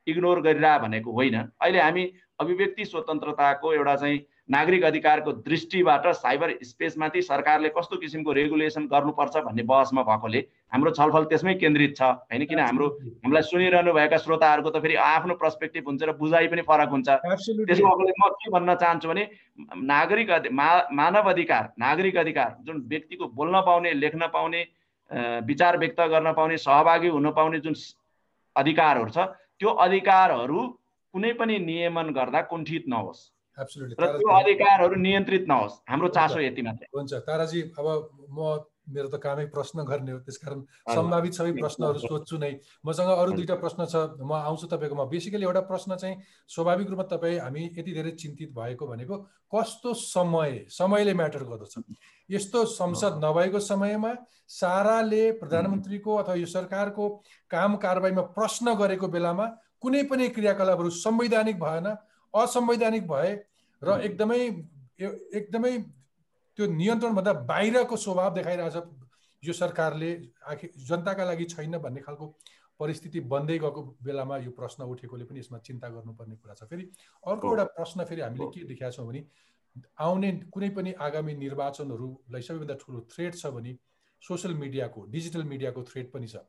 [0.07, 2.05] इग्नोर गरिरह भनेको होइन। अहिले हामी
[2.39, 4.19] अभिव्यक्ति स्वतन्त्रताको एउटा चाहिँ
[4.49, 10.39] नागरिक अधिकारको दृष्टिबाट साइबर स्पेसमाथि सरकारले कस्तो किसिमको रेगुलेसन गर्नुपर्छ भन्ने बहसमा भएकोले
[10.73, 12.59] हाम्रो छलफल त्यसमै केन्द्रित छ होइन किन?
[12.59, 17.09] हाम्रो हामीलाई सुनिरहनु भएका श्रोताहरूको त फेरि आफ्नो पर्सपेक्टिभ हुन्छ र बुझाइ पनि फरक हुन्छ।
[17.09, 19.23] त्यसो भएकोले म के भन्न चाहन्छु भने
[19.85, 24.65] नागरिक मा मानव अधिकार नागरिक अधिकार जुन व्यक्तिको बोल्न पाउने लेख्न पाउने
[25.45, 27.75] विचार व्यक्त गर्न पाउने सहभागी हुन पाउने जुन
[28.55, 29.29] अधिकारहरू छ
[29.59, 30.59] त्यो अधिकारहरू
[31.13, 33.21] कुनै पनि नियमन गर्दा कुण्ठित नहोस्।
[33.59, 33.65] र
[33.99, 37.87] त्यो अधिकारहरू नियन्त्रित नहोस्। हाम्रो चासो यति मात्रै। हुन्छ। ताराजी अब
[38.31, 43.31] म मेरो त कामै प्रश्न गर्ने हो। त्यसकारण सम्भावित सबै प्रश्नहरू सोध्छु नै। मसँग अरू
[43.37, 46.15] दुईवटा प्रश्न छ। म आउँछु तपाईँकोमा। बेसिकली एउटा प्रश्न चाहिँ
[46.49, 49.15] स्वाभाविक रूपमा तपाईँ हामी यति धेरै चिन्तित भएको भनेको
[49.53, 51.73] कस्तो समय समयले म्याटर गर्दछ?
[52.29, 54.11] यस्तो संसद नभएको समयमा
[54.49, 57.05] साराले प्रधानमन्त्रीको अथवा यो सरकारको
[57.51, 59.45] काम कारवाहीमा प्रश्न गरेको बेलामा
[59.81, 61.87] कुनै पनि क्रियाकलापहरू संवैधानिक भएन
[62.33, 63.31] असंवैधानिक भए
[63.81, 64.39] र एकदमै
[64.99, 65.73] एकदमै
[66.57, 68.77] त्यो नियन्त्रणभन्दा बाहिरको स्वभाव देखाइरहेछ
[69.43, 70.11] यो सरकारले
[70.53, 72.25] आखिर जनताका लागि छैन भन्ने खालको
[72.79, 76.83] परिस्थिति बन्दै गएको बेलामा यो प्रश्न उठेकोले पनि यसमा चिन्ता गर्नुपर्ने कुरा छ। फेरि
[77.23, 79.23] अर्को एउटा प्रश्न फेरि हामीले के देखाएको छौँ भने
[79.99, 83.75] आउने कुनै पनि आगामी निर्वाचनहरूलाई सबैभन्दा ठुलो थ्रेड छ भने
[84.23, 86.43] सोसियल मिडियाको डिजिटल मिडियाको थ्रेड पनि छ।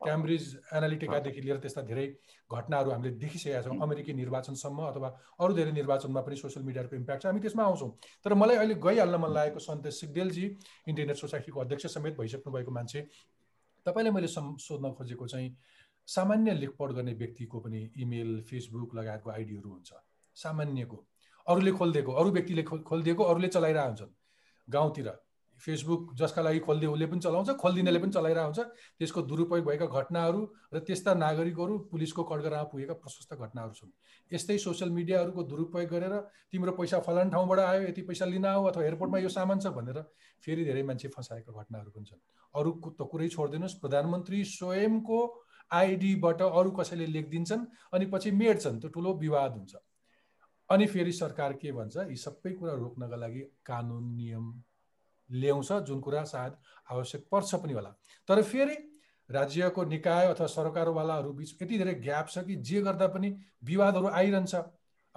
[0.00, 2.06] क्याम्ब्रिज एनालिटिकादेखि लिएर त्यस्ता धेरै
[2.50, 5.08] घटनाहरू हामीले देखिसकेका छौँ। अमेरिकी निर्वाचनसम्म अथवा
[5.40, 7.90] अरू धेरै निर्वाचनमा पनि सोसियल मिडियाको इम्प्याक्ट छ। हामी त्यसमा आउँछौँ।
[8.24, 10.44] तर मलाई अहिले गइहाल्न मन लागेको सन्तेश सिगदेलजी
[10.88, 13.00] इन्टरनेट सोसाइटीको अध्यक्ष समेत भइसक्नु भएको मान्छे
[13.86, 15.50] तपाईँलाई मैले सोध्न खोजेको चाहिँ
[16.08, 19.90] सामान्य लेखपढ गर्ने व्यक्तिको पनि इमेल फेसबुक लगायतको आइडीहरू हुन्छ।
[20.36, 20.98] सामान्यको।
[21.46, 24.12] अरूले खोलिदिएको अरू व्यक्तिले खोलिदिएको अरूले चलाइरहेको हुन्छन्।
[24.68, 25.08] गाउँतिर।
[25.56, 28.60] फेसबुक जसका लागि खोलिदिए उसले पनि चलाउँछ खोलिदिनेले पनि चलाइरहेको हुन्छ।
[28.98, 30.40] त्यसको दुरुपयोग भएका घटनाहरू
[30.74, 33.90] र त्यस्ता नागरिकहरू पुलिसको कडगरामा पुगेका प्रशस्त घटनाहरू छन्।
[34.30, 36.14] यस्तै सोसियल मिडियाहरूको दुरुपयोग गरेर
[36.52, 39.98] तिम्रो पैसा फलान ठाउँबाट आयो यति पैसा लिन आऊ अथवा एयरपोर्टमा यो सामान छ भनेर
[40.44, 42.20] फेरि धेरै मान्छे फसाएका घटनाहरू पनि छन्।
[42.54, 45.18] अरू त कुरै छोडिदिनुहोस्। प्रधानमन्त्री स्वयंको
[45.70, 49.74] आइडीबाट अरू कसैले लेखिदिन्छन् अनि पछि मेट्छन्। त्यो ठुलो विवाद हुन्छ।
[50.70, 51.96] अनि फेरि सरकार के भन्छ?
[52.10, 54.44] यी सबै कुरा रोक्नका लागि कानुन नियम
[55.30, 56.52] ल्याउँछ जुन कुरा सायद
[56.90, 57.90] आवश्यक पर्छ पनि होला।
[58.28, 58.76] तर फेरि
[59.30, 64.54] राज्यको निकाय अथवा सरकारवालाहरू बिच यति धेरै ग्याप छ कि जे गर्दा पनि विवादहरू आइरहन्छ।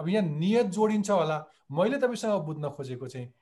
[0.00, 3.32] अब यहाँ नियत जोडिन्छ होला। मैले तपाईँसँग बुझ्न खोजेको चाहिँ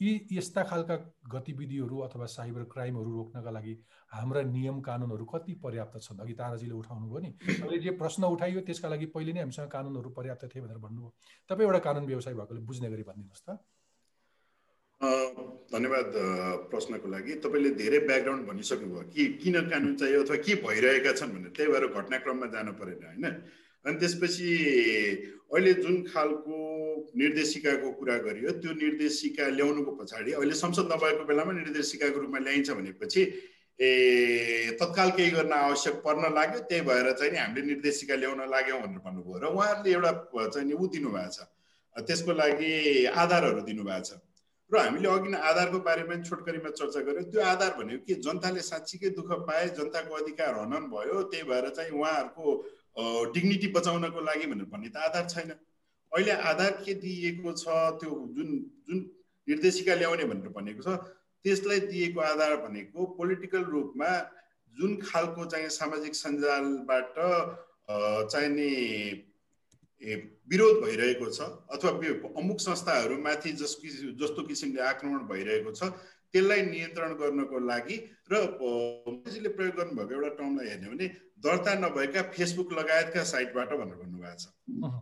[0.00, 0.96] यी यस्ता खालका
[1.30, 3.76] गतिविधिहरू अथवा साइबर क्राइमहरू रोक्नका लागि
[4.12, 6.18] हाम्रा नियम कानुनहरू कति पर्याप्त छन्?
[6.20, 7.30] अघि ताराजीले उठाउनु भयो नि।
[7.62, 11.12] अहिले जे प्रश्न उठाइयो त्यसका लागि पहिले नै हामीसँग कानुनहरू पर्याप्त थिए भनेर भन्नुभयो।
[11.48, 13.58] तपाईँ एउटा कानुन व्यवसाय भएकोले बुझ्ने गरी भनिदिनुहोस् त।
[15.00, 16.12] धन्यवाद
[16.72, 21.52] प्रश्नको लागि। तपाईँले धेरै ब्याकग्राउन्ड भनिसक्नुभयो कि किन कानुन चाहियो अथवा के भइरहेका छन् भनेर
[21.52, 23.24] त्यही भएर घटनाक्रममा जानु परेन होइन?
[23.84, 24.50] अनि त्यसपछि
[25.52, 26.56] अहिले जुन खालको
[27.12, 33.22] निर्देशिकाको कुरा गरियो त्यो निर्देशिका ल्याउनुको पछाडि अहिले संसद नभएको बेलामा निर्देशिकाको रूपमा ल्याइन्छ भनेपछि
[33.78, 33.90] ए
[34.80, 39.00] तत्काल केही गर्न आवश्यक पर्न लाग्यो त्यही भएर चाहिँ नि हामीले निर्देशिका ल्याउन लाग्यौँ भनेर
[39.04, 40.12] भन्नुभयो। र उहाँहरूले एउटा
[40.48, 41.38] चाहिँ नि ऊ दिनुभएको छ।
[41.96, 42.72] त्यसको लागि
[43.12, 44.18] आधारहरू दिनुभएको छ।
[44.72, 48.14] र हामीले अघि नै आधारको बारेमा छोटकरीमा चर्चा गऱ्यौँ त्यो आधार भनेको के?
[48.18, 52.44] जनताले साँच्चीकै दुःख पाए जनताको अधिकार हनन भयो त्यही भएर चाहिँ उहाँहरूको
[53.30, 55.50] डिग्निटी बचाउनको लागि भनेर भन्ने त आधार छैन।
[56.12, 57.64] अहिले आधार के दिएको छ
[58.02, 58.48] त्यो जुन
[58.86, 58.98] जुन
[59.48, 60.98] निर्देशिका ल्याउने भनेर भनेको छ
[61.44, 64.10] त्यसलाई दिएको आधार भनेको पोलिटिकल रूपमा
[64.74, 67.14] जुन खालको चाहिँ सामाजिक सञ्जालबाट
[68.34, 68.70] चाहिने
[70.02, 71.40] विरोध भइरहेको छ
[71.72, 71.90] अथवा
[72.40, 73.76] अमुक संस्थाहरूमाथि जस
[74.20, 75.90] जस्तो किसिमले आक्रमण भइरहेको छ
[76.34, 77.96] त्यसलाई नियन्त्रण गर्नको लागि
[78.32, 81.06] र मोदीजीले प्रयोग गर्नुभएको एउटा टर्मलाई हेर्ने भने
[81.44, 84.44] दर्ता नभएका फेसबुक लगायतका साइटबाट भनेर भन्नुभएको छ।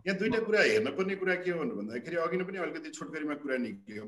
[0.05, 3.57] यहाँ दुइटा कुरा हेर्न पर्ने कुरा के हो भन्दाखेरि अघि नै पनि अलिकति छोटकरीमा कुरा
[3.65, 4.05] निक्लियो।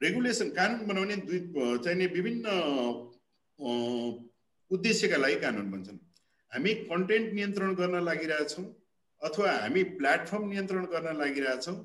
[0.00, 2.46] रेगुलेसन कानुन बनाउने दुई चाहिने विभिन्न
[4.70, 5.98] उद्देश्यका लागि कानुन बन्छन्।
[6.52, 8.64] हामी कन्टेन्ट नियन्त्रण गर्न लागिरहेछौँ।
[9.22, 11.76] अथवा हामी प्लेटफर्म नियन्त्रण गर्न लागिरहेछौँ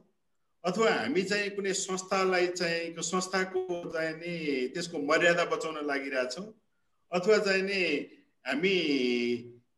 [0.64, 3.62] अथवा हामी चाहिँ कुनै संस्थालाई चाहिँ संस्थाको
[3.94, 4.34] चाहिँ नि
[4.74, 6.48] त्यसको मर्यादा बचाउन लागिरहेछौँ
[7.12, 7.82] अथवा चाहिँ नि
[8.46, 8.76] हामी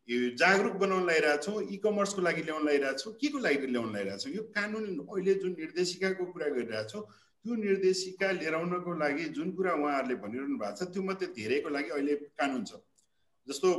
[0.09, 4.31] जागरुक बनाउन लागिरहेछौँ इ कमर्सको लागि ल्याउन लागिरहेछौँ के को लागि ल्याउन लागिरहेछौँ?
[4.33, 7.01] यो कानुन अहिले जुन निर्देशिकाको कुरा गरिरहेछौँ
[7.45, 11.89] त्यो निर्देशिका लिएर आउनको लागि जुन कुरा उहाँहरूले भनिरहनु भएको छ त्यो मात्रै धेरैको लागि
[11.97, 12.81] अहिले कानुन छ।
[13.47, 13.73] जस्तो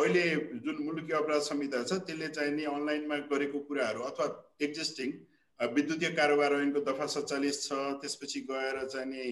[0.00, 0.24] अहिले
[0.64, 4.26] जुन मुलुकी अपराध संहिता छ त्यसले चाहिँ नि अनलाइनमा गरेको कुराहरू अथवा
[4.66, 5.12] एक्जिस्टिङ
[5.60, 9.24] विद्युतीय कारोबार ऐनको दफा सत्तालिस छ त्यसपछि गएर चाहिँ नि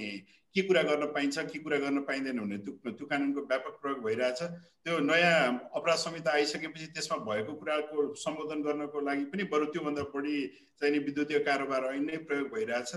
[0.55, 4.41] के कुरा गर्न पाइन्छ के कुरा गर्न पाइँदैन भने त्यो त्यो कानुनको व्यापक प्रयोग भइरहेछ।
[4.43, 10.37] त्यो नयाँ अपराध संहिता आइसकेपछि त्यसमा भएको कुराको सम्बोधन गर्नको लागि पनि बरु त्योभन्दा बढी
[10.81, 12.91] चाहिँ नि विद्युतीय कारोबार ऐन नै प्रयोग भइरहेछ।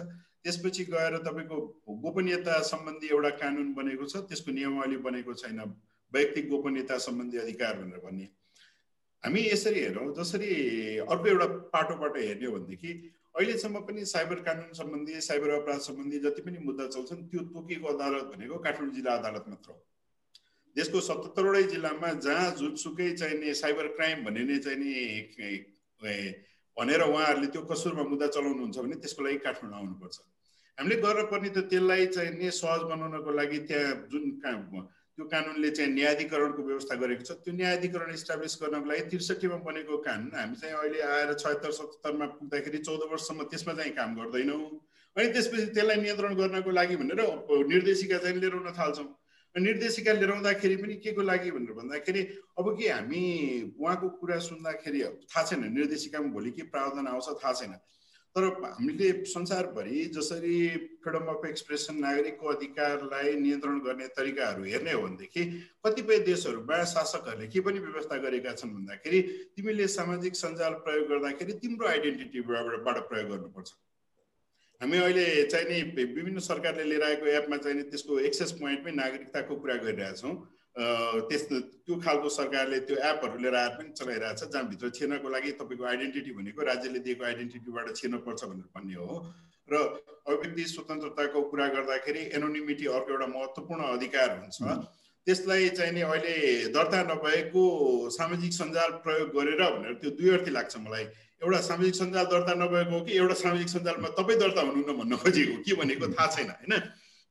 [0.43, 1.57] त्यसपछि गएर तपाईँको
[1.99, 5.59] गोपनीयता सम्बन्धी एउटा कानुन बनेको छ त्यसको नियमावली बनेको छैन।
[6.13, 8.27] वैयक्तिक गोपनीयता सम्बन्धी अधिकार भनेर भन्ने।
[9.23, 10.49] हामी यसरी हेरौँ जसरी
[11.05, 12.91] अर्को एउटा पाटोबाट हेर्ने हो भनेदेखि
[13.35, 18.25] अहिलेसम्म पनि साइबर कानुन सम्बन्धी साइबर अपराध सम्बन्धी जति पनि मुद्दा चल्छन् त्यो तोकिएको अदालत
[18.31, 19.77] भनेको काठमाडौँ जिल्ला अदालत मात्र हो।
[20.75, 24.93] देशको सतहत्तरवटै जिल्लामा जहाँ जुनसुकै चाहिने साइबर क्राइम भन्ने नै चाहिने
[26.77, 30.17] भनेर उहाँहरूले त्यो कसुरमा मुद्दा चलाउनुहुन्छ भने त्यसको लागि काठमाडौँ आउनुपर्छ।
[30.77, 34.23] हामीले गर्नुपर्ने त त्यसलाई चाहिँ सहज बनाउनको लागि त्यहाँ जुन
[35.19, 40.31] त्यो कानुनले चाहिँ न्यायाधिकरणको व्यवस्था गरेको छ। त्यो न्यायाधिकरण इस्टाब्लिस गर्नको लागि त्रिसठीमा बनेको कानुन
[40.31, 44.63] हामी चाहिँ अहिले आएर छत्तर सतहत्तरमा पुग्दाखेरि चौध वर्षसम्म त्यसमा चाहिँ काम गर्दैनौँ।
[45.19, 47.19] अनि त्यसपछि त्यसलाई नियन्त्रण गर्नको लागि भनेर
[47.67, 49.07] निर्देशिका चाहिँ लिएर थाल्छौँ।
[49.55, 50.31] निर्देशिका लिएर
[50.79, 52.21] पनि के को लागि भनेर भन्दाखेरि
[52.55, 53.23] अब के हामी
[53.75, 57.75] उहाँको कुरा सुन्दाखेरि थाहा छैन निर्देशिकामा भोलि के प्रावधान आउँछ थाहा छैन।
[58.35, 60.57] तर हामीले संसारभरि जसरी
[61.03, 65.45] फ्रिडम अफ एक्सप्रेसन नागरिकको अधिकारलाई नियन्त्रण गर्ने तरिकाहरू हेर्ने हो भनेदेखि
[65.85, 69.21] कतिपय देशहरूमा शासकहरूले के पनि व्यवस्था गरेका छन् भन्दाखेरि
[69.57, 73.73] तिमीले सामाजिक सञ्जाल प्रयोग गर्दाखेरि तिम्रो आइडेन्टिटीबाट प्रयोग गर्नुपर्छ।
[74.81, 75.81] हामी अहिले चाहिँ नि
[76.13, 80.35] विभिन्न सरकारले लिएर आएको एपमा चाहिँ त्यसको एक्सेस पोइन्टमै नागरिकताको कुरा गरिरहेछौँ।
[80.75, 86.31] त्यस त्यो खालको सरकारले त्यो एपहरू लिएर आएर पनि चलाइरहेछ जहाँभित्र छिर्नको लागि तपाईँको आइडेन्टिटी
[86.31, 89.17] भनेको राज्यले दिएको आइडेन्टिटीबाट छिर्नुपर्छ भनेर भन्ने हो।
[89.69, 89.75] र
[90.29, 94.57] अभिव्यक्ति स्वतन्त्रताको कुरा गर्दाखेरि एनोनिमिटी अर्को एउटा महत्त्वपूर्ण अधिकार हुन्छ।
[95.27, 96.35] त्यसलाई चाहिँ नि अहिले
[96.73, 97.63] दर्ता नभएको
[98.09, 101.05] सामाजिक सञ्जाल प्रयोग गरेर भनेर त्यो दुई अर्थी लाग्छ मलाई।
[101.43, 105.55] एउटा सामाजिक सञ्जाल दर्ता नभएको हो कि एउटा सामाजिक सञ्जालमा तपाईँ दर्ता हुनुहुन्न भन्न खोजेको
[105.65, 106.07] के भनेको?
[106.13, 106.73] थाहा छैन होइन?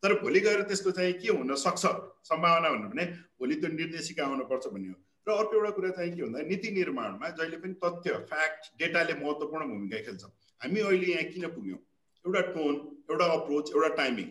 [0.03, 1.85] तर भोलि गएर त्यसको चाहिँ के हुन सक्छ?
[2.31, 3.05] सम्भावना भन्नु भने
[3.39, 4.97] भोलि त्यो निर्देशिका आउनुपर्छ भन्ने हो
[5.27, 9.67] र अर्को एउटा कुरा चाहिँ के भन्दा नीति निर्माणमा जहिले पनि तथ्य फ्याक्ट डेटाले महत्त्वपूर्ण
[9.69, 10.25] भूमिका खेल्छ।
[10.61, 11.79] हामी अहिले यहाँ किन पुग्यौँ?
[12.25, 12.75] एउटा टोन
[13.11, 14.29] एउटा अप्रोच एउटा टाइमिङ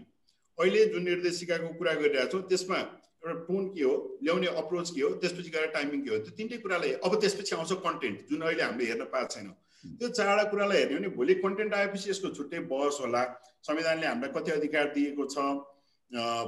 [0.58, 3.94] अहिले जुन निर्देशिकाको कुरा गरिरहेको छौँ त्यसमा एउटा टोन के हो
[4.24, 7.74] ल्याउने अप्रोच के हो त्यसपछि गएर टाइमिङ के हो त्यो तिनटै कुरालाई अब त्यसपछि आउँछ
[7.86, 9.56] कन्टेन्ट जुन अहिले हामीले हेर्न पाएको छैनौँ।
[9.98, 13.24] त्यो चारवटा कुरालाई हेर्ने भने भोलि कन्टेन्ट आएपछि यसको छुट्टै बहस होला।
[13.68, 15.38] संविधानले हामीलाई कति अधिकार दिएको छ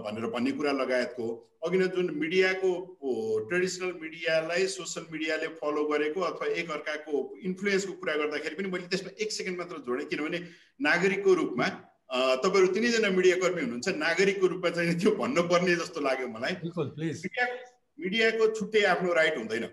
[0.04, 1.26] भनेर भन्ने कुरा लगायतको।
[1.68, 2.70] अघि नै जुन मिडियाको
[3.48, 9.12] ट्रेडिसनल मिडियालाई सोसियल मिडियाले फलो गरेको अथवा एक अर्काको इन्फ्लुएन्सको कुरा गर्दाखेरि पनि मैले त्यसमा
[9.20, 10.40] एक सेकेन्ड मात्र जोडेँ किनभने
[10.88, 11.68] नागरिकको रूपमा
[12.44, 17.46] तपाईँहरू तिनैजना मिडियाकर्मी हुनुहुन्छ नागरिकको रूपमा चाहिँ त्यो भन्नुपर्ने जस्तो लाग्यो मलाई। मिडिया
[18.00, 19.66] मिडियाको छुट्टै आफ्नो राइट हुँदैन।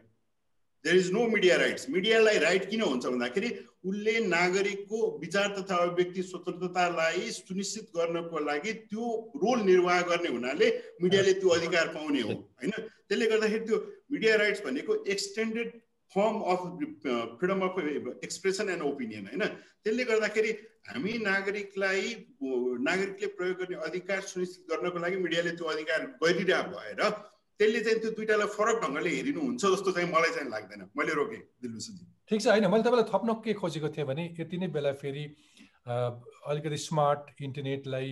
[0.87, 3.49] There is no media rights मिडियालाई right किन हुन्छ भन्दाखेरि
[3.91, 9.09] उसले नागरिकको विचार तथा अभिव्यक्ति स्वतन्त्रतालाई सुनिश्चित गर्नको लागि त्यो
[9.43, 10.71] रोल निर्वाह गर्ने हुनाले
[11.03, 12.71] मिडियाले त्यो अधिकार पाउने हो होइन?
[13.09, 13.79] त्यसले गर्दाखेरि त्यो
[14.13, 15.69] मिडिया राइट्स भनेको extended
[16.13, 16.61] form of
[17.39, 17.79] freedom of
[18.25, 19.45] expression and opinion होइन?
[19.85, 20.51] त्यसले गर्दाखेरि
[20.89, 22.03] हामी नागरिकलाई
[22.89, 27.01] नागरिकले प्रयोग गर्ने अधिकार सुनिश्चित गर्नको लागि मिडियाले त्यो अधिकार गरिरहेको भएर
[27.61, 32.05] त्यसले चाहिँ त्यो दुइटालाई फरक ढङ्गले हेरिनुहुन्छ जस्तो चाहिँ मलाई चाहिँ लाग्दैन। मैले रोकेँ दिलभूषणजी
[32.31, 35.25] ठिक छ होइन मैले तपाईँलाई थप्न के खोजेको थिएँ भने यति नै बेला फेरि
[35.87, 38.11] अलिकति स्मार्ट इन्टरनेटलाई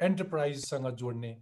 [0.00, 1.32] एन्टरप्राइजसँग जोड्ने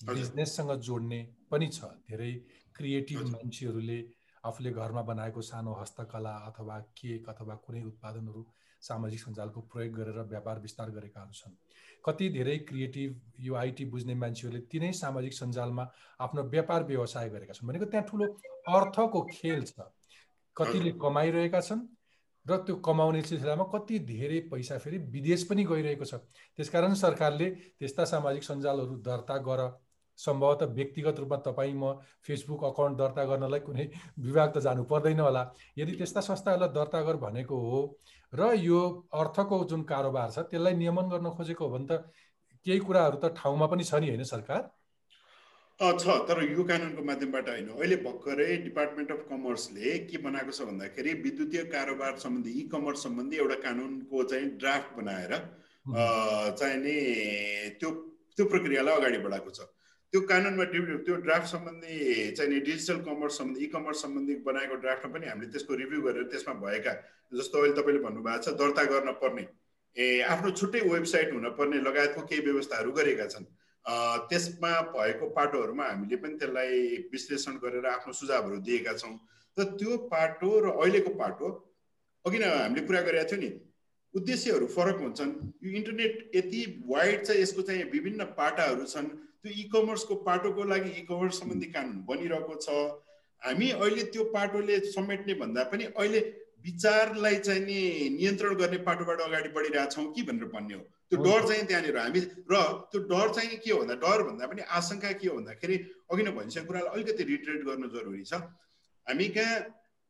[0.00, 1.20] बिजनेससँग जोड्ने
[1.50, 2.32] पनि छ। धेरै
[2.76, 3.98] क्रिएटिभ मान्छेहरूले
[4.44, 8.42] आफूले घरमा बनाएको सानो हस्तकला अथवा केक अथवा कुनै उत्पादनहरू
[8.82, 11.54] सामाजिक सञ्जालको प्रयोग गरेर व्यापार विस्तार गरेकाहरू छन्
[12.04, 15.84] कति धेरै क्रिएटिभ यो आइटी बुझ्ने मान्छेहरूले तिनै सामाजिक सञ्जालमा
[16.20, 18.26] आफ्नो व्यापार व्यवसाय गरेका छन् भनेको त्यहाँ ठुलो
[18.68, 19.88] अर्थको खेल छ।
[20.56, 21.86] कतिले कमाइरहेका छन्
[22.46, 26.14] र त्यो कमाउने सिलसिलामा कति धेरै पैसा फेरि विदेश पनि गइरहेको छ।
[26.56, 27.48] त्यसकारण सरकारले
[27.78, 29.60] त्यस्ता सामाजिक सञ्जालहरू दर्ता गर
[30.20, 31.92] सम्भवतः व्यक्तिगत रूपमा तपाईँ म
[32.26, 33.86] फेसबुक अकाउन्ट दर्ता गर्नलाई कुनै
[34.26, 35.42] विभाग त जानु पर्दैन होला।
[35.78, 37.78] यदि त्यस्ता संस्थाहरूलाई दर्ता गर भनेको हो
[38.32, 38.80] र यो
[39.20, 42.04] अर्थको जुन कारोबार छ त्यसलाई नियमन गर्न खोजेको हो भने त
[42.66, 44.62] केही कुराहरू त ठाउँमा पनि छ नि होइन सरकार?
[45.80, 51.12] छ तर यो कानुनको माध्यमबाट होइन। अहिले भर्खरै डिपार्टमेन्ट अफ कमर्सले के बनाएको छ भन्दाखेरि
[51.24, 55.32] विद्युतीय कारोबार सम्बन्धी इ कमर्स सम्बन्धी एउटा कानुनको चाहिँ ड्राफ्ट बनाएर
[56.60, 56.96] चाहिँ नि
[57.80, 57.90] त्यो
[58.36, 59.60] त्यो प्रक्रियालाई अगाडि बढाएको छ।
[60.12, 61.96] त्यो कानुनमा त्यो ड्राफ्ट सम्बन्धी
[62.36, 66.54] चाहिँ डिजिटल कमर्स सम्बन्धी इ कमर्स सम्बन्धी बनाएको ड्राफ्टमा पनि हामीले त्यसको रिभ्यू गरेर त्यसमा
[66.62, 66.94] भएका
[67.32, 69.44] जस्तो अहिले तपाईँले भन्नुभएको छ दर्ता गर्न पर्ने
[69.96, 73.46] ए आफ्नो छुट्टै वेबसाइट हुनपर्ने लगायतको केही व्यवस्थाहरू गरेका छन्।
[74.30, 76.82] त्यसमा भएको पाटोहरूमा हामीले पनि त्यसलाई
[77.14, 79.14] विश्लेषण गरेर आफ्नो सुझावहरू दिएका छौँ।
[79.56, 81.54] र त्यो पाटो र अहिलेको पाटो
[82.24, 83.50] अघि नै हामीले कुरा गरेका थियौँ नि
[84.14, 85.32] उद्देश्यहरू फरक हुन्छन्।
[85.62, 89.10] यो इन्टरनेट यति वाइड छ यसको चाहिँ विभिन्न पाटाहरू छन्।
[89.44, 92.68] त्यो इ कमर्सको पाटोको लागि इ कमर्स सम्बन्धी कानुन बनिरहेको छ।
[93.42, 96.20] हामी अहिले त्यो पाटोले समेट्ने भन्दा पनि अहिले
[96.64, 97.78] विचारलाई चाहिँ नि
[98.16, 102.54] नियन्त्रण गर्ने पाटोबाट अगाडि बढिरहेछौँ कि भनेर भन्ने हो। त्यो डर चाहिँ त्यहाँनिर हामी र
[102.92, 105.76] त्यो डर चाहिँ के हो भन्दा डर भन्दा पनि आशंका के हो भन्दाखेरि
[106.12, 108.44] अघि नै भनिसकेको कुरालाई अलिकति रिट्रेट गर्नु जरुरी छ।
[109.08, 109.56] हामी कहाँ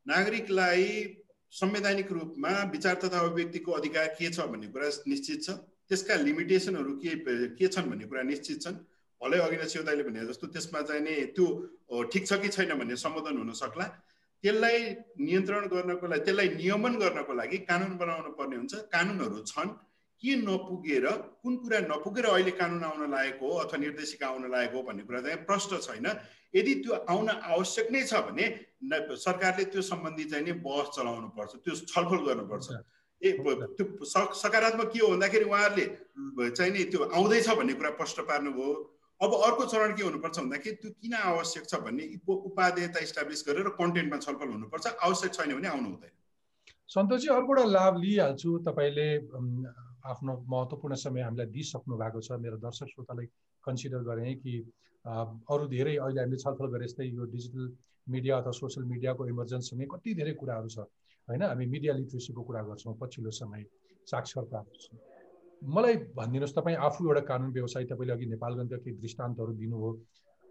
[0.05, 0.85] नागरिकलाई
[1.53, 5.49] संवैधानिक रूपमा विचार तथा अभिव्यक्तिको अधिकार के छ भन्ने कुरा निश्चित छ।
[5.87, 7.15] त्यसका लिमिटेसनहरू के
[7.55, 8.75] के छन् भन्ने कुरा निश्चित छन्।
[9.21, 11.45] भलै अघि नै सेवताले भने जस्तो त्यसमा चाहिँ नि त्यो
[12.11, 13.85] ठिक छ कि छैन भन्ने सम्बोधन हुन सक्ला।
[14.43, 14.77] त्यसलाई
[15.21, 19.69] नियन्त्रण गर्नको लागि त्यसलाई नियमन गर्नको लागि कानुन बनाउनु पर्ने हुन्छ। कानुनहरू छन्।
[20.23, 21.05] के नपुगेर
[21.41, 25.21] कुन कुरा नपुगेर अहिले कानुन आउन लागेको हो अथवा निर्देशिका आउन लागेको हो भन्ने कुरा
[25.21, 26.07] चाहिँ प्रश्न छैन।
[26.53, 28.45] यदि त्यो आउन आवश्यक नै छ भने
[29.17, 32.67] सरकारले त्यो सम्बन्धी चाहिँ नि बहस चलाउनु पर्छ त्यो छलफल गर्नुपर्छ।
[33.21, 33.29] ए
[33.77, 35.85] त्यो सकारात्मक के हो भन्दाखेरि उहाँहरूले
[36.53, 38.69] चाहिँ नि त्यो आउँदैछ भन्ने कुरा प्रश्न पार्नुभयो।
[39.21, 44.17] अब अर्को चरण के हुनुपर्छ भन्दाखेरि त्यो किन आवश्यक छ भन्ने उपादेयता इस्टाब्लिस गरेर कन्टेन्टमा
[44.19, 46.13] छलफल हुनुपर्छ आवश्यक छैन भने आउनु हुँदैन।
[46.89, 49.07] सन्तोषजी अर्को एउटा लाभ लिइहाल्छु। तपाईँले
[50.11, 53.25] आफ्नो महत्त्वपूर्ण समय हामीलाई दिइसक्नु भएको छ। मेरो दर्शक श्रोतालाई
[53.63, 54.53] कन्सिडर गरेँ कि
[55.05, 57.71] अरू धेरै अहिले हामीले छलफल गरे जस्तै यो डिजिटल
[58.07, 60.89] मिडिया अथवा सोसियल मिडियाको इमर्जेन्ससँगै कति धेरै कुराहरू छ।
[61.27, 63.65] होइन हामी मिडिया लिट्रेसीको कुरा गर्छौँ पछिल्लो समय
[64.07, 64.65] साक्षरता
[65.61, 69.91] मलाई भनिदिनुहोस् तपाईँ आफू एउटा कानुन व्यवसायी तपाईँले अघि नेपालगञ्जका केही दृष्टान्तहरू दिनुभयो।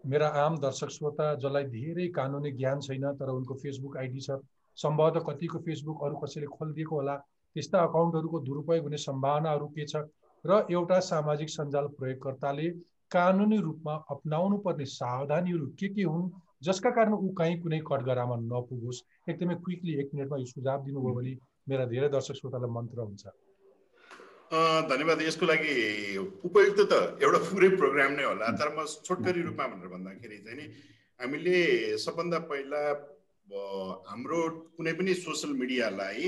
[0.03, 4.39] मेरा आम दर्शक श्रोता जसलाई धेरै कानुनी ज्ञान छैन तर उनको फेसबुक आइडी छ
[4.77, 7.15] सम्भवतः कतिको फेसबुक अरू कसैले खोलिदिएको होला
[7.55, 9.95] त्यस्ता अकाउन्टहरूको दुरुपयोग हुने सम्भावनाहरू के छ?
[10.45, 12.69] र एउटा सामाजिक सञ्जाल प्रयोगकर्ताले
[13.11, 16.31] कानुनी रूपमा अप्नाउनु पर्ने सावधानीहरू के के हुन्
[16.63, 19.03] जसका कारण ऊ कहीँ कुनै कटगरामा नपुगोस्?
[19.29, 21.37] एकदमै क्विकली एक मिनटमा यो सुझाव दिनुभयो भने
[21.69, 23.50] मेरा धेरै दर्शक श्रोतालाई मन्त्र हुन्छ।
[24.51, 25.73] धन्यवाद यसको लागि
[26.43, 26.93] उपयुक्त त
[27.23, 30.65] एउटा पुरै प्रोग्राम नै होला। तर म छोटकरी रूपमा भनेर भन्दाखेरि चाहिँ नि
[31.19, 31.55] हामीले
[32.03, 32.81] सबभन्दा पहिला
[34.11, 34.39] हाम्रो
[34.75, 36.23] कुनै पनि सोसियल मिडियालाई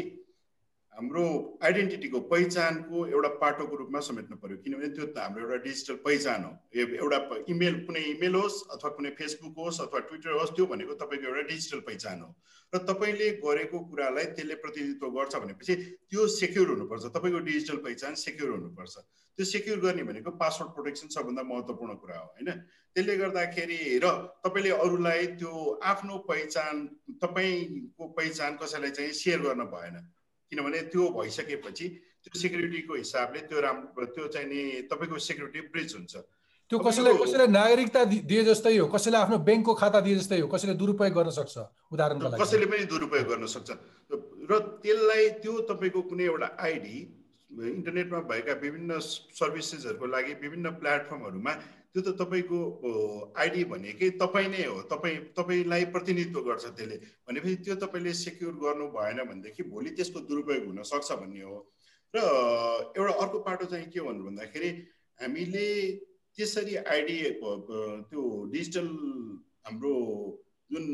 [0.96, 1.26] हाम्रो
[1.66, 6.52] आइडेन्टिटीको पहिचानको एउटा पाटोको रूपमा समेट्नु पर्यो। किनभने त्यो त हाम्रो एउटा डिजिटल पहिचान हो।
[6.78, 7.20] एउटा
[7.50, 11.44] इमेल कुनै इमेल होस् अथवा कुनै फेसबुक होस् अथवा ट्विटर होस् त्यो भनेको तपाईँको एउटा
[11.50, 12.30] डिजिटल पहिचान हो।
[12.74, 15.74] र तपाईँले गरेको कुरालाई त्यसले प्रतिनिधित्व गर्छ भनेपछि
[16.14, 18.96] त्यो सेक्युर हुनुपर्छ। तपाईँको डिजिटल पहिचान सेक्युर हुनुपर्छ।
[19.38, 22.50] त्यो सेक्युर गर्ने भनेको पासवर्ड प्रोटेक्सन सबभन्दा महत्त्वपूर्ण कुरा हो होइन?
[22.96, 24.06] त्यसले गर्दाखेरि र
[24.46, 25.54] तपाईँले अरूलाई त्यो
[25.92, 26.76] आफ्नो पहिचान
[27.18, 29.98] तपाईँको पहिचान कसैलाई चाहिँ सेयर गर्न भएन।
[30.54, 31.88] किनभने त्यो भइसकेपछि
[32.24, 36.16] त्यो सेक्युरिटीको हिसाबले त्यो राम्रो त्यो चाहिँ नि तपाईँको सेक्युरिटी ब्रिज हुन्छ।
[36.72, 40.74] त्यो कसैलाई कसैलाई नागरिकता दिए जस्तै हो कसैलाई आफ्नो ब्याङ्कको खाता दिए जस्तै हो कसैले
[40.80, 41.56] दुरुपयोग गर्न सक्छ
[41.92, 43.70] उदाहरणको लागि। कसैले पनि दुरुपयोग गर्न सक्छ।
[44.48, 46.98] र त्यसलाई त्यो तपाईँको कुनै एउटा आइडी
[47.54, 49.00] इन्टरनेटमा भएका विभिन्न
[49.40, 51.54] सर्भिसेसहरूको लागि विभिन्न प्लेटफर्महरूमा
[51.96, 52.60] त्यो त तपाईँको
[53.38, 56.98] आइडी भनेकै तपाईँ नै हो। तपाईँ तपाईँलाई प्रतिनिधित्व गर्छ त्यसले।
[57.30, 61.58] भनेपछि त्यो तपाईँले सेक्युर गर्नु भएन भनेदेखि भोलि त्यसको दुरुपयोग हुनसक्छ भन्ने हो।
[62.14, 62.18] र
[62.98, 64.70] एउटा अर्को पाटो चाहिँ के भन्नु भन्दाखेरि
[65.20, 65.68] हामीले
[66.38, 68.22] त्यसरी आइडी त्यो
[68.54, 68.88] डिजिटल
[69.66, 69.94] हाम्रो
[70.72, 70.86] जुन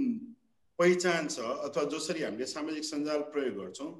[0.80, 3.92] पहिचान छ अथवा जसरी हामीले सामाजिक सञ्जाल प्रयोग गर्छौँ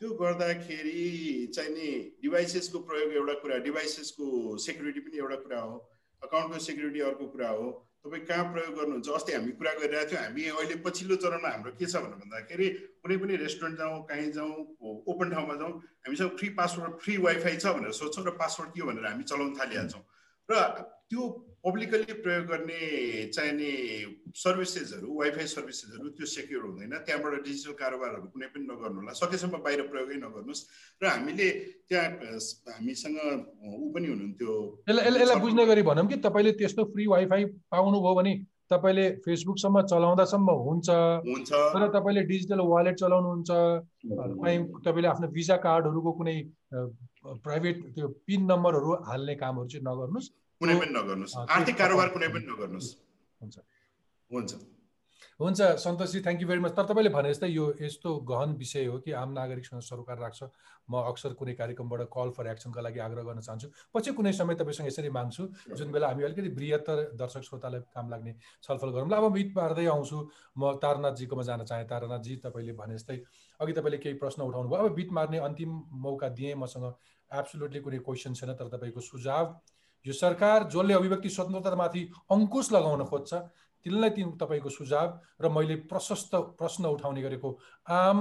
[0.00, 1.88] त्यो गर्दाखेरि चाहिँ नि
[2.22, 4.26] डिभाइसेसको प्रयोग एउटा कुरा डिभाइसेसको
[4.66, 5.76] सेक्युरिटी पनि एउटा कुरा हो।
[6.24, 7.66] अकाउन्टको सेक्युरिटी अर्को कुरा हो
[8.04, 9.08] तपाईँ कहाँ प्रयोग गर्नुहुन्छ?
[9.08, 12.68] अस्ति हामी कुरा गरिरहेको थियौँ हामी अहिले पछिल्लो चरणमा हाम्रो के छ भनेर भन्दाखेरि
[13.00, 14.52] कुनै पनि रेस्टुरेन्ट जाउँ कहीँ जाउँ
[15.08, 15.72] ओपन ठाउँमा जाउँ
[16.04, 19.52] हामीसँग फ्री पासवर्ड फ्री वाइफाई छ भनेर सोध्छौँ र पासवर्ड के हो भनेर हामी चलाउन
[19.56, 20.04] थालिहाल्छौँ।
[20.48, 20.54] र
[21.08, 21.22] त्यो
[21.64, 22.80] पब्लिकली प्रयोग गर्ने
[23.34, 23.68] चाहिने
[24.36, 29.80] सर्भिसेसहरू वाइफाई सर्भिसेसहरू त्यो सेक्योर हुँदैन। त्यहाँबाट डिजिटल कारोबारहरू कुनै पनि नगर्नु होला। सकेसम्म बाहिर
[29.88, 30.62] प्रयोगै नगर्नुहोस्।
[31.00, 31.48] र हामीले
[31.88, 32.08] त्यहाँ
[32.68, 33.16] हामीसँग
[33.64, 34.52] ऊ पनि हुनुहुन्थ्यो।
[34.88, 38.32] यसलाई बुझ्ने गरी भनौँ कि तपाईँले त्यस्तो फ्री वाइफाई पाउनुभयो भने
[38.68, 40.88] तपाईँले फेसबुकसम्म चलाउँदासम्म हुन्छ।
[41.24, 43.50] हुन्छ। तर तपाईँले डिजिटल वालेट चलाउनुहुन्छ।
[44.84, 46.36] तपाईँले आफ्नो भिजा कार्डहरूको कुनै
[47.40, 50.28] प्राइभेट त्यो पिन नम्बरहरू हाल्ने कामहरू चाहिँ नगर्नुहोस्।
[50.64, 52.88] कुनै पनि नगर्नुहोस्। आर्थिक कारोबार कुनै पनि नगर्नुहोस्।
[53.40, 53.56] हुन्छ।
[54.30, 54.52] हुन्छ।
[55.40, 58.98] हुन्छ Santoshji thank you very much तर तपाईँले भने जस्तै यो यस्तो गहन विषय हो
[58.98, 60.40] कि आम नागरिकसँग सरोकार राख्छ।
[60.90, 64.86] म अक्सर कुनै कार्यक्रमबाट कल फर एक्सनका लागि आग्रह गर्न चाहन्छु। पछि कुनै समय तपाईँसँग
[64.86, 65.44] यसरी माग्छु।
[65.74, 70.18] जुन बेला हामी अलिकति बृहत्तर दर्शक श्रोतालाई काम लाग्ने छलफल गरौँला अब मिट पार्दै आउँछु।
[70.58, 73.18] म तारनाथजीकोमा जान चाहेँ। तारनाथजी तपाईँले भने जस्तै
[73.60, 76.86] अघि तपाईँले केही प्रश्न उठाउनु भयो अब बिट मार्ने अन्तिम मौका दिएँ मसँग।
[77.30, 79.44] एब्सोल्युटली कुनै क्वेसन छैन तर तपाईँको सुझाव
[80.04, 82.02] यो सरकार जसले अभिव्यक्ति स्वतन्त्रतामाथि
[82.32, 83.34] अङ्कुश लगाउन खोज्छ
[83.86, 85.08] तिनलाई तिन तपाईँको सुझाव
[85.42, 88.18] र मैले प्रशस्त प्रश्न उठाउने गरेको आम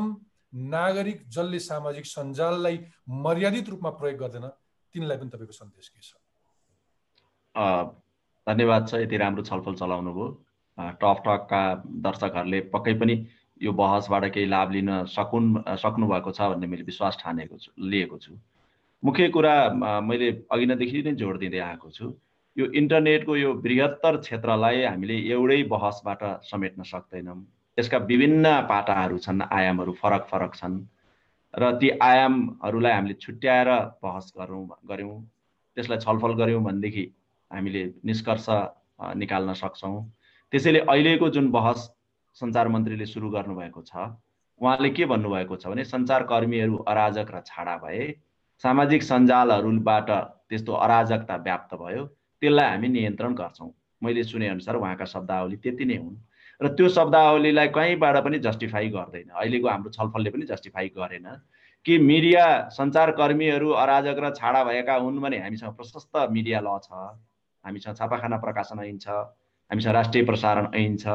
[0.53, 2.79] नागरिक जसले सामाजिक सञ्जाललाई
[3.25, 4.47] मर्यादित रूपमा प्रयोग गर्दैन
[4.95, 6.11] तिनलाई पनि तपाईँको सन्देश के छ?
[8.47, 10.27] धन्यवाद छ यति राम्रो छलफल चलाउनु भयो
[11.01, 11.63] टक टकका
[12.05, 13.15] दर्शकहरूले पक्कै पनि
[13.61, 15.49] यो बहसबाट केही लाभ लिन सकुन्
[15.83, 18.33] सक्नु भएको छ भन्ने मैले विश्वास ठानेको छु लिएको छु।
[19.03, 19.55] मुख्य कुरा
[20.01, 22.05] मैले अघि नैदेखि नै जोड दिँदै आएको छु।
[22.57, 27.39] यो इन्टरनेटको यो बृहत्तर क्षेत्रलाई हामीले एउटै बहसबाट समेट्न सक्दैनौँ।
[27.77, 30.77] यसका विभिन्न पाटाहरू छन् आयामहरू फरक फरक छन्
[31.53, 33.69] र ती आयामहरूलाई हामीले छुट्याएर
[34.03, 35.19] बहस गरौँ गऱ्यौँ।
[35.77, 37.05] त्यसलाई छलफल गऱ्यौँ भनेदेखि
[37.51, 38.47] हामीले निष्कर्ष
[39.19, 39.95] निकाल्न सक्छौँ।
[40.53, 41.89] त्यसैले अहिलेको जुन बहस
[42.37, 43.93] सञ्चार मन्त्रीले सुरु गर्नुभएको छ
[44.61, 48.05] उहाँले के भन्नुभएको छ भने सञ्चारकर्मीहरू अराजक र छाडा भए
[48.61, 50.09] सामाजिक सञ्जालहरूबाट
[50.49, 52.03] त्यस्तो अराजकता व्याप्त भयो।
[52.41, 56.15] त्यसलाई हामी नियन्त्रण गर्छौँ। मैले सुनेअनुसार उहाँका शब्दावली त्यति नै हुन्।
[56.61, 61.27] र त्यो शब्दावलीलाई कहीँबाट पनि जस्टिफाई गर्दैन। अहिलेको हाम्रो छलफलले पनि जस्टिफाई गरेन
[61.85, 66.91] कि मिडिया सञ्चारकर्मीहरू अराजक र छाडा भएका हुन् भने हामीसँग प्रशस्त मिडिया ल छ।
[67.65, 69.07] हामीसँग छापाखाना प्रकाशन ऐन छ।
[69.71, 71.07] हामीसँग राष्ट्रिय प्रसारण ऐन छ।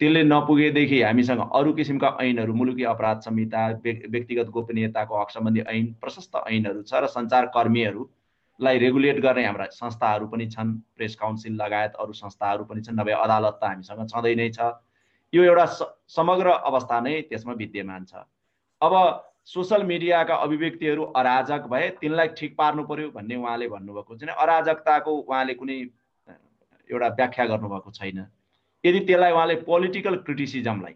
[0.00, 6.36] त्यसले नपुगेदेखि हामीसँग अरू किसिमका ऐनहरू मुलुकी अपराध संहिता व्यक्तिगत गोपनीयताको हक सम्बन्धी ऐन प्रशस्त
[6.48, 12.64] ऐनहरू छ र सञ्चारकर्मीहरूलाई रेगुलेट गर्ने हाम्रा संस्थाहरू पनि छन्। प्रेस काउन्सिल लगायत अरू संस्थाहरू
[12.64, 14.68] पनि छन्। नभए अदालत त हामीसँग छँदै नै छ।
[15.32, 15.66] यो एउटा
[16.12, 18.28] समग्र अवस्था नै त्यसमा विद्यमान छ।
[18.82, 18.92] अब
[19.46, 25.54] सोसल मिडियाका अभिव्यक्तिहरू अराजक भए तिनलाई ठिक पार्नु पर्यो भन्ने उहाँले भन्नुभएको छैन। अराजकताको उहाँले
[25.54, 25.76] कुनै
[26.90, 28.26] एउटा व्याख्या गर्नुभएको छैन।
[28.86, 30.94] यदि त्यसलाई उहाँले पोलिटिकल क्रिटिसिजमलाई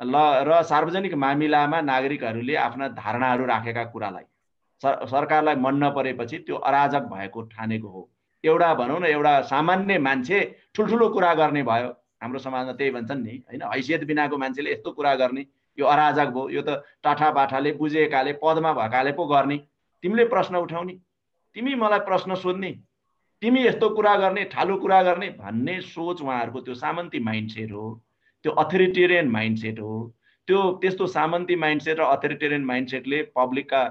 [0.00, 0.16] ल
[0.48, 4.24] र सार्वजनिक मामिलामा नागरिकहरूले आफ्ना धारणाहरू राखेका कुरालाई
[4.82, 8.08] सर सरकारलाई मन नपरेपछि त्यो अराजक भएको ठानेको हो।
[8.44, 10.38] एउटा भनौँ न एउटा सामान्य मान्छे
[10.74, 11.90] ठुल्ठुलो कुरा गर्ने भयो।
[12.22, 15.46] हाम्रो समाजमा त्यही भन्छन् नि होइन हैसियत बिनाको मान्छेले यस्तो कुरा गर्ने
[15.78, 19.56] यो अराजक भयो यो त टाठा बाठाले बुझेकाले पदमा भएकाले पो गर्ने।
[20.02, 20.94] तिमीले प्रश्न उठाउने।
[21.56, 22.70] तिमी मलाई प्रश्न सोध्ने।
[23.42, 27.86] तिमी यस्तो कुरा गर्ने ठालु कुरा गर्ने भन्ने सोच उहाँहरूको त्यो सामन्ती माइन्डसेट हो
[28.44, 29.94] त्यो अथोरिटेरियन माइन्डसेट हो
[30.48, 33.82] त्यो त्यस्तो सामन्ती माइन्डसेट र अथोरिटेरियन माइन्डसेटले पब्लिकका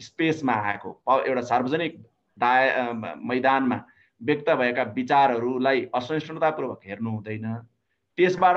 [0.00, 1.98] स्पेसमा आएको एउटा सार्वजनिक
[2.38, 2.70] दाय
[3.24, 3.80] मैदानमा
[4.20, 7.54] व्यक्त भएका विचारहरूलाई असहिष्णुतापूर्वक हेर्नु हुँदैन।
[8.18, 8.56] त्यसबाट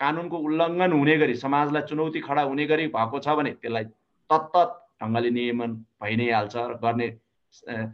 [0.00, 3.84] कानुनको उल्लङ्घन हुने गरी समाजलाई चुनौती खडा हुने गरी भएको छ भने त्यसलाई
[4.30, 4.56] तत्त
[5.02, 7.08] ढङ्गले नियमन भइ नै हाल्छ गर्ने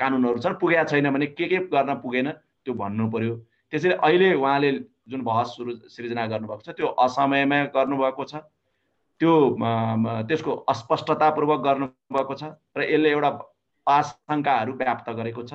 [0.01, 2.31] कानुनहरू छन् पुगेका छैन भने के के गर्न पुगेन
[2.65, 3.35] त्यो भन्नु पर्यो।
[3.73, 4.71] त्यसैले अहिले उहाँले
[5.09, 8.35] जुन बहस सुरु सृजना गर्नुभएको छ त्यो असमयमा गर्नुभएको छ।
[9.21, 9.33] त्यो
[10.29, 12.43] त्यसको अस्पष्टतापूर्वक गर्नुभएको छ
[12.77, 13.31] र यसले एउटा
[13.87, 15.53] आशङ्काहरू व्याप्त गरेको छ।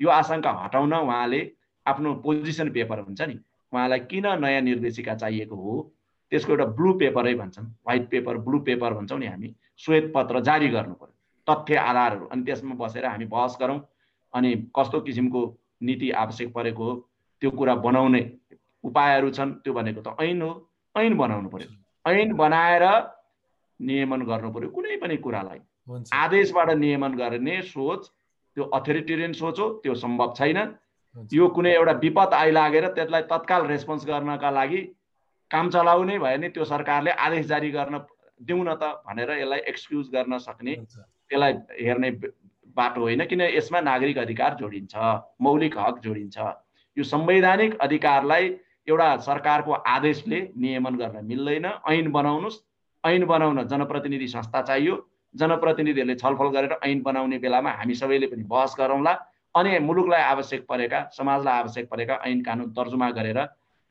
[0.00, 1.40] यो आशङ्का हटाउन उहाँले
[1.86, 3.36] आफ्नो पोजिसन पेपर हुन्छ नि
[3.72, 5.74] उहाँलाई किन नयाँ निर्देशिका चाहिएको हो?
[6.32, 10.68] त्यसको एउटा ब्लू पेपरै भन्छन् व्हाइट पेपर ब्लू पेपर भन्छौँ नि हामी श्वेत पत्र जारी
[10.68, 11.13] गर्नु पर्यो।
[11.46, 13.80] तथ्य आधारहरू। अनि त्यसमा बसेर हामी बहस गरौँ
[14.34, 15.42] अनि कस्तो किसिमको
[15.82, 16.94] नीति आवश्यक परेको हो
[17.42, 18.22] त्यो कुरा बनाउने
[18.84, 20.52] उपायहरू छन् त्यो भनेको त ऐन हो।
[20.94, 21.68] ऐन बनाउनु पर्यो।
[22.04, 22.84] ऐन बनाएर
[23.80, 25.60] नियमन गर्नु पर्यो कुनै पनि कुरालाई।
[26.14, 28.08] आदेशबाट नियमन गर्ने सोच
[28.56, 30.58] त्यो अथोरिटेरियन सोच हो त्यो सम्भव छैन।
[31.32, 34.80] यो कुनै एउटा विपद आइलागेर त्यसलाई तत्काल रेस्पोन्स गर्नका लागि
[35.50, 37.98] काम चलाउने भयो भने त्यो सरकारले आदेश जारी गर्न
[38.42, 40.74] दिउँ न त भनेर यसलाई एक्सक्युज गर्न सक्ने
[41.30, 42.10] त्यसलाई हेर्ने
[42.76, 44.94] बाटो होइन किन यसमा नागरिक अधिकार जोडिन्छ
[45.40, 46.38] मौलिक हक जोडिन्छ।
[46.96, 48.44] यो संवैधानिक अधिकारलाई
[48.88, 52.58] एउटा सरकारको आदेशले नियमन गर्न मिल्दैन। ऐन बनाउनुहोस्
[53.04, 54.94] ऐन बनाउन जनप्रतिनिधि संस्था चाहियो।
[55.34, 59.14] जनप्रतिनिधिहरूले छलफल गरेर ऐन बनाउने बेलामा हामी सबैले पनि बहस गरौँला।
[59.54, 63.38] अनि मुलुकलाई आवश्यक परेका समाजलाई आवश्यक परेका ऐन कानुन तर्जुमा गरेर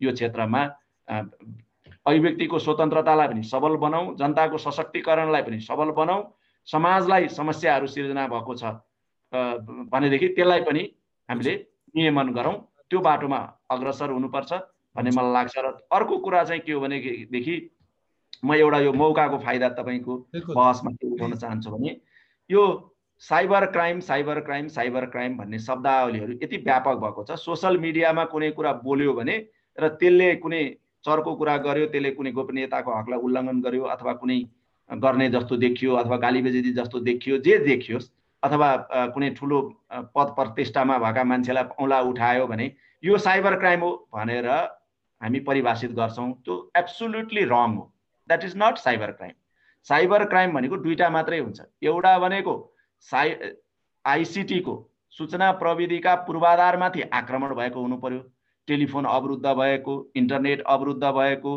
[0.02, 0.62] यो क्षेत्रमा
[1.08, 6.22] अभिव्यक्तिको स्वतन्त्रतालाई पनि सबल बनाऊ जनताको सशक्तिकरणलाई पनि सबल बनाऊ।
[6.68, 8.64] समाजलाई समस्याहरू सिर्जना भएको छ।
[9.92, 10.84] भनेदेखि त्यसलाई पनि
[11.30, 11.54] हामीले
[11.96, 12.56] नियमन गरौँ।
[12.90, 13.40] त्यो बाटोमा
[13.72, 14.54] अग्रसर हुनुपर्छ
[14.96, 17.56] भन्ने मलाई लाग्छ र अर्को कुरा चाहिँ के हो भनेदेखि
[18.46, 20.14] म एउटा यो मौकाको फाइदा तपाईँको
[20.50, 21.92] बहसमा के उठाउन चाहन्छु भने
[22.50, 22.62] यो
[23.22, 28.52] cyber crime cyber crime cyber crime भन्ने शब्दावलीहरू यति व्यापक भएको छ। सोसल मिडियामा कुनै
[28.52, 29.36] कुरा बोल्यो भने
[29.78, 30.64] र त्यसले कुनै
[31.06, 34.38] चर्को कुरा गर्यो त्यसले कुनै गोपनीयताको हकलाई उल्लङ्घन गर्यो अथवा कुनै
[34.90, 38.10] गर्ने जस्तो देखियो अथवा गाली बेजेदी जस्तो देखियो जे देखियोस्
[38.44, 38.76] अथवा
[39.14, 39.62] कुनै ठुलो
[40.16, 42.72] पद प्रतिष्ठामा भएका मान्छेलाई औँला उठायो भने
[43.04, 44.48] यो साइबर क्राइम हो भनेर
[45.22, 47.92] हामी परिभाषित गर्छौँ त्यो एब्सोल्युटली रङ हो।
[48.30, 49.34] That is not cyber crime.
[49.88, 52.54] Cyber crime भनेको दुईवटा मात्रै हुन्छ। एउटा भनेको
[53.08, 53.36] साइ
[54.06, 54.76] आइसिटीको
[55.14, 58.20] सूचना प्रविधिका पूर्वाधारमाथि आक्रमण भएको हुनु पर्यो
[58.68, 61.54] टेलिफोन अवरुद्ध भएको इन्टरनेट अवरुद्ध भएको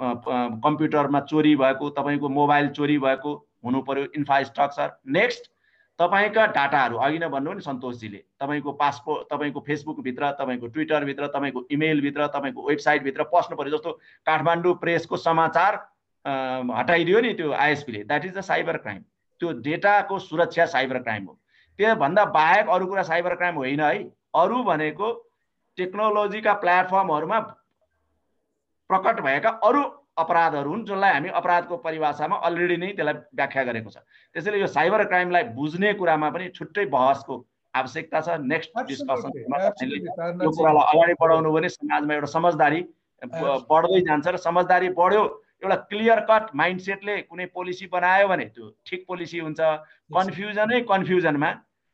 [0.00, 3.34] कम्प्युटरमा चोरी भएको तपाईँको मोबाइल चोरी भएको
[3.64, 5.50] हुनु पर्यो इन्फ्रास्ट्रक्चर नेक्स्ट
[5.98, 12.26] तपाईँका डाटाहरू। अघि नै भन्नु नि सन्तोषजीले तपाईँको पासपोर्ट तपाईँको फेसबुकभित्र तपाईँको ट्विटरभित्र तपाईँको इमेलभित्र
[12.34, 13.92] तपाईँको वेबसाइटभित्र पस्नु पऱ्यो जस्तो
[14.26, 15.74] काठमाडौँ प्रेसको समाचार
[16.78, 19.02] हटाइदियो नि त्यो आइएसपीले that is the cyber crime
[19.40, 21.38] त्यो डेटाको सुरक्षा साइबर क्राइम हो।
[21.78, 24.02] त्योभन्दा बाहेक अरू कुरा साइबर क्राइम होइन है।
[24.34, 25.12] अरू भनेको
[25.78, 27.38] टेक्नोलोजीका प्लेटफर्महरूमा
[28.90, 29.82] प्रकट भएका अरू
[30.18, 33.96] अपराधहरू हुन् जसलाई हामी अपराधको परिभाषामा अलरेडी नै त्यसलाई व्याख्या गरेको छ।
[34.34, 37.34] त्यसैले यो साइबर क्राइमलाई बुझ्ने कुरामा पनि छुट्टै बहसको
[37.74, 39.30] आवश्यकता छ। नेक्स्ट डिस्कसन
[40.42, 42.80] यो कुरालाई अगाडि बढाउनु भने समाजमा एउटा समझदारी
[43.70, 45.22] बढ्दै जान्छ र समझदारी बढ्यो
[45.62, 49.60] एउटा क्लियर कट माइन्डसेटले कुनै पोलिसी बनायो भने त्यो ठिक पोलिसी हुन्छ।
[50.16, 51.50] कन्फ्युजनै कन्फ्युजनमा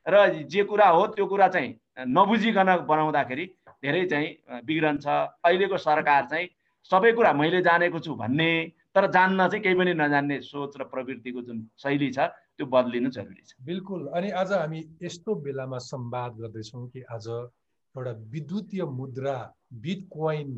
[0.06, 0.14] र
[0.48, 1.70] जे कुरा हो त्यो कुरा चाहिँ
[2.08, 3.44] नबुझिकन बनाउँदाखेरि
[3.82, 4.28] धेरै चाहिँ
[4.64, 6.46] बिग्रन्छ। अहिलेको सरकार चाहिँ
[6.90, 8.50] सबै कुरा मैले जानेको छु भन्ने
[8.94, 12.18] तर जान्न चाहिँ केही पनि नजान्ने सोच र प्रवृत्तिको जुन शैली छ
[12.56, 18.12] त्यो बदलिनु जरुरी छ। बिल्कुल। अनि आज हामी यस्तो बेलामा संवाद गर्दैछौँ कि आज एउटा
[18.32, 19.36] विद्युतीय मुद्रा
[19.82, 20.52] बिट कोइन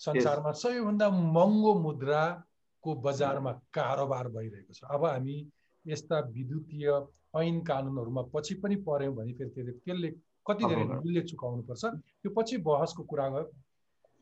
[0.00, 5.36] संसारमा सबैभन्दा महँगो मुद्राको बजारमा कारोबार भइरहेको छ। अब हामी
[5.84, 6.88] यस्ता विद्युतीय
[7.36, 10.10] ऐन कानुनहरूमा पछि पनि पऱ्यौँ भने फेरि त्यसले
[10.46, 13.28] कति धेरै मूल्य चुकाउनुपर्छ त्यो पछि बहसको कुरा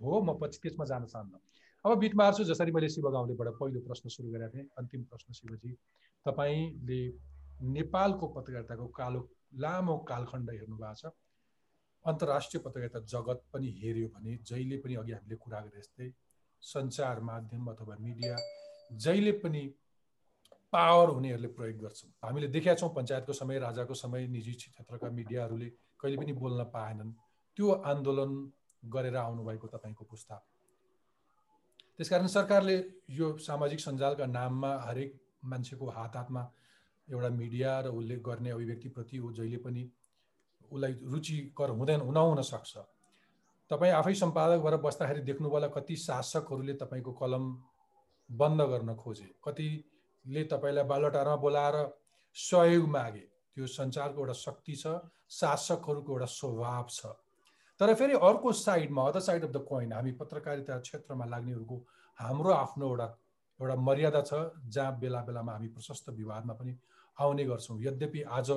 [0.00, 1.38] हो म पछि त्यसमा जान चाहन्न।
[1.84, 5.72] अब बिट मार्छु जसरी मैले शिव गाउँलेबाट पहिलो प्रश्न सुरु गरेका थिएँ अन्तिम प्रश्न शिवजी।
[6.26, 7.00] तपाईँले
[7.72, 9.20] नेपालको पत्रकारिताको कालो
[9.60, 11.12] लामो कालखण्ड हेर्नु भएको छ।
[12.04, 16.08] अन्तर्राष्ट्रिय पत्रकारिता जगत पनि हेऱ्यो भने जहिले पनि अघि हामीले कुरा गरे जस्तै
[16.62, 18.36] सञ्चार माध्यम अथवा मिडिया
[18.96, 19.62] जहिले पनि
[20.72, 25.68] पावर हुनेहरूले प्रयोग गर्छन्। हामीले देखेका छौँ पञ्चायतको समय राजाको समय निजी क्षेत्रका मिडियाहरूले
[26.00, 27.12] कहिले पनि बोल्न पाएनन्।
[27.56, 28.32] त्यो आन्दोलन
[28.84, 30.36] गरेर आउनुभएको तपाईँको पुस्ता।
[31.98, 32.76] त्यसकारण सरकारले
[33.10, 36.42] यो सामाजिक सञ्जालका नाममा हरेक मान्छेको हात हातमा
[37.08, 39.82] एउटा मिडिया र उसले गर्ने अभिव्यक्तिप्रति ऊ जहिले पनि
[40.72, 42.72] उसलाई रुचिकर हुँदैन हुन सक्छ।
[43.70, 47.44] तपाईँ आफै सम्पादक भएर बस्दाखेरि देख्नु होला कति शासकहरूले तपाईँको कलम
[48.30, 51.76] बन्द गर्न खोजे। कतिले तपाईँलाई बालोटारमा बोलाएर
[52.36, 53.24] सहयोग मागे।
[53.54, 54.86] त्यो सञ्चारको एउटा शक्ति छ
[55.30, 57.06] शासकहरूको एउटा स्वभाव छ।
[57.80, 61.76] तर फेरि अर्को साइडमा other side of the coin हामी पत्रकारिता क्षेत्रमा लाग्नेहरूको
[62.18, 63.06] हाम्रो आफ्नो एउटा
[63.60, 66.76] एउटा मर्यादा छ जहाँ बेला बेलामा हामी प्रशस्त विवादमा पनि
[67.16, 68.50] आउने गर्छौँ। यद्यपि आज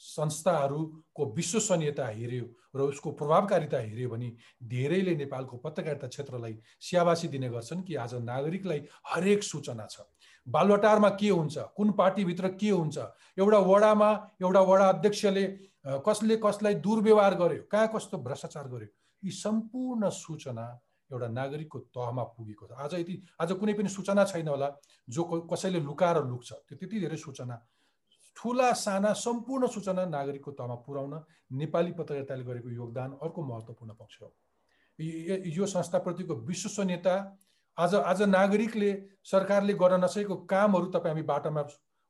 [0.00, 2.46] संस्थाहरूको विश्वसनीयता हेऱ्यो
[2.76, 4.32] र उसको प्रभावकारिता हेऱ्यो भने
[4.70, 10.00] धेरैले नेपालको पत्रकारिता क्षेत्रलाई स्याबासी दिने गर्छन् कि आज नागरिकलाई हरेक सूचना छ।
[10.46, 12.98] बालुवाटारमा के हुन्छ कुन पार्टीभित्र के हुन्छ
[13.38, 14.10] एउटा वडामा
[14.42, 15.44] एउटा वडा अध्यक्षले
[15.84, 18.88] कसले कसलाई दुर्व्यवहार गर्यो कहाँ कस्तो भ्रष्टाचार गर्यो
[19.22, 20.66] यी सम्पूर्ण सूचना
[21.10, 24.68] एउटा नागरिकको तहमा पुगेको छ। आज यति आज कुनै पनि सूचना छैन होला
[25.08, 27.56] जो कसैले लुकाएर लुक्छ त्यो त्यति धेरै सूचना।
[28.36, 31.14] ठुला साना सम्पूर्ण सूचना नागरिकको तहमा पुर्याउन
[31.52, 34.32] नेपाली पत्रकारिताले गरेको योगदान अर्को महत्त्वपूर्ण पक्ष हो।
[34.98, 37.14] यो संस्थाप्रतिको विश्वसनीयता
[37.78, 38.90] आज आज नागरिकले
[39.24, 41.62] सरकारले गर्न नसकेको कामहरू तपाईँ हामी बाटोमा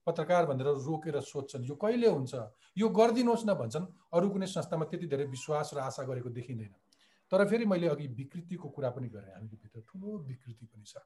[0.07, 2.35] पत्रकार भनेर रोकेर सोध्छन् यो कहिले हुन्छ?
[2.77, 6.73] यो गरिदिनुहोस् न भन्छन्। अरू कुनै संस्थामा त्यति धेरै विश्वास र आशा गरेको देखिँदैन।
[7.33, 10.97] तर फेरि मैले अघि विकृतिको कुरा पनि गरेँ। हामीले भित्र ठुलो विकृति पनि छ।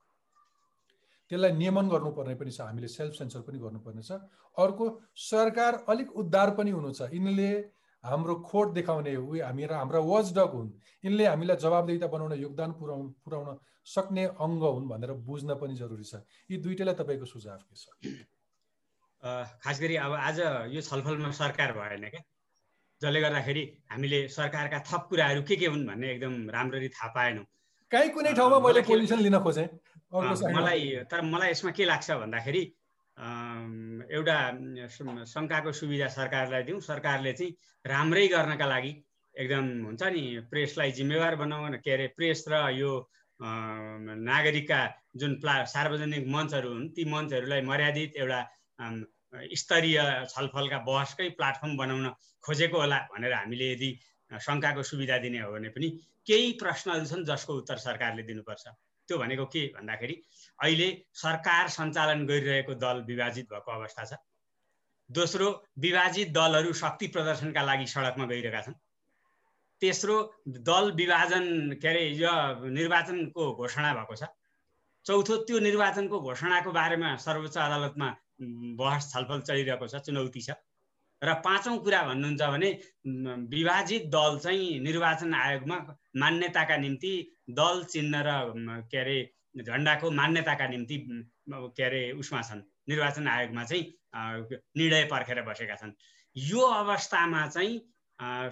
[1.31, 4.19] त्यसलाई नियमन गर्नुपर्ने पनि छ। हामीले सेल्फ सेन्सर पनि गर्नुपर्ने छ।
[4.57, 4.85] अर्को
[5.15, 7.51] सरकार अलिक उद्धार पनि हुनु छ। यिनले
[8.05, 10.71] हाम्रो खोट देखाउने उयो हामी हाम्रा वाचडग हुन्।
[11.05, 16.23] यिनले हामीलाई जवाबदेहिता बनाउन योगदान पुऱ्याउनु पुऱ्याउन सक्ने अङ्ग हुन् भनेर बुझ्न पनि जरुरी छ।
[16.51, 17.87] यी दुइटैलाई तपाईँको सुझाव के छ?
[19.23, 20.39] खास गरी अब आज
[20.75, 22.23] यो छलफलमा सरकार भएन क्या?
[23.03, 27.45] जसले गर्दाखेरि हामीले सरकारका थप कुराहरू के के हुन् भन्ने एकदम राम्ररी थाहा पाएनौँ।
[27.91, 29.67] कहीँ कुनै ठाउँमा मैले पोजिसन लिन खोजेँ
[30.15, 32.63] मलाई तर मलाई यसमा के लाग्छ भन्दाखेरि
[34.15, 34.39] एउटा
[35.35, 37.53] शङ्काको सुविधा सरकारलाई दिउँ। सरकारले चाहिँ
[37.85, 38.93] राम्रै गर्नका लागि
[39.35, 42.91] एकदम हुन्छ नि प्रेसलाई जिम्मेवार बनाउन के अरे प्रेस र यो
[43.41, 44.81] नागरिकका
[45.17, 48.41] जुन प्ला सार्वजनिक मञ्चहरू हुन् ती मञ्चहरूलाई मर्यादित एउटा
[48.79, 49.99] स्तरीय
[50.31, 52.07] छलफलका बहसकै प्लाटफर्म बनाउन
[52.45, 53.91] खोजेको होला भनेर हामीले यदि
[54.31, 55.89] शङ्काको सुविधा दिने हो भने पनि
[56.27, 58.65] केही प्रश्नहरू छन् जसको उत्तर सरकारले दिनुपर्छ।
[59.09, 60.15] त्यो भनेको के भन्दाखेरि
[60.59, 64.13] अहिले सरकार सञ्चालन गरिरहेको दल विभाजित भएको अवस्था छ।
[65.11, 65.47] दोस्रो
[65.79, 68.77] विभाजित दलहरू शक्ति प्रदर्शनका लागि सडकमा गइरहेका छन्।
[69.83, 70.17] तेस्रो
[70.69, 71.45] दल विभाजन
[71.81, 72.33] के अरे यो
[72.69, 74.29] निर्वाचनको घोषणा भएको छ।
[75.07, 78.09] चौथो त्यो निर्वाचनको घोषणाको बारेमा सर्वोच्च अदालतमा
[78.41, 80.51] बहस छलफल चलिरहेको छ चुनौती छ।
[81.23, 82.71] र पाँचौँ कुरा भन्नुहुन्छ भने
[83.51, 85.77] विभाजित दल चाहिँ निर्वाचन आयोगमा
[86.17, 87.13] मान्यताका निम्ति
[87.51, 88.31] दल चिन्ह र
[88.87, 89.19] के अरे
[89.59, 90.97] झन्डाको मान्यताका निम्ति
[91.51, 93.85] के अरे उसमा छन्। निर्वाचन आयोगमा चाहिँ
[94.77, 95.93] निर्णय पर्खेर बसेका छन्।
[96.37, 97.81] यो अवस्थामा चाहिँ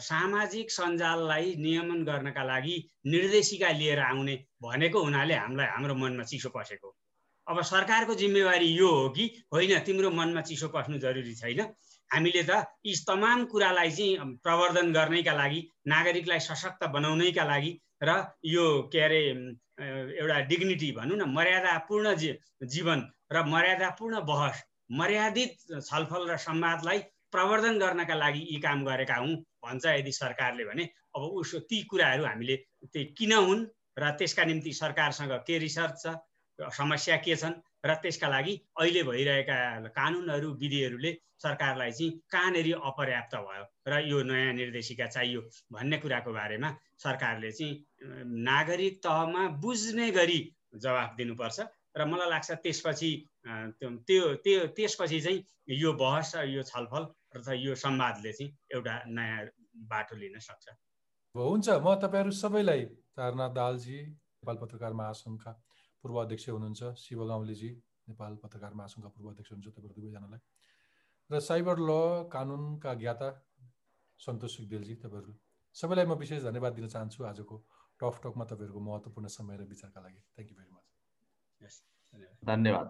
[0.03, 2.77] सामाजिक सञ्जाललाई नियमन गर्नका लागि
[3.07, 6.96] निर्देशिका लिएर आउने भनेको हुनाले हामीलाई हाम्रो मनमा चिसो पसेको।
[7.49, 9.25] अब सरकारको जिम्मेवारी यो हो कि
[9.55, 11.61] होइन तिम्रो मनमा चिसो पस्नु जरुरी छैन।
[12.11, 18.11] हामीले त यी तमाम कुरालाई चाहिँ प्रवर्धन गर्नैका लागि नागरिकलाई सशक्त बनाउनैका लागि र
[18.45, 19.21] यो के अरे
[20.19, 22.15] एउटा डिग्निटी भनौँ न मर्यादापूर्ण
[22.67, 24.63] जीवन र मर्यादापूर्ण बहस
[24.93, 26.99] मर्यादित छलफल र संवादलाई
[27.33, 30.85] प्रवर्धन गर्नका लागि यी काम गरेका हौँ भन्छ यदि सरकारले भने।
[31.17, 32.57] अब उसो ती कुराहरू हामीले
[32.95, 33.67] किन हुन्
[33.99, 36.15] र त्यसका निम्ति सरकारसँग के रिसर्च छ
[36.61, 37.55] समस्या के छन्
[37.87, 39.57] र त्यसका लागि अहिले भइरहेका
[39.93, 45.41] कानुनहरू विधिहरूले सरकारलाई चाहिँ कहाँनिर अपर्याप्त भयो र यो नयाँ निर्देशिका चाहियो
[45.73, 47.75] भन्ने कुराको बारेमा सरकारले चाहिँ
[48.43, 50.41] नागरिक तहमा बुझ्ने गरी
[50.77, 51.59] जवाफ दिनुपर्छ
[51.97, 53.11] र मलाई लाग्छ त्यसपछि
[53.47, 55.45] त्यो त्यो त्यसपछि चाहिँ
[55.77, 57.07] यो बहस र यो छलफल
[57.37, 59.45] र यो संवादले चाहिँ एउटा नयाँ
[59.89, 60.67] बाटो लिन सक्छ।
[61.35, 62.85] हुन्छ म तपाईँहरू सबैलाई
[63.17, 65.53] तारनाथ दालजी नेपाल पत्रकार महासङ्घका
[66.07, 67.71] पूर्व अध्यक्ष हुनुहुन्छ शिव गाउँलेजी
[68.09, 70.41] नेपाल पत्रकार महासङ्घका पूर्व अध्यक्ष हुनुहुन्छ तपाईँहरू दुवैजनालाई।
[71.31, 71.91] र साइबर ल
[72.31, 73.29] कानुनका ज्ञाता
[74.21, 75.35] सन्तोष सुखदेलजी तपाईँहरू
[75.75, 77.57] सबैलाई म विशेष धन्यवाद दिन चाहन्छु आजको
[78.01, 80.87] टफ टकमा तपाईँहरूको महत्त्वपूर्ण समय र विचारका लागि। थ्याङ्क यू भेरी मच
[82.47, 82.89] धन्यवाद।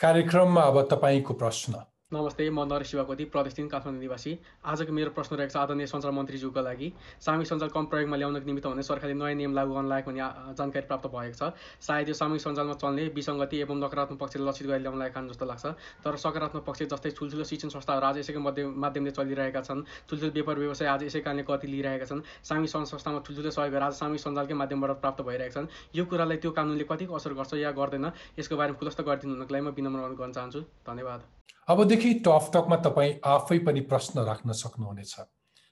[0.00, 4.30] कार्यक्रममा अब तपाईँको प्रश्न। नमस्ते म नरेश शिवाकोटी प्रदेश तिन काठमाडौँ निवासी।
[4.66, 6.88] आजको मेरो प्रश्न रहेको छ आदरणीय सञ्चार मन्त्रीज्यूको लागि।
[7.22, 10.86] सामूहिक सञ्जाल कम प्रयोगमा ल्याउनको निमित्त भने सरकारले नयाँ नियम लागू गर्न लागेको भन्ने जानकारी
[10.90, 14.98] प्राप्त भएको छ। सायद यो सामूहिक सञ्जालमा चल्ने विसङ्गति एवं नकारात्मक पक्षले लक्षित गरेर ल्याउन
[14.98, 15.66] लागेको जस्तो लाग्छ।
[16.02, 20.58] तर सकारात्मक पक्ष जस्तै ठुल्ठुलो शिक्षण संस्थाहरू आज यसैको माध्यम माध्यमले चलिरहेका छन् ठुल्ठुलो व्यापार
[20.66, 24.98] व्यवसाय आज यसै कारणले गति लिइरहेका छन् सामूहिक संस्थामा ठुल्ठुलो सहयोग आज सामूहिक सञ्जालकै माध्यमबाट
[24.98, 29.00] प्राप्त भइरहेका छन्। यो कुरालाई त्यो कानुनले कतिको असर गर्छ या गर्दैन यसको बारेमा खुलस्त
[29.06, 30.60] गरिदिनु हुनको लागि म विनम्र गर्न चाहन्छु।
[30.90, 35.14] धन्यवाद। अबदेखि टकटकमा तपाईँ आफै पनि प्रश्न राख्न सक्नुहुनेछ।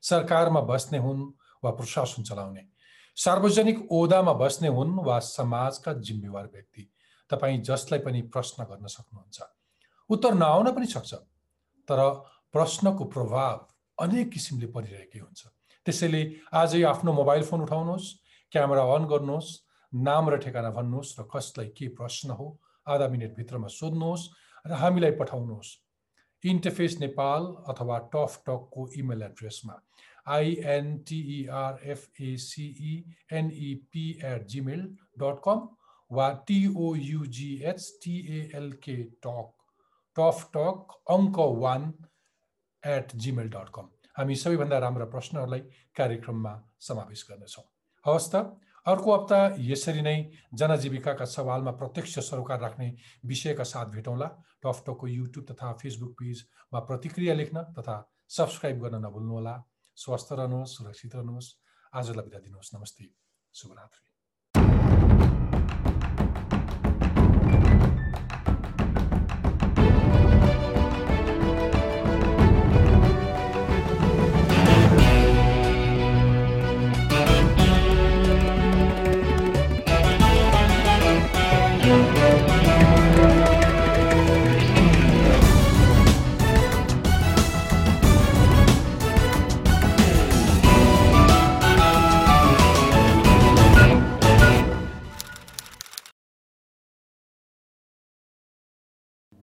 [0.02, 1.22] सरकारमा बस्ने हुन्
[1.64, 2.62] वा प्रशासन चलाउने?
[3.16, 6.82] सार्वजनिक ओदामा बस्ने हुन् वा समाजका जिम्मेवार व्यक्ति?
[7.30, 9.38] तपाईँ जसलाई पनि प्रश्न गर्न सक्नुहुन्छ।
[10.10, 11.14] उत्तर नआउन पनि सक्छ
[11.88, 12.00] तर
[12.52, 13.56] प्रश्नको प्रभाव
[13.98, 15.40] अनेक किसिमले परिरहेकै हुन्छ।
[15.86, 16.22] त्यसैले
[16.52, 18.14] आजै आफ्नो मोबाइल फोन उठाउनुहोस्
[18.52, 19.50] क्यामेरा अन गर्नुहोस्
[19.92, 22.46] नाम र ठेगाना भन्नुहोस् र कसलाई के प्रश्न हो
[22.86, 24.28] आधा मिनटभित्रमा सोध्नुहोस्
[24.68, 25.76] र हामीलाई पठाउनुहोस्।
[26.44, 29.74] इन्टरफेस नेपाल अथवा टफ टकको इमेल एड्रेसमा
[30.28, 35.68] आइएनटिइआरएफएसिई एट जिमेल डट कम
[36.10, 38.96] वा टिओयुजिएचटिएलके
[39.26, 39.48] टक
[40.16, 40.76] टफ टक
[41.10, 41.82] अङ्क वान
[42.82, 43.86] एट जिमेल डट कम
[44.16, 45.60] हामी सबैभन्दा राम्रा प्रश्नहरूलाई
[45.96, 47.64] कार्यक्रममा समावेश गर्नेछौँ।
[48.04, 48.36] हवस् त
[48.86, 52.96] अर्को हप्ता यसरी नै जनजीविकाका सवालमा प्रत्यक्ष सरोकार राख्ने
[53.26, 54.28] विषयका साथ भेटौँला।
[54.62, 57.96] टफटकको युट्युब तथा फेसबुक पेजमा प्रतिक्रिया लेख्न तथा
[58.28, 59.54] सब्सक्राइब गर्न नभुल्नुहोला।
[59.96, 61.54] स्वस्थ रहनुहोस् सुरक्षित रहनुहोस्।
[61.94, 63.10] आजलाई बिदा दिनुहोस्। नमस्ते।
[63.54, 64.07] शुभरात्रि।